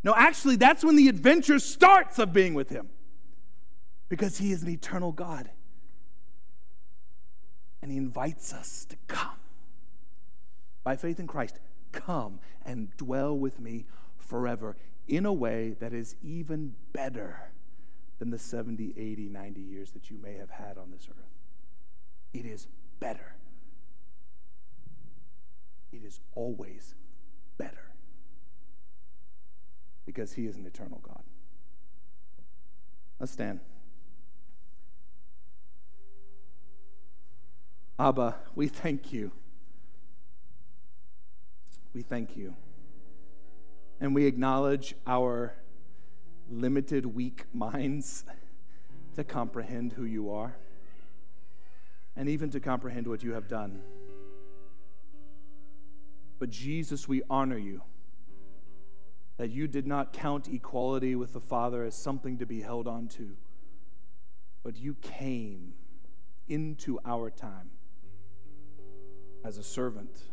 No, 0.03 0.13
actually, 0.15 0.55
that's 0.55 0.83
when 0.83 0.95
the 0.95 1.09
adventure 1.09 1.59
starts 1.59 2.17
of 2.17 2.33
being 2.33 2.53
with 2.53 2.69
Him 2.69 2.89
because 4.09 4.39
He 4.39 4.51
is 4.51 4.63
an 4.63 4.69
eternal 4.69 5.11
God. 5.11 5.49
And 7.81 7.91
He 7.91 7.97
invites 7.97 8.51
us 8.53 8.85
to 8.89 8.95
come. 9.07 9.37
By 10.83 10.95
faith 10.95 11.19
in 11.19 11.27
Christ, 11.27 11.59
come 11.91 12.39
and 12.65 12.95
dwell 12.97 13.37
with 13.37 13.59
me 13.59 13.85
forever 14.17 14.75
in 15.07 15.25
a 15.25 15.33
way 15.33 15.75
that 15.79 15.93
is 15.93 16.15
even 16.21 16.75
better 16.93 17.51
than 18.19 18.31
the 18.31 18.39
70, 18.39 18.93
80, 18.97 19.29
90 19.29 19.61
years 19.61 19.91
that 19.91 20.09
you 20.09 20.17
may 20.17 20.35
have 20.35 20.49
had 20.49 20.77
on 20.77 20.91
this 20.91 21.07
earth. 21.09 21.36
It 22.33 22.45
is 22.45 22.67
better. 22.99 23.35
It 25.91 26.03
is 26.03 26.19
always 26.35 26.95
better 27.57 27.91
because 30.05 30.33
He 30.33 30.45
is 30.45 30.55
an 30.55 30.65
eternal 30.65 30.99
God. 31.01 31.23
Let's 33.19 33.31
stand. 33.31 33.59
Abba, 37.99 38.35
we 38.53 38.67
thank 38.67 39.11
you. 39.11 39.31
We 41.93 42.03
thank 42.03 42.37
you. 42.37 42.55
And 43.99 44.13
we 44.13 44.27
acknowledge 44.27 44.93
our 45.07 45.55
limited, 46.49 47.07
weak 47.07 47.45
minds 47.53 48.23
to 49.15 49.23
comprehend 49.23 49.93
who 49.93 50.05
you 50.05 50.31
are 50.31 50.57
and 52.17 52.27
even 52.27 52.49
to 52.49 52.59
comprehend 52.59 53.07
what 53.07 53.23
you 53.23 53.33
have 53.33 53.47
done. 53.47 53.79
But 56.39 56.49
Jesus, 56.49 57.07
we 57.07 57.21
honor 57.29 57.57
you 57.57 57.83
that 59.37 59.51
you 59.51 59.67
did 59.67 59.85
not 59.85 60.11
count 60.11 60.47
equality 60.47 61.15
with 61.15 61.33
the 61.33 61.39
Father 61.39 61.83
as 61.83 61.95
something 61.95 62.39
to 62.39 62.45
be 62.45 62.61
held 62.61 62.87
on 62.87 63.07
to, 63.07 63.37
but 64.63 64.75
you 64.75 64.95
came 64.95 65.73
into 66.47 66.99
our 67.05 67.29
time 67.29 67.69
as 69.45 69.57
a 69.59 69.63
servant. 69.63 70.23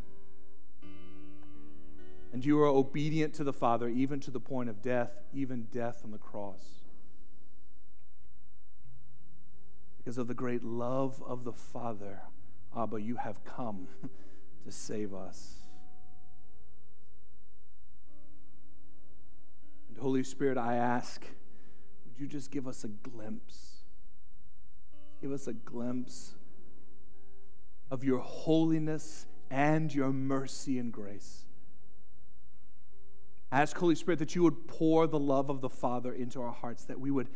And 2.32 2.45
you 2.45 2.59
are 2.61 2.66
obedient 2.66 3.35
to 3.35 3.45
the 3.45 3.53
Father, 3.53 3.89
even 3.89 4.20
to 4.20 4.30
the 4.30 4.41
point 4.41 4.68
of 4.68 4.82
death, 4.82 5.18
even 5.32 5.68
death 5.70 6.01
on 6.03 6.11
the 6.11 6.18
cross. 6.18 6.84
Because 10.05 10.19
of 10.19 10.29
the 10.29 10.35
great 10.35 10.63
love 10.63 11.23
of 11.27 11.45
the 11.45 11.53
Father, 11.53 12.25
Abba, 12.77 13.01
you 13.01 13.17
have 13.17 13.43
come 13.45 13.89
to 14.67 14.71
save 14.71 15.15
us. 15.15 15.61
And 19.89 19.97
Holy 19.97 20.23
Spirit, 20.23 20.59
I 20.59 20.77
ask, 20.77 21.25
would 22.05 22.21
you 22.21 22.27
just 22.27 22.51
give 22.51 22.69
us 22.69 22.85
a 22.85 22.89
glimpse? 22.89 23.79
Give 25.23 25.33
us 25.33 25.47
a 25.47 25.55
glimpse 25.55 26.35
of 27.91 28.05
your 28.05 28.19
holiness 28.19 29.25
and 29.51 29.95
your 29.95 30.13
mercy 30.13 30.79
and 30.79 30.93
grace. 30.93 31.47
Ask, 33.51 33.79
Holy 33.79 33.95
Spirit, 33.95 34.19
that 34.19 34.35
you 34.35 34.43
would 34.43 34.69
pour 34.69 35.07
the 35.07 35.19
love 35.19 35.49
of 35.49 35.63
the 35.63 35.71
Father 35.71 36.13
into 36.13 36.43
our 36.43 36.53
hearts, 36.53 36.85
that 36.85 37.01
we 37.01 37.11
would 37.11 37.29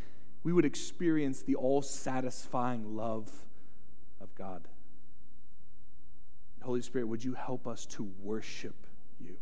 we 0.43 0.53
would 0.53 0.65
experience 0.65 1.41
the 1.41 1.55
all 1.55 1.81
satisfying 1.81 2.95
love 2.95 3.29
of 4.21 4.33
God. 4.35 4.67
Holy 6.61 6.81
Spirit, 6.81 7.07
would 7.07 7.23
you 7.23 7.33
help 7.33 7.67
us 7.67 7.85
to 7.87 8.03
worship 8.21 8.87
you? 9.19 9.37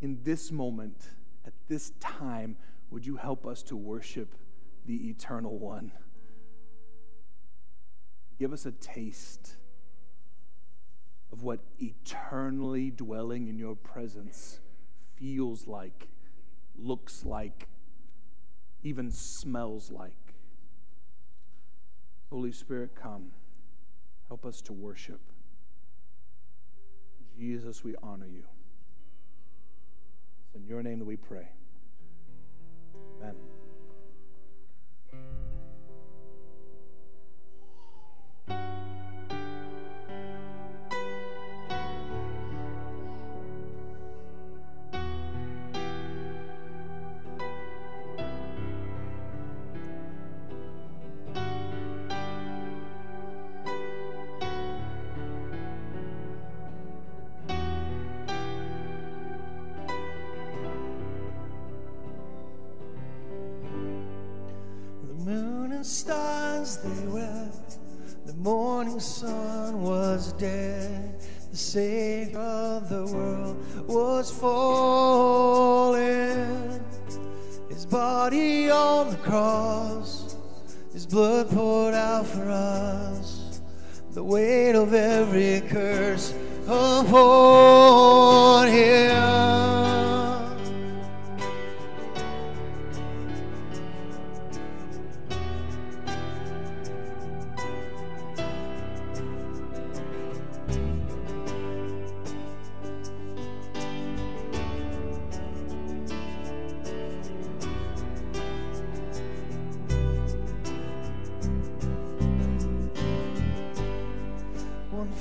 In 0.00 0.20
this 0.22 0.52
moment, 0.52 1.08
at 1.46 1.54
this 1.68 1.92
time, 1.98 2.56
would 2.90 3.04
you 3.04 3.16
help 3.16 3.46
us 3.46 3.62
to 3.64 3.76
worship 3.76 4.34
the 4.86 5.08
eternal 5.08 5.58
one? 5.58 5.92
Give 8.38 8.52
us 8.52 8.64
a 8.64 8.72
taste 8.72 9.56
of 11.32 11.42
what 11.42 11.60
eternally 11.78 12.90
dwelling 12.90 13.48
in 13.48 13.58
your 13.58 13.74
presence 13.74 14.60
feels 15.16 15.66
like, 15.66 16.08
looks 16.76 17.24
like, 17.24 17.68
even 18.82 19.10
smells 19.10 19.90
like. 19.90 20.12
Holy 22.30 22.52
Spirit, 22.52 22.94
come. 22.94 23.32
Help 24.28 24.44
us 24.44 24.60
to 24.62 24.72
worship. 24.72 25.20
Jesus, 27.36 27.82
we 27.82 27.94
honor 28.02 28.26
you. 28.26 28.44
It's 30.46 30.54
in 30.56 30.66
your 30.66 30.82
name 30.82 30.98
that 30.98 31.04
we 31.04 31.16
pray. 31.16 31.48
Amen. 33.20 33.57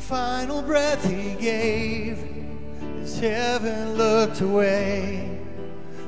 Final 0.08 0.62
breath 0.62 1.04
he 1.04 1.34
gave, 1.36 2.18
as 3.02 3.20
heaven 3.20 3.96
looked 3.96 4.40
away, 4.40 5.38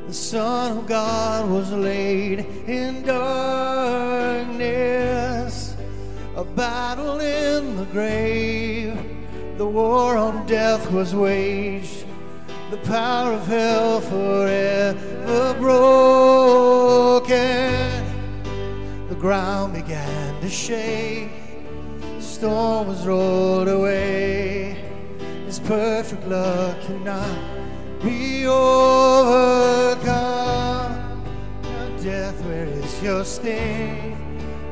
the 0.07 0.13
Son 0.13 0.77
of 0.77 0.87
God 0.87 1.49
was 1.49 1.69
laid 1.73 2.39
in 2.65 3.01
darkness. 3.03 3.75
A 6.37 6.45
battle 6.45 7.19
in 7.19 7.75
the 7.75 7.83
grave, 7.87 8.97
the 9.57 9.67
war 9.67 10.15
on 10.15 10.45
death 10.47 10.89
was 10.91 11.13
waged, 11.13 12.05
the 12.71 12.77
power 12.77 13.33
of 13.33 13.45
hell 13.47 13.99
forever 13.99 15.53
broken. 15.59 17.27
The 19.09 19.15
ground 19.15 19.73
began 19.73 20.39
to 20.39 20.49
shake 20.49 21.28
storm 22.39 22.87
was 22.87 23.05
rolled 23.05 23.67
away. 23.67 24.81
His 25.45 25.59
perfect 25.59 26.25
love 26.25 26.79
cannot 26.85 27.37
be 28.01 28.47
overcome. 28.47 30.05
Now, 31.63 31.97
death, 32.01 32.41
where 32.45 32.63
is 32.63 33.03
your 33.03 33.25
sting? 33.25 34.15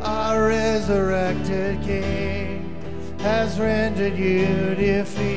Our 0.02 0.48
resurrected 0.48 1.84
King 1.84 2.74
has 3.20 3.60
rendered 3.60 4.18
you 4.18 4.74
defeated. 4.76 5.37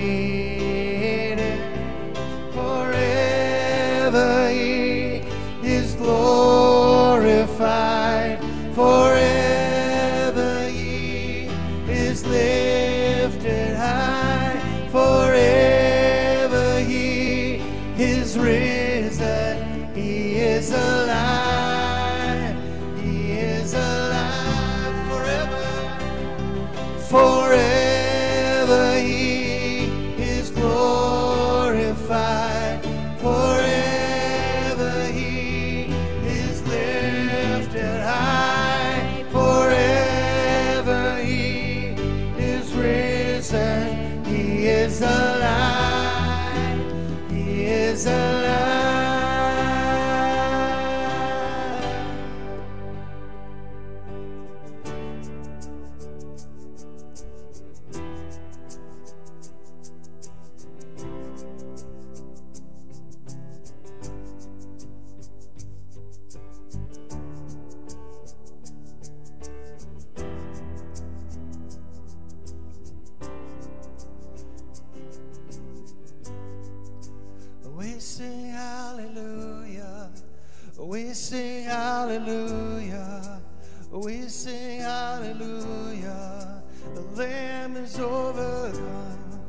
Lamb 87.21 87.77
is 87.77 88.01
overcome. 88.01 89.47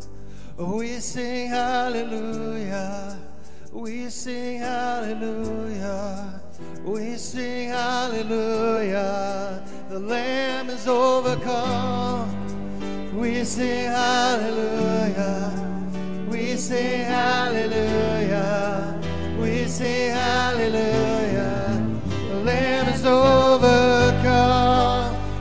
Oh, 0.59 0.75
we 0.79 0.99
sing 0.99 1.47
hallelujah. 1.47 3.17
We 3.71 4.09
sing 4.09 4.59
hallelujah. 4.59 6.41
We 6.83 7.15
sing 7.15 7.69
hallelujah. 7.69 9.63
The 9.87 9.99
Lamb 9.99 10.69
is 10.69 10.85
overcome. 10.85 12.27
We 13.17 13.45
sing 13.45 13.85
hallelujah. 13.85 15.53
We 16.29 16.57
sing 16.57 17.05
hallelujah. 17.05 18.99
We 19.39 19.65
sing 19.67 20.11
hallelujah. 20.11 21.87
The 22.31 22.35
Lamb 22.43 22.89
is 22.89 23.05
overcome. 23.05 24.11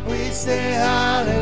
We 0.07 0.31
sing 0.31 0.75
hallelujah. 0.75 1.40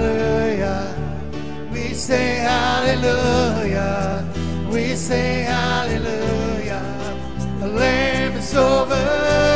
Sing 2.08 2.40
hallelujah. 2.40 4.24
We 4.72 4.96
say 4.96 5.42
hallelujah. 5.42 6.82
The 7.60 7.68
Lamb 7.68 8.32
is 8.32 8.54
overcome. 8.54 9.47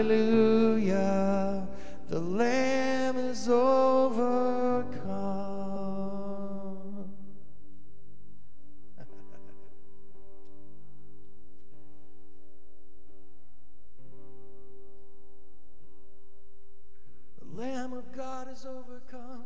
Hallelujah. 0.00 1.68
The 2.08 2.20
Lamb 2.20 3.18
is 3.18 3.48
overcome. 3.48 5.04
The 17.38 17.60
Lamb 17.60 17.92
of 17.92 18.10
God 18.16 18.50
is 18.50 18.64
overcome. 18.64 19.44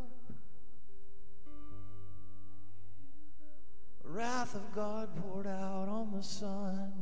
Wrath 4.04 4.54
of 4.54 4.72
God 4.72 5.08
poured 5.16 5.48
out 5.48 5.88
on 5.88 6.12
the 6.12 6.22
Son. 6.22 6.92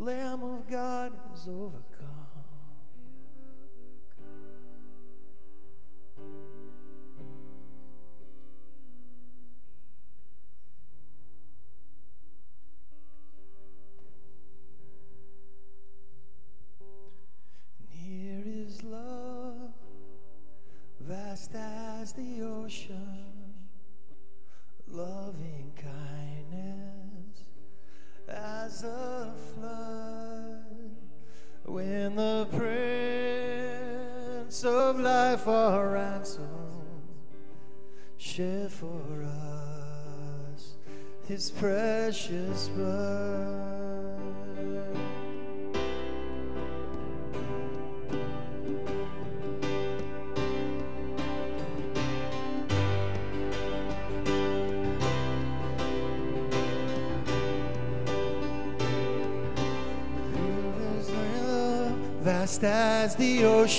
Lamb 0.00 0.42
of 0.42 0.66
God 0.70 1.12
is 1.34 1.46
overcome. 1.46 2.29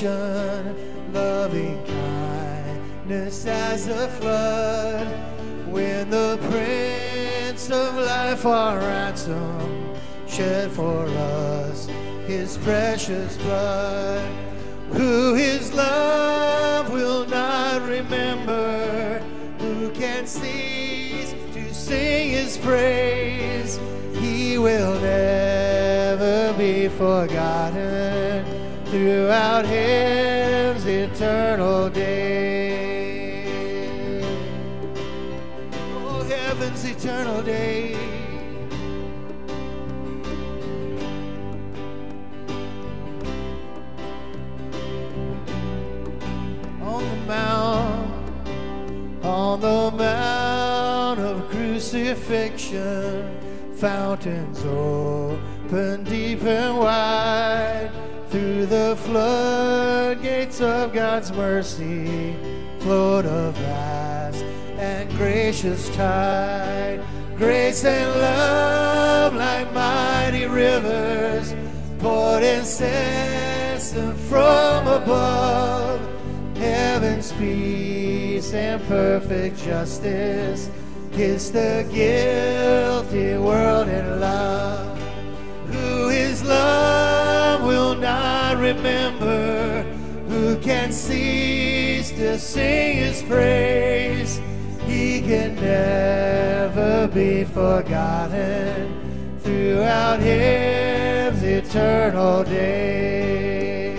Ocean, 0.03 0.30
gracious 65.81 65.95
tide. 65.95 67.01
Grace 67.37 67.85
and 67.85 68.21
love 68.21 69.33
like 69.33 69.73
mighty 69.73 70.45
rivers 70.45 71.55
poured 71.99 72.43
incessant 72.43 74.17
from 74.29 74.87
above. 74.87 75.99
Heaven's 76.57 77.31
peace 77.33 78.53
and 78.53 78.81
perfect 78.83 79.57
justice 79.57 80.69
kiss 81.13 81.49
the 81.49 81.87
guilty 81.91 83.37
world 83.37 83.87
in 83.87 84.19
love. 84.19 84.97
Who 85.67 86.09
is 86.09 86.43
love 86.43 87.63
will 87.63 87.95
not 87.95 88.57
remember, 88.57 89.83
who 90.27 90.57
can 90.59 90.91
cease 90.91 92.11
to 92.11 92.37
sing 92.37 92.97
his 92.97 93.23
praise. 93.23 94.00
Can 95.31 95.55
never 95.55 97.07
be 97.07 97.45
forgotten 97.45 99.39
throughout 99.39 100.19
his 100.19 101.41
eternal 101.41 102.43
days. 102.43 103.89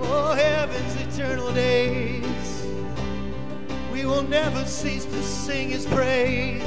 Oh, 0.00 0.32
heaven's 0.32 0.96
eternal 0.96 1.52
days, 1.52 2.66
we 3.92 4.06
will 4.06 4.22
never 4.22 4.64
cease 4.64 5.04
to 5.04 5.22
sing 5.22 5.68
his 5.68 5.84
praise. 5.84 6.62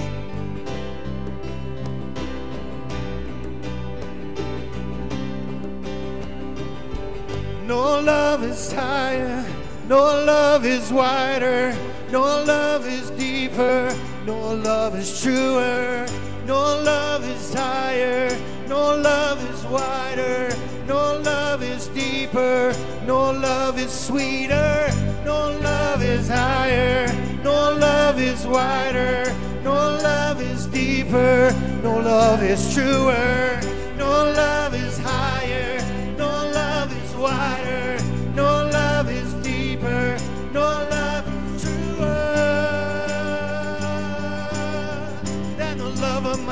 No 7.65 7.99
love 8.01 8.43
is 8.43 8.71
higher, 8.71 9.43
no 9.89 9.97
love 9.97 10.63
is 10.63 10.93
wider, 10.93 11.75
no 12.15 12.45
love 12.45 12.87
is 12.87 13.09
deeper, 13.19 13.93
no 14.25 14.53
love 14.53 14.95
is 14.95 15.21
truer, 15.21 16.07
no 16.45 16.61
love 16.91 17.25
is 17.27 17.53
higher, 17.53 18.29
no 18.69 18.95
love 18.95 19.37
is 19.51 19.65
wider, 19.65 20.49
no 20.87 21.19
love 21.19 21.61
is 21.61 21.87
deeper, 21.89 22.73
no 23.05 23.31
love 23.31 23.77
is 23.77 23.91
sweeter, 23.91 24.87
no 25.25 25.59
love 25.59 26.01
is 26.01 26.29
higher, 26.29 27.05
no 27.43 27.73
love 27.73 28.17
is 28.17 28.47
wider, 28.47 29.35
no 29.61 29.73
love 29.73 30.39
is 30.41 30.67
deeper, 30.67 31.53
no 31.83 31.99
love 31.99 32.41
is 32.41 32.73
truer, 32.73 33.59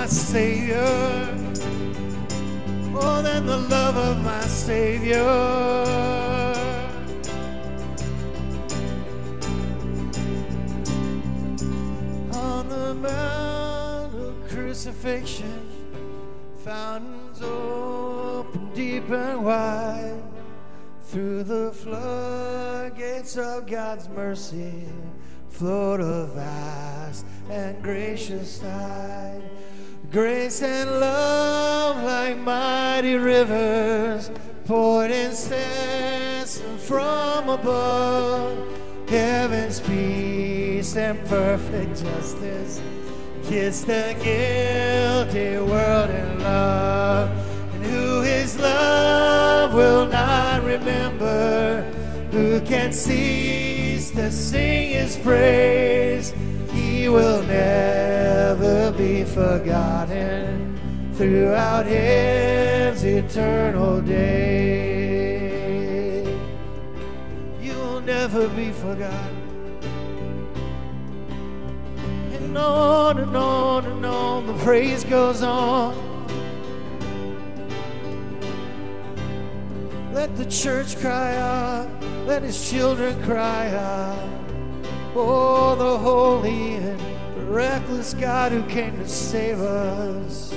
my 0.04 0.10
Savior. 0.10 1.34
More 2.92 3.22
than 3.22 3.46
the 3.46 3.56
love 3.56 3.96
of 3.96 4.22
my 4.22 4.42
Savior. 4.42 5.24
On 12.34 12.68
the 12.68 12.94
mount 12.96 14.14
of 14.14 14.50
crucifixion, 14.50 15.70
fountains 16.66 17.42
open 17.42 18.74
deep 18.74 19.10
and 19.10 19.46
wide. 19.46 20.22
Through 21.04 21.44
the 21.44 21.72
floodgates 21.72 23.38
of 23.38 23.68
God's 23.68 24.10
mercy 24.10 24.84
flowed 25.48 26.02
a 26.02 26.26
vast 26.26 27.26
and 27.50 27.82
gracious 27.82 28.60
tide. 28.60 29.63
Grace 30.14 30.62
and 30.62 30.92
love 31.00 32.04
like 32.04 32.38
mighty 32.38 33.16
rivers 33.16 34.30
poured 34.64 35.10
incessant 35.10 36.80
from 36.82 37.50
above. 37.50 38.56
Heaven's 39.10 39.80
peace 39.80 40.96
and 40.96 41.18
perfect 41.26 42.04
justice 42.04 42.80
kiss 43.44 43.82
the 43.82 44.16
guilty 44.22 45.58
world 45.58 46.12
in 46.12 46.44
love. 46.44 47.32
And 47.74 47.84
who 47.84 48.22
his 48.22 48.60
love 48.60 49.74
will 49.74 50.06
not 50.06 50.62
remember, 50.64 51.82
who 52.30 52.62
can 52.62 52.94
cease 52.94 54.12
to 54.12 54.32
sing 54.32 54.92
his 54.92 55.18
praise. 55.18 56.36
He 57.04 57.10
will 57.10 57.44
never 57.44 58.94
be 58.94 59.26
forgotten 59.26 60.80
throughout 61.16 61.86
His 61.86 63.04
eternal 63.04 64.00
day. 64.00 65.44
You 67.62 67.74
will 67.74 68.00
never 68.00 68.48
be 68.48 68.72
forgotten. 68.72 69.44
And 72.32 72.58
on 72.58 73.18
and 73.18 73.36
on 73.36 73.86
and 73.86 74.06
on, 74.06 74.48
the 74.48 74.54
praise 74.64 75.04
goes 75.04 75.44
on. 75.44 75.94
Let 80.14 80.38
the 80.38 80.46
church 80.46 80.98
cry 81.00 81.36
out, 81.36 81.90
let 82.26 82.44
His 82.44 82.72
children 82.72 83.22
cry 83.24 83.68
out. 83.76 84.43
Oh, 85.16 85.76
the 85.76 85.98
holy 86.00 86.74
and 86.74 87.00
reckless 87.54 88.16
God 88.16 88.52
who 88.52 88.64
came 88.64 88.98
to 88.98 89.08
save 89.08 89.62
us. 89.62 90.52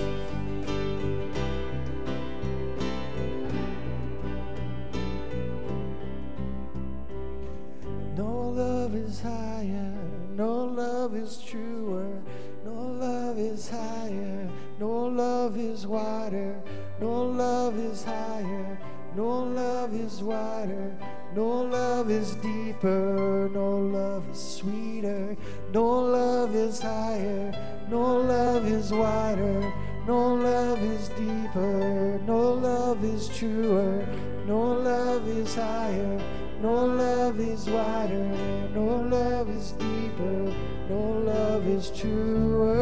No 8.17 8.49
love 8.49 8.95
is 8.95 9.21
higher, 9.21 9.95
no 10.35 10.65
love 10.65 11.15
is 11.15 11.37
truer, 11.37 12.19
no 12.65 12.73
love 12.73 13.39
is 13.39 13.69
higher, 13.69 14.49
no 14.81 14.91
love 14.91 15.59
is 15.59 15.87
wider, 15.87 16.59
no 16.99 17.25
love 17.25 17.79
is 17.79 18.03
higher, 18.05 18.79
no 19.15 19.41
love 19.41 19.93
is 19.93 20.23
wider, 20.23 20.97
no 21.37 21.63
love 21.63 22.11
is 22.11 22.35
deeper, 22.37 23.51
no 23.53 23.77
love 23.77 24.27
is 24.31 24.41
sweeter, 24.41 25.37
no 25.73 25.85
love 25.85 26.55
is 26.55 26.81
higher, 26.81 27.53
no 27.91 28.17
love 28.17 28.67
is 28.67 28.91
wider, 28.91 29.73
no 30.07 30.35
love 30.35 30.83
is 30.83 31.09
deeper, 31.11 32.19
no 32.27 32.55
love 32.55 33.05
is 33.05 33.29
truer, 33.29 34.09
no 34.47 34.73
love 34.73 35.29
is 35.29 35.55
higher. 35.55 36.21
No 36.63 36.87
love 36.87 37.39
is 37.39 37.69
wider, 37.69 38.29
no 38.75 38.97
love 38.97 39.51
is 39.51 39.73
deeper, 39.73 40.55
no 40.89 41.01
love 41.23 41.67
is 41.69 41.91
truer. 41.91 42.73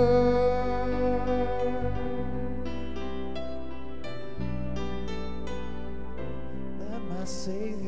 Than 6.78 7.08
my 7.08 7.24
Savior. 7.24 7.83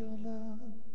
Your 0.00 0.16
love. 0.24 0.89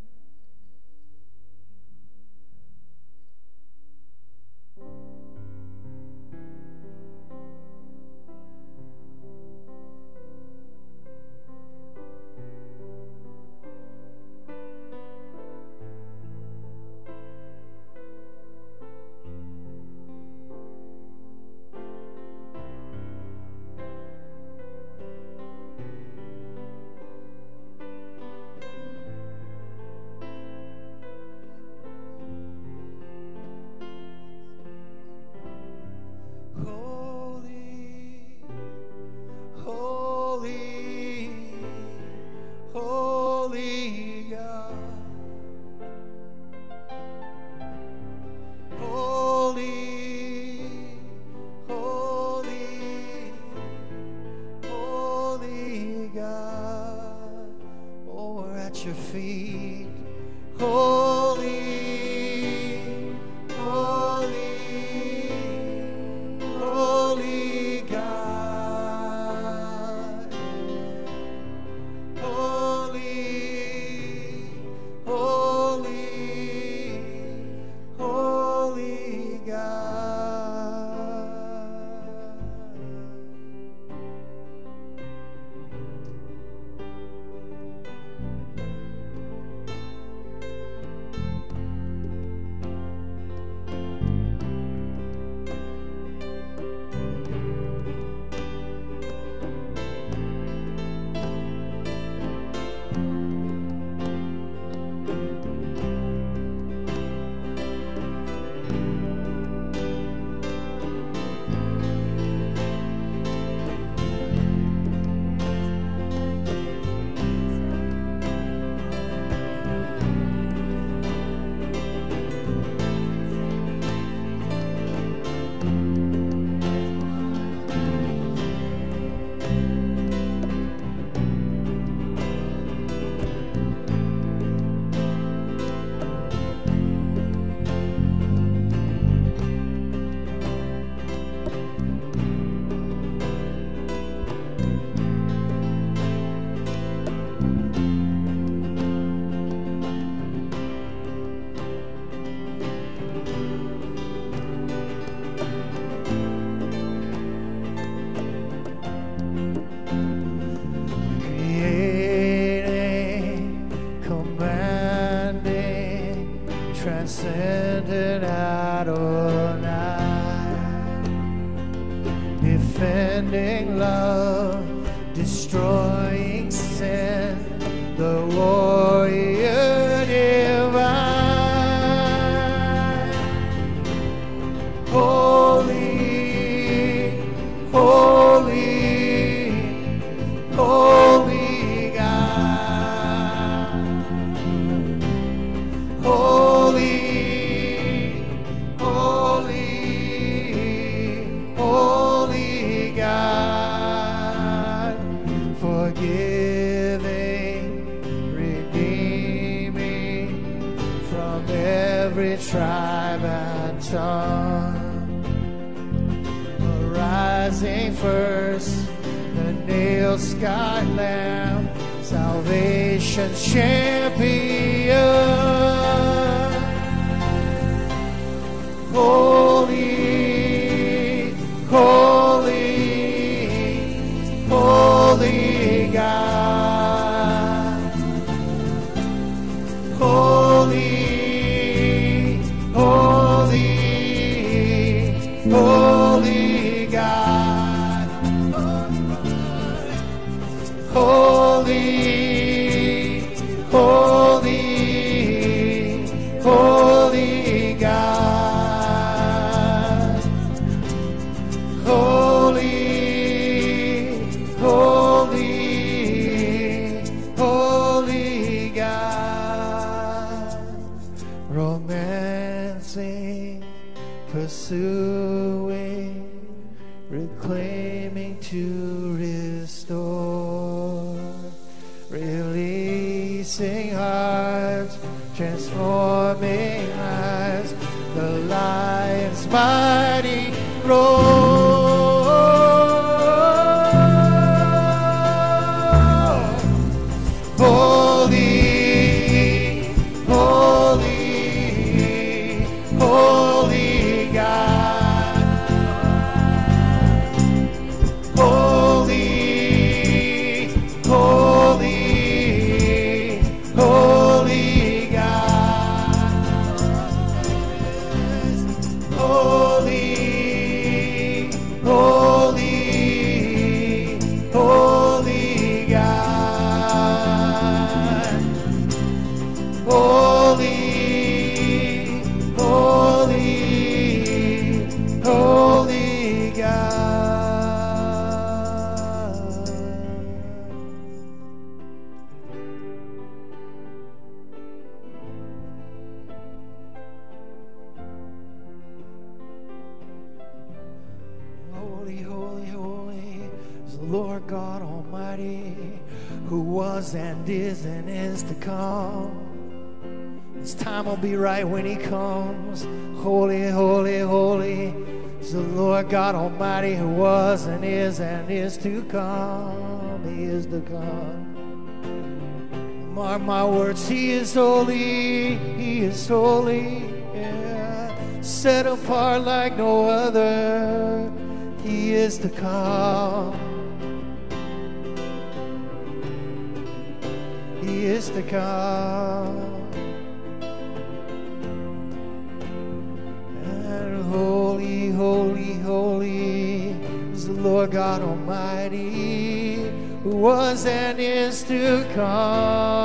And 393.64 394.24
holy, 394.24 395.12
holy, 395.12 395.74
holy 395.76 396.90
is 397.32 397.46
the 397.48 397.54
Lord 397.54 397.92
God 397.92 398.22
Almighty, 398.22 399.92
who 400.24 400.32
was 400.32 400.86
and 400.88 401.20
is 401.20 401.62
to 401.64 402.06
come. 402.16 402.96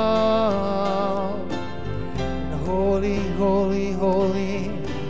And 2.19 2.65
holy, 2.65 3.19
holy, 3.33 3.91
holy 3.91 4.65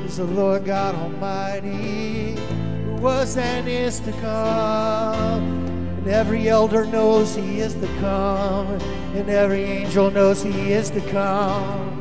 is 0.06 0.18
the 0.18 0.26
Lord 0.26 0.66
God 0.66 0.96
Almighty, 0.96 2.36
who 2.84 2.96
was 2.96 3.38
and 3.38 3.70
is 3.70 4.02
to 4.02 4.12
come. 4.14 5.61
And 6.02 6.10
every 6.10 6.50
elder 6.50 6.86
knows 6.86 7.36
he 7.36 7.60
is 7.60 7.76
to 7.76 7.88
come, 8.00 8.68
and 9.16 9.30
every 9.30 9.64
angel 9.64 10.10
knows 10.10 10.42
he 10.42 10.74
is 10.74 10.90
to 10.90 11.02
come. 11.12 11.92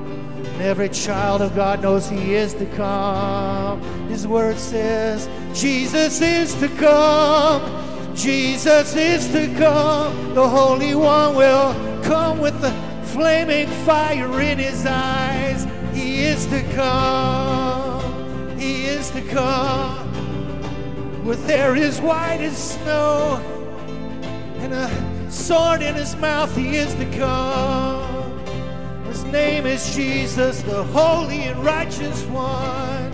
And 0.60 0.68
every 0.68 0.90
child 0.90 1.40
of 1.40 1.54
God 1.54 1.80
knows 1.80 2.10
He 2.10 2.34
is 2.34 2.52
to 2.52 2.66
come. 2.76 3.80
His 4.08 4.26
word 4.26 4.58
says, 4.58 5.26
Jesus 5.58 6.20
is 6.20 6.54
to 6.56 6.68
come. 6.76 8.14
Jesus 8.14 8.94
is 8.94 9.32
to 9.32 9.46
come. 9.56 10.34
The 10.34 10.46
Holy 10.46 10.94
One 10.94 11.34
will 11.34 11.72
come 12.02 12.40
with 12.40 12.60
the 12.60 12.72
flaming 13.04 13.68
fire 13.86 14.38
in 14.42 14.58
His 14.58 14.84
eyes. 14.84 15.66
He 15.94 16.24
is 16.24 16.44
to 16.48 16.62
come. 16.74 18.58
He 18.58 18.84
is 18.84 19.08
to 19.12 19.22
come. 19.22 21.24
With 21.24 21.42
hair 21.46 21.74
as 21.74 22.02
white 22.02 22.42
as 22.42 22.74
snow 22.74 23.59
and 24.60 24.74
a 24.74 25.30
sword 25.30 25.82
in 25.82 25.94
His 25.94 26.14
mouth. 26.16 26.54
He 26.56 26.76
is 26.76 26.94
to 26.94 27.06
come. 27.16 28.20
His 29.06 29.24
name 29.24 29.66
is 29.66 29.94
Jesus, 29.94 30.62
the 30.62 30.84
holy 30.84 31.42
and 31.44 31.64
righteous 31.64 32.22
one. 32.26 33.10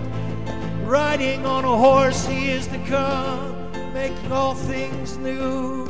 Riding 0.85 1.45
on 1.45 1.65
a 1.65 1.75
horse, 1.75 2.25
he 2.27 2.49
is 2.49 2.65
to 2.67 2.79
come, 2.85 3.71
making 3.93 4.31
all 4.31 4.55
things 4.55 5.17
new. 5.17 5.85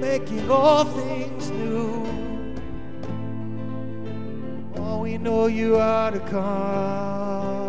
Making 0.00 0.50
all 0.50 0.84
things 0.84 1.50
new. 1.50 2.04
Oh, 4.76 5.00
we 5.02 5.18
know 5.18 5.46
you 5.46 5.76
are 5.76 6.10
to 6.10 6.20
come. 6.20 7.63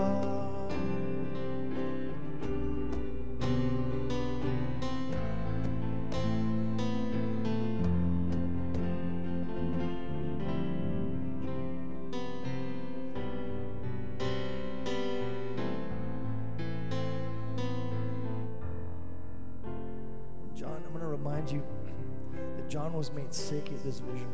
Was 22.95 23.11
made 23.11 23.33
sick 23.33 23.71
at 23.71 23.83
this 23.83 23.99
vision. 23.99 24.29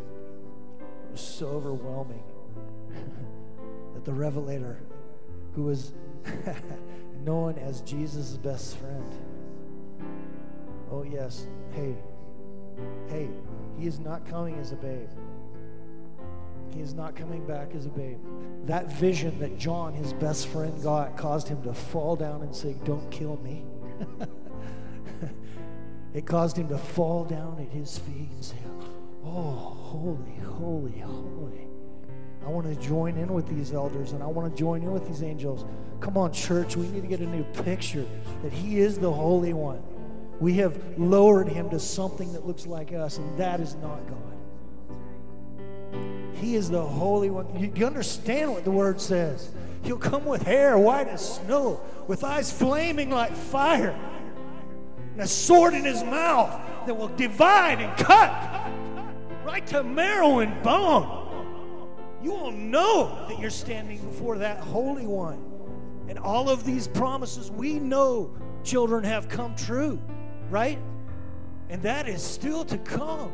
It 0.79 1.11
was 1.11 1.21
so 1.21 1.47
overwhelming 1.47 2.23
that 3.93 4.05
the 4.05 4.13
revelator, 4.13 4.79
who 5.55 5.63
was 5.63 5.93
known 7.25 7.57
as 7.57 7.81
Jesus' 7.81 8.37
best 8.37 8.77
friend, 8.77 9.05
oh, 10.91 11.03
yes, 11.03 11.47
hey, 11.73 11.95
hey, 13.07 13.29
he 13.77 13.87
is 13.87 13.99
not 13.99 14.25
coming 14.25 14.55
as 14.59 14.71
a 14.71 14.75
babe. 14.75 15.09
He 16.73 16.79
is 16.79 16.93
not 16.93 17.15
coming 17.15 17.45
back 17.45 17.75
as 17.75 17.85
a 17.85 17.89
babe. 17.89 18.19
That 18.65 18.91
vision 18.93 19.37
that 19.39 19.57
John, 19.57 19.93
his 19.93 20.13
best 20.13 20.47
friend, 20.47 20.81
got 20.81 21.17
caused 21.17 21.47
him 21.47 21.61
to 21.63 21.73
fall 21.73 22.15
down 22.15 22.43
and 22.43 22.55
say, 22.55 22.75
Don't 22.85 23.09
kill 23.11 23.37
me. 23.37 23.65
it 26.13 26.25
caused 26.25 26.57
him 26.57 26.67
to 26.69 26.77
fall 26.77 27.23
down 27.23 27.57
at 27.59 27.69
his 27.69 27.97
feet 27.99 28.29
and 28.31 28.43
say, 28.43 28.57
Oh, 29.23 29.29
holy, 29.29 30.35
holy, 30.43 30.99
holy. 30.99 31.67
I 32.43 32.49
want 32.49 32.65
to 32.67 32.75
join 32.87 33.17
in 33.17 33.31
with 33.33 33.47
these 33.47 33.71
elders 33.71 34.13
and 34.13 34.23
I 34.23 34.25
want 34.25 34.51
to 34.51 34.59
join 34.59 34.81
in 34.81 34.91
with 34.91 35.07
these 35.07 35.21
angels. 35.21 35.63
Come 35.99 36.17
on, 36.17 36.33
church, 36.33 36.75
we 36.75 36.87
need 36.87 37.01
to 37.01 37.07
get 37.07 37.19
a 37.19 37.27
new 37.27 37.43
picture 37.63 38.05
that 38.41 38.51
He 38.51 38.79
is 38.79 38.97
the 38.97 39.11
Holy 39.11 39.53
One. 39.53 39.81
We 40.39 40.53
have 40.55 40.75
lowered 40.97 41.47
Him 41.47 41.69
to 41.69 41.79
something 41.79 42.33
that 42.33 42.47
looks 42.47 42.65
like 42.65 42.93
us, 42.93 43.19
and 43.19 43.37
that 43.37 43.59
is 43.59 43.75
not 43.75 43.99
God. 44.07 44.17
He 46.33 46.55
is 46.55 46.71
the 46.71 46.81
Holy 46.81 47.29
One. 47.29 47.71
You, 47.75 47.85
understand 47.85 48.51
what 48.51 48.63
the 48.63 48.71
Word 48.71 48.99
says? 48.99 49.51
He'll 49.83 49.97
come 49.97 50.25
with 50.25 50.41
hair 50.41 50.75
white 50.77 51.07
as 51.07 51.35
snow, 51.35 51.79
with 52.07 52.23
eyes 52.23 52.51
flaming 52.51 53.11
like 53.11 53.33
fire, 53.33 53.95
a 55.21 55.27
sword 55.27 55.73
in 55.73 55.85
His 55.85 56.03
mouth 56.03 56.49
that 56.85 56.93
will 56.95 57.09
divide 57.09 57.79
and 57.79 57.97
cut 57.97 58.31
right 59.45 59.65
to 59.67 59.83
marrow 59.83 60.39
and 60.39 60.61
bone 60.63 61.21
you 62.23 62.31
will 62.31 62.51
know 62.51 63.25
that 63.27 63.39
you're 63.39 63.49
standing 63.49 63.97
before 64.05 64.37
that 64.39 64.59
Holy 64.59 65.05
One. 65.05 65.43
And 66.07 66.19
all 66.19 66.49
of 66.49 66.63
these 66.63 66.87
promises 66.87 67.49
we 67.49 67.79
know 67.79 68.35
children 68.63 69.03
have 69.03 69.27
come 69.27 69.55
true, 69.55 69.99
right? 70.49 70.77
And 71.69 71.81
that 71.83 72.07
is 72.07 72.21
still 72.21 72.63
to 72.65 72.77
come. 72.79 73.31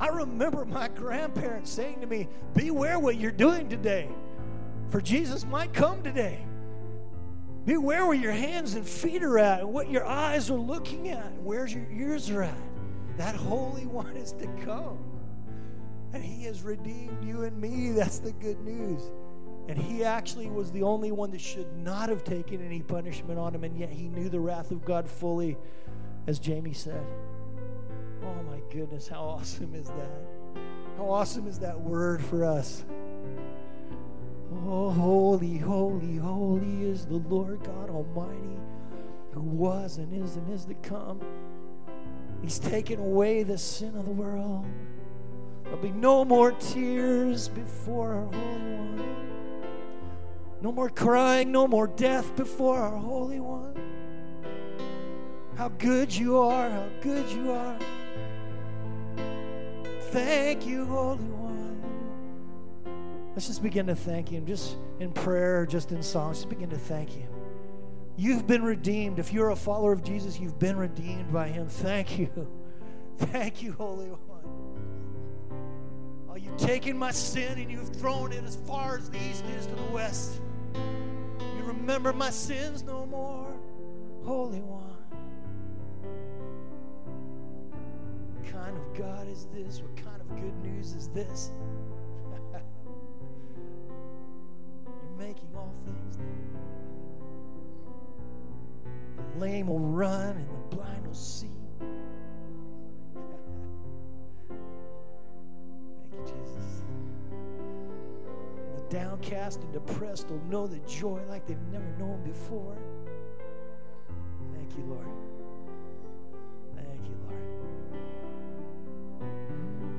I 0.00 0.08
remember 0.08 0.64
my 0.64 0.88
grandparents 0.88 1.70
saying 1.70 2.00
to 2.00 2.06
me, 2.06 2.28
Beware 2.54 2.98
what 2.98 3.16
you're 3.16 3.30
doing 3.30 3.68
today, 3.68 4.08
for 4.88 5.00
Jesus 5.00 5.44
might 5.44 5.72
come 5.72 6.02
today. 6.02 6.44
Beware 7.64 8.04
where 8.06 8.14
your 8.14 8.32
hands 8.32 8.74
and 8.74 8.86
feet 8.86 9.22
are 9.22 9.38
at, 9.38 9.60
and 9.60 9.72
what 9.72 9.90
your 9.90 10.04
eyes 10.04 10.50
are 10.50 10.58
looking 10.58 11.08
at, 11.08 11.26
and 11.26 11.44
where 11.44 11.66
your 11.66 11.86
ears 11.90 12.28
are 12.30 12.42
at. 12.42 12.58
That 13.16 13.34
Holy 13.34 13.86
One 13.86 14.16
is 14.16 14.32
to 14.32 14.46
come. 14.64 14.98
And 16.12 16.22
He 16.22 16.44
has 16.44 16.62
redeemed 16.62 17.24
you 17.24 17.44
and 17.44 17.58
me. 17.58 17.92
That's 17.92 18.18
the 18.18 18.32
good 18.32 18.60
news. 18.60 19.02
And 19.68 19.78
He 19.78 20.04
actually 20.04 20.50
was 20.50 20.70
the 20.72 20.82
only 20.82 21.10
one 21.10 21.30
that 21.30 21.40
should 21.40 21.74
not 21.78 22.10
have 22.10 22.22
taken 22.22 22.64
any 22.64 22.82
punishment 22.82 23.38
on 23.38 23.54
Him, 23.54 23.64
and 23.64 23.78
yet 23.78 23.88
He 23.88 24.08
knew 24.08 24.28
the 24.28 24.40
wrath 24.40 24.70
of 24.70 24.84
God 24.84 25.08
fully, 25.08 25.56
as 26.26 26.38
Jamie 26.38 26.74
said. 26.74 27.04
Oh 28.22 28.42
my 28.42 28.60
goodness, 28.70 29.08
how 29.08 29.22
awesome 29.22 29.74
is 29.74 29.88
that? 29.88 30.62
How 30.98 31.08
awesome 31.08 31.46
is 31.46 31.58
that 31.60 31.80
word 31.80 32.22
for 32.22 32.44
us? 32.44 32.84
Oh, 34.66 34.90
holy, 34.90 35.58
holy, 35.58 36.16
holy 36.16 36.84
is 36.84 37.04
the 37.04 37.16
Lord 37.16 37.62
God 37.64 37.90
Almighty, 37.90 38.60
who 39.32 39.42
was 39.42 39.98
and 39.98 40.10
is 40.14 40.36
and 40.36 40.50
is 40.50 40.64
to 40.64 40.74
come. 40.74 41.20
He's 42.40 42.58
taken 42.58 42.98
away 42.98 43.42
the 43.42 43.58
sin 43.58 43.94
of 43.94 44.06
the 44.06 44.10
world. 44.10 44.64
There'll 45.64 45.78
be 45.78 45.90
no 45.90 46.24
more 46.24 46.52
tears 46.52 47.48
before 47.48 48.14
our 48.14 48.26
Holy 48.26 48.74
One. 48.74 49.24
No 50.62 50.72
more 50.72 50.88
crying, 50.88 51.52
no 51.52 51.66
more 51.68 51.86
death 51.86 52.34
before 52.34 52.78
our 52.78 52.96
Holy 52.96 53.40
One. 53.40 53.74
How 55.56 55.68
good 55.68 56.14
you 56.14 56.38
are, 56.38 56.70
how 56.70 56.88
good 57.02 57.28
you 57.30 57.52
are. 57.52 57.78
Thank 60.10 60.66
you, 60.66 60.86
Holy 60.86 61.18
One. 61.18 61.63
Let's 63.34 63.48
just 63.48 63.62
begin 63.62 63.88
to 63.88 63.96
thank 63.96 64.28
Him, 64.28 64.46
just 64.46 64.76
in 65.00 65.10
prayer, 65.12 65.66
just 65.66 65.90
in 65.90 66.02
song. 66.02 66.34
Just 66.34 66.48
begin 66.48 66.70
to 66.70 66.78
thank 66.78 67.10
Him. 67.10 67.28
You've 68.16 68.46
been 68.46 68.62
redeemed. 68.62 69.18
If 69.18 69.32
you're 69.32 69.50
a 69.50 69.56
follower 69.56 69.92
of 69.92 70.04
Jesus, 70.04 70.38
you've 70.38 70.58
been 70.60 70.76
redeemed 70.76 71.32
by 71.32 71.48
Him. 71.48 71.66
Thank 71.68 72.18
you. 72.18 72.30
Thank 73.16 73.62
you, 73.62 73.72
Holy 73.72 74.06
One. 74.08 74.20
Oh, 76.28 76.36
you've 76.36 76.56
taken 76.56 76.96
my 76.96 77.10
sin 77.10 77.58
and 77.58 77.70
you've 77.70 77.94
thrown 77.96 78.32
it 78.32 78.44
as 78.44 78.56
far 78.56 78.98
as 78.98 79.10
the 79.10 79.18
east 79.18 79.44
is 79.56 79.66
to 79.66 79.74
the 79.74 79.92
west. 79.92 80.40
You 80.74 81.64
remember 81.64 82.12
my 82.12 82.30
sins 82.30 82.82
no 82.82 83.06
more, 83.06 83.52
Holy 84.24 84.60
One. 84.60 84.82
What 88.36 88.52
kind 88.52 88.76
of 88.76 88.94
God 88.98 89.28
is 89.28 89.46
this? 89.52 89.80
What 89.80 89.96
kind 89.96 90.20
of 90.20 90.28
good 90.40 90.56
news 90.62 90.94
is 90.94 91.08
this? 91.08 91.50
Making 95.18 95.48
all 95.56 95.72
things 95.84 96.18
new. 96.18 96.24
The 99.16 99.38
lame 99.40 99.66
will 99.66 99.78
run 99.78 100.36
and 100.36 100.48
the 100.48 100.76
blind 100.76 101.06
will 101.06 101.14
see. 101.14 101.50
Thank 104.50 106.12
you, 106.12 106.20
Jesus. 106.24 106.82
The 108.76 108.82
downcast 108.98 109.60
and 109.62 109.72
depressed 109.72 110.30
will 110.30 110.42
know 110.50 110.66
the 110.66 110.80
joy 110.80 111.20
like 111.28 111.46
they've 111.46 111.56
never 111.72 111.86
known 111.98 112.22
before. 112.22 112.76
Thank 114.54 114.76
you, 114.76 114.84
Lord. 114.84 115.06
Thank 116.76 117.04
you, 117.08 117.16
Lord. 117.28 117.42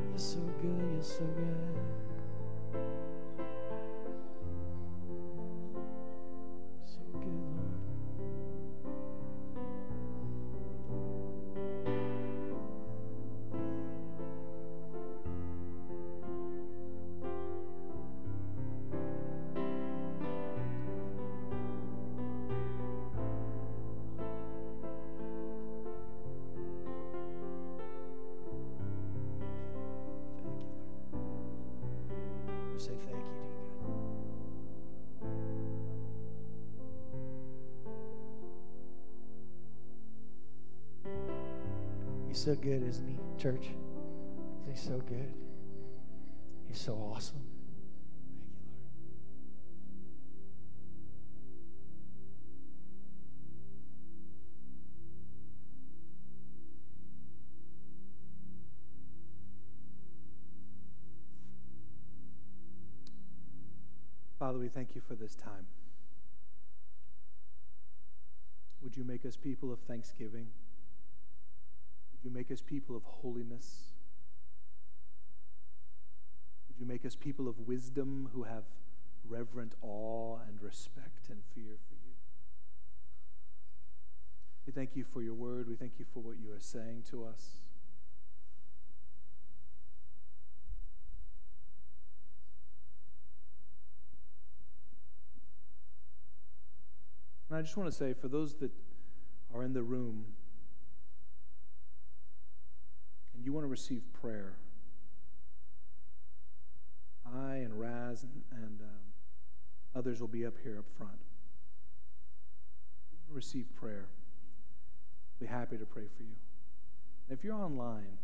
You're 0.10 0.18
so 0.18 0.40
good. 0.62 0.92
You're 0.94 1.04
so 1.04 1.26
good. 1.26 1.85
So 42.46 42.54
good, 42.54 42.84
isn't 42.88 43.08
he, 43.08 43.18
church? 43.42 43.70
He's 44.70 44.80
so 44.80 45.02
good. 45.10 45.34
He's 46.68 46.80
so 46.80 46.94
awesome. 46.94 47.42
Thank 48.38 48.60
you, 48.62 48.78
Lord. 63.58 64.38
Father, 64.38 64.60
we 64.60 64.70
thank 64.70 64.94
you 64.94 65.02
for 65.02 65.16
this 65.16 65.34
time. 65.34 65.66
Would 68.84 68.96
you 68.96 69.04
make 69.04 69.26
us 69.26 69.36
people 69.36 69.74
of 69.74 69.80
thanksgiving? 69.80 70.50
You 72.26 72.32
make 72.32 72.52
us 72.52 72.62
people 72.62 72.96
of 72.96 73.04
holiness? 73.04 73.92
Would 76.68 76.80
you 76.80 76.86
make 76.86 77.06
us 77.06 77.16
people 77.16 77.48
of 77.48 77.60
wisdom 77.60 78.30
who 78.34 78.44
have 78.44 78.64
reverent 79.28 79.76
awe 79.82 80.40
and 80.48 80.62
respect 80.62 81.30
and 81.30 81.42
fear 81.54 81.78
for 81.88 81.94
you? 81.94 82.14
We 84.66 84.74
thank 84.74 84.96
you 84.96 85.04
for 85.04 85.22
your 85.22 85.36
word. 85.36 85.70
We 85.70 85.76
thank 85.76 85.94
you 86.00 86.06
for 86.12 86.22
what 86.22 86.38
you 86.38 86.52
are 86.52 86.60
saying 86.60 87.04
to 87.12 87.24
us. 87.24 87.58
And 97.50 97.60
I 97.60 97.62
just 97.62 97.78
want 97.78 97.90
to 97.92 97.96
say, 97.96 98.14
for 98.14 98.28
those 98.28 98.56
that 98.56 98.72
are 99.54 99.64
in 99.64 99.74
the 99.74 99.84
room, 99.84 100.26
you 103.46 103.54
want 103.54 103.64
to 103.64 103.70
receive 103.70 104.02
prayer, 104.12 104.54
I 107.26 107.58
and 107.58 107.80
Raz 107.80 108.24
and, 108.24 108.42
and 108.52 108.82
um, 108.82 109.14
others 109.96 110.20
will 110.20 110.28
be 110.28 110.46
up 110.46 110.56
here 110.64 110.80
up 110.80 110.90
front. 110.90 111.20
you 113.12 113.18
want 113.20 113.30
to 113.30 113.36
receive 113.36 113.68
prayer, 113.76 114.08
I'll 114.10 115.48
be 115.48 115.52
happy 115.52 115.78
to 115.78 115.86
pray 115.86 116.06
for 116.18 116.24
you. 116.24 116.36
And 117.30 117.38
if 117.38 117.44
you're 117.44 117.56
online, 117.56 118.18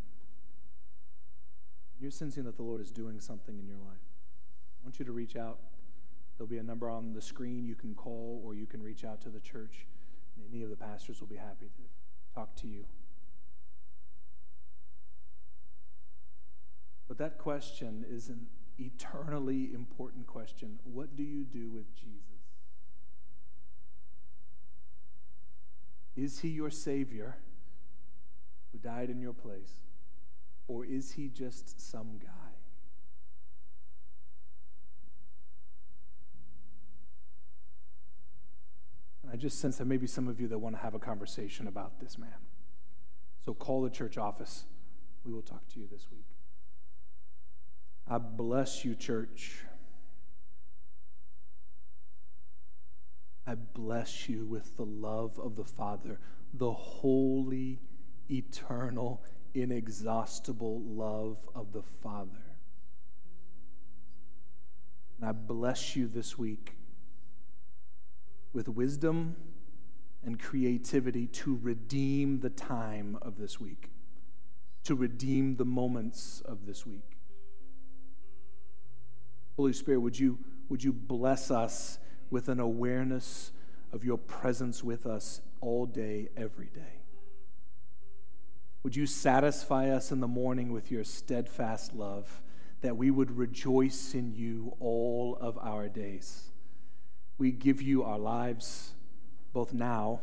you're 2.00 2.10
sensing 2.10 2.44
that 2.46 2.56
the 2.56 2.64
Lord 2.64 2.82
is 2.82 2.90
doing 2.90 3.20
something 3.20 3.60
in 3.60 3.68
your 3.68 3.78
life, 3.78 4.02
I 4.82 4.86
want 4.86 4.98
you 4.98 5.06
to 5.06 5.12
reach 5.12 5.36
out. 5.36 5.60
There'll 6.38 6.50
be 6.50 6.58
a 6.58 6.64
number 6.64 6.90
on 6.90 7.14
the 7.14 7.22
screen 7.22 7.64
you 7.64 7.76
can 7.76 7.94
call, 7.94 8.42
or 8.44 8.56
you 8.56 8.66
can 8.66 8.82
reach 8.82 9.06
out 9.06 9.22
to 9.22 9.30
the 9.30 9.40
church, 9.40 9.86
and 10.36 10.44
any 10.52 10.64
of 10.64 10.72
the 10.72 10.76
pastors 10.76 11.20
will 11.20 11.28
be 11.28 11.36
happy 11.36 11.68
to 11.68 12.34
talk 12.34 12.56
to 12.56 12.68
you 12.68 12.86
But 17.12 17.18
that 17.18 17.38
question 17.38 18.06
is 18.10 18.30
an 18.30 18.48
eternally 18.80 19.74
important 19.74 20.28
question. 20.28 20.80
What 20.86 21.18
do 21.18 21.24
you 21.24 21.44
do 21.44 21.70
with 21.70 21.94
Jesus? 21.94 22.22
Is 26.16 26.40
he 26.40 26.48
your 26.48 26.70
Savior 26.70 27.36
who 28.72 28.78
died 28.78 29.10
in 29.10 29.20
your 29.20 29.34
place? 29.34 29.82
Or 30.70 30.86
is 30.86 31.12
he 31.12 31.28
just 31.28 31.82
some 31.82 32.18
guy? 32.18 32.54
And 39.22 39.34
I 39.34 39.36
just 39.36 39.60
sense 39.60 39.80
that 39.80 39.86
maybe 39.86 40.08
some 40.08 40.30
of 40.30 40.40
you 40.40 40.48
that 40.48 40.60
want 40.60 40.78
to 40.78 40.82
have 40.82 40.94
a 40.94 41.00
conversation 41.00 41.68
about 41.68 42.00
this 42.00 42.18
man. 42.18 42.40
So 43.44 43.54
call 43.54 43.82
the 43.82 43.90
church 43.90 44.18
office. 44.18 44.64
We 45.26 45.34
will 45.34 45.42
talk 45.42 45.68
to 45.74 45.80
you 45.82 45.90
this 45.92 46.08
week. 46.10 46.24
I 48.12 48.18
bless 48.18 48.84
you, 48.84 48.94
church. 48.94 49.64
I 53.48 53.56
bless 53.56 54.28
you 54.28 54.46
with 54.46 54.76
the 54.76 54.84
love 54.84 55.40
of 55.40 55.56
the 55.56 55.64
Father, 55.64 56.20
the 56.54 56.74
holy, 56.74 57.80
eternal, 58.30 59.24
inexhaustible 59.54 60.82
love 60.82 61.48
of 61.56 61.72
the 61.72 61.84
Father. 61.84 62.58
And 65.18 65.30
I 65.30 65.32
bless 65.32 65.96
you 65.96 66.10
this 66.10 66.38
week 66.38 66.76
with 68.52 68.68
wisdom 68.68 69.38
and 70.22 70.38
creativity 70.38 71.28
to 71.28 71.58
redeem 71.62 72.42
the 72.42 72.50
time 72.50 73.18
of 73.22 73.38
this 73.38 73.58
week, 73.58 73.90
to 74.84 74.96
redeem 74.96 75.56
the 75.56 75.64
moments 75.64 76.42
of 76.44 76.66
this 76.66 76.86
week. 76.86 77.21
Holy 79.56 79.74
Spirit, 79.74 80.00
would 80.00 80.18
you, 80.18 80.40
would 80.70 80.84
you 80.84 80.94
bless 80.94 81.52
us 81.52 82.00
with 82.30 82.48
an 82.48 82.60
awareness 82.60 83.52
of 83.92 84.04
your 84.04 84.18
presence 84.18 84.84
with 84.84 85.06
us 85.06 85.42
all 85.60 85.86
day, 85.86 86.30
every 86.38 86.70
day? 86.74 87.02
Would 88.84 88.96
you 88.96 89.06
satisfy 89.06 89.90
us 89.90 90.12
in 90.12 90.22
the 90.22 90.28
morning 90.28 90.72
with 90.72 90.92
your 90.92 91.04
steadfast 91.04 91.94
love, 91.94 92.42
that 92.82 92.98
we 92.98 93.12
would 93.12 93.38
rejoice 93.38 94.16
in 94.16 94.34
you 94.34 94.76
all 94.80 95.38
of 95.40 95.58
our 95.60 95.88
days? 95.88 96.50
We 97.38 97.52
give 97.52 97.82
you 97.82 98.04
our 98.04 98.18
lives, 98.18 98.94
both 99.54 99.74
now 99.74 100.22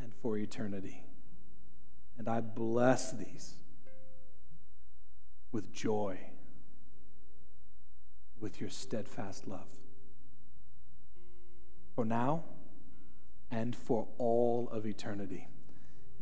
and 0.00 0.12
for 0.14 0.36
eternity. 0.36 1.04
And 2.18 2.28
I 2.28 2.40
bless 2.40 3.12
these 3.12 3.56
with 5.52 5.72
joy, 5.72 6.18
with 8.40 8.60
your 8.60 8.70
steadfast 8.70 9.46
love. 9.46 9.80
For 11.94 12.04
now 12.04 12.44
and 13.50 13.74
for 13.74 14.08
all 14.18 14.68
of 14.70 14.86
eternity. 14.86 15.48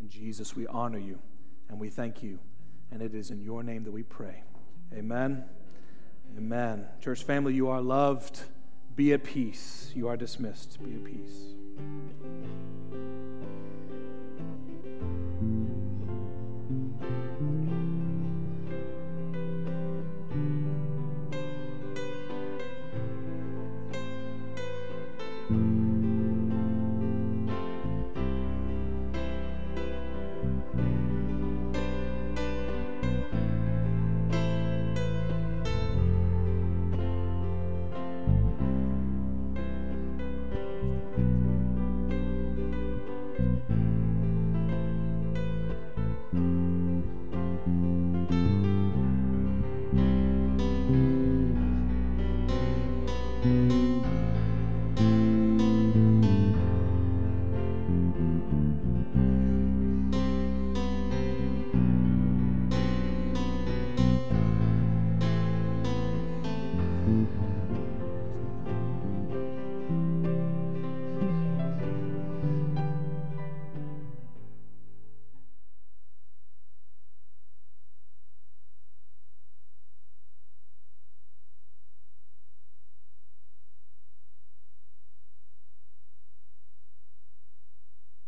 In 0.01 0.09
Jesus, 0.09 0.55
we 0.55 0.67
honor 0.67 0.99
you 0.99 1.19
and 1.69 1.81
we 1.81 1.89
thank 1.89 2.23
you. 2.23 2.39
And 2.91 3.03
it 3.03 3.15
is 3.15 3.31
in 3.31 3.43
your 3.43 3.63
name 3.63 3.85
that 3.85 3.93
we 3.93 4.03
pray. 4.03 4.43
Amen. 4.93 5.45
Amen. 6.37 6.87
Church 7.01 7.25
family, 7.25 7.55
you 7.55 7.69
are 7.69 7.81
loved. 7.81 8.43
Be 8.95 9.13
at 9.13 9.25
peace. 9.25 9.91
You 9.95 10.09
are 10.09 10.17
dismissed. 10.17 10.79
Be 10.85 10.95
at 10.95 11.05
peace. 11.05 12.74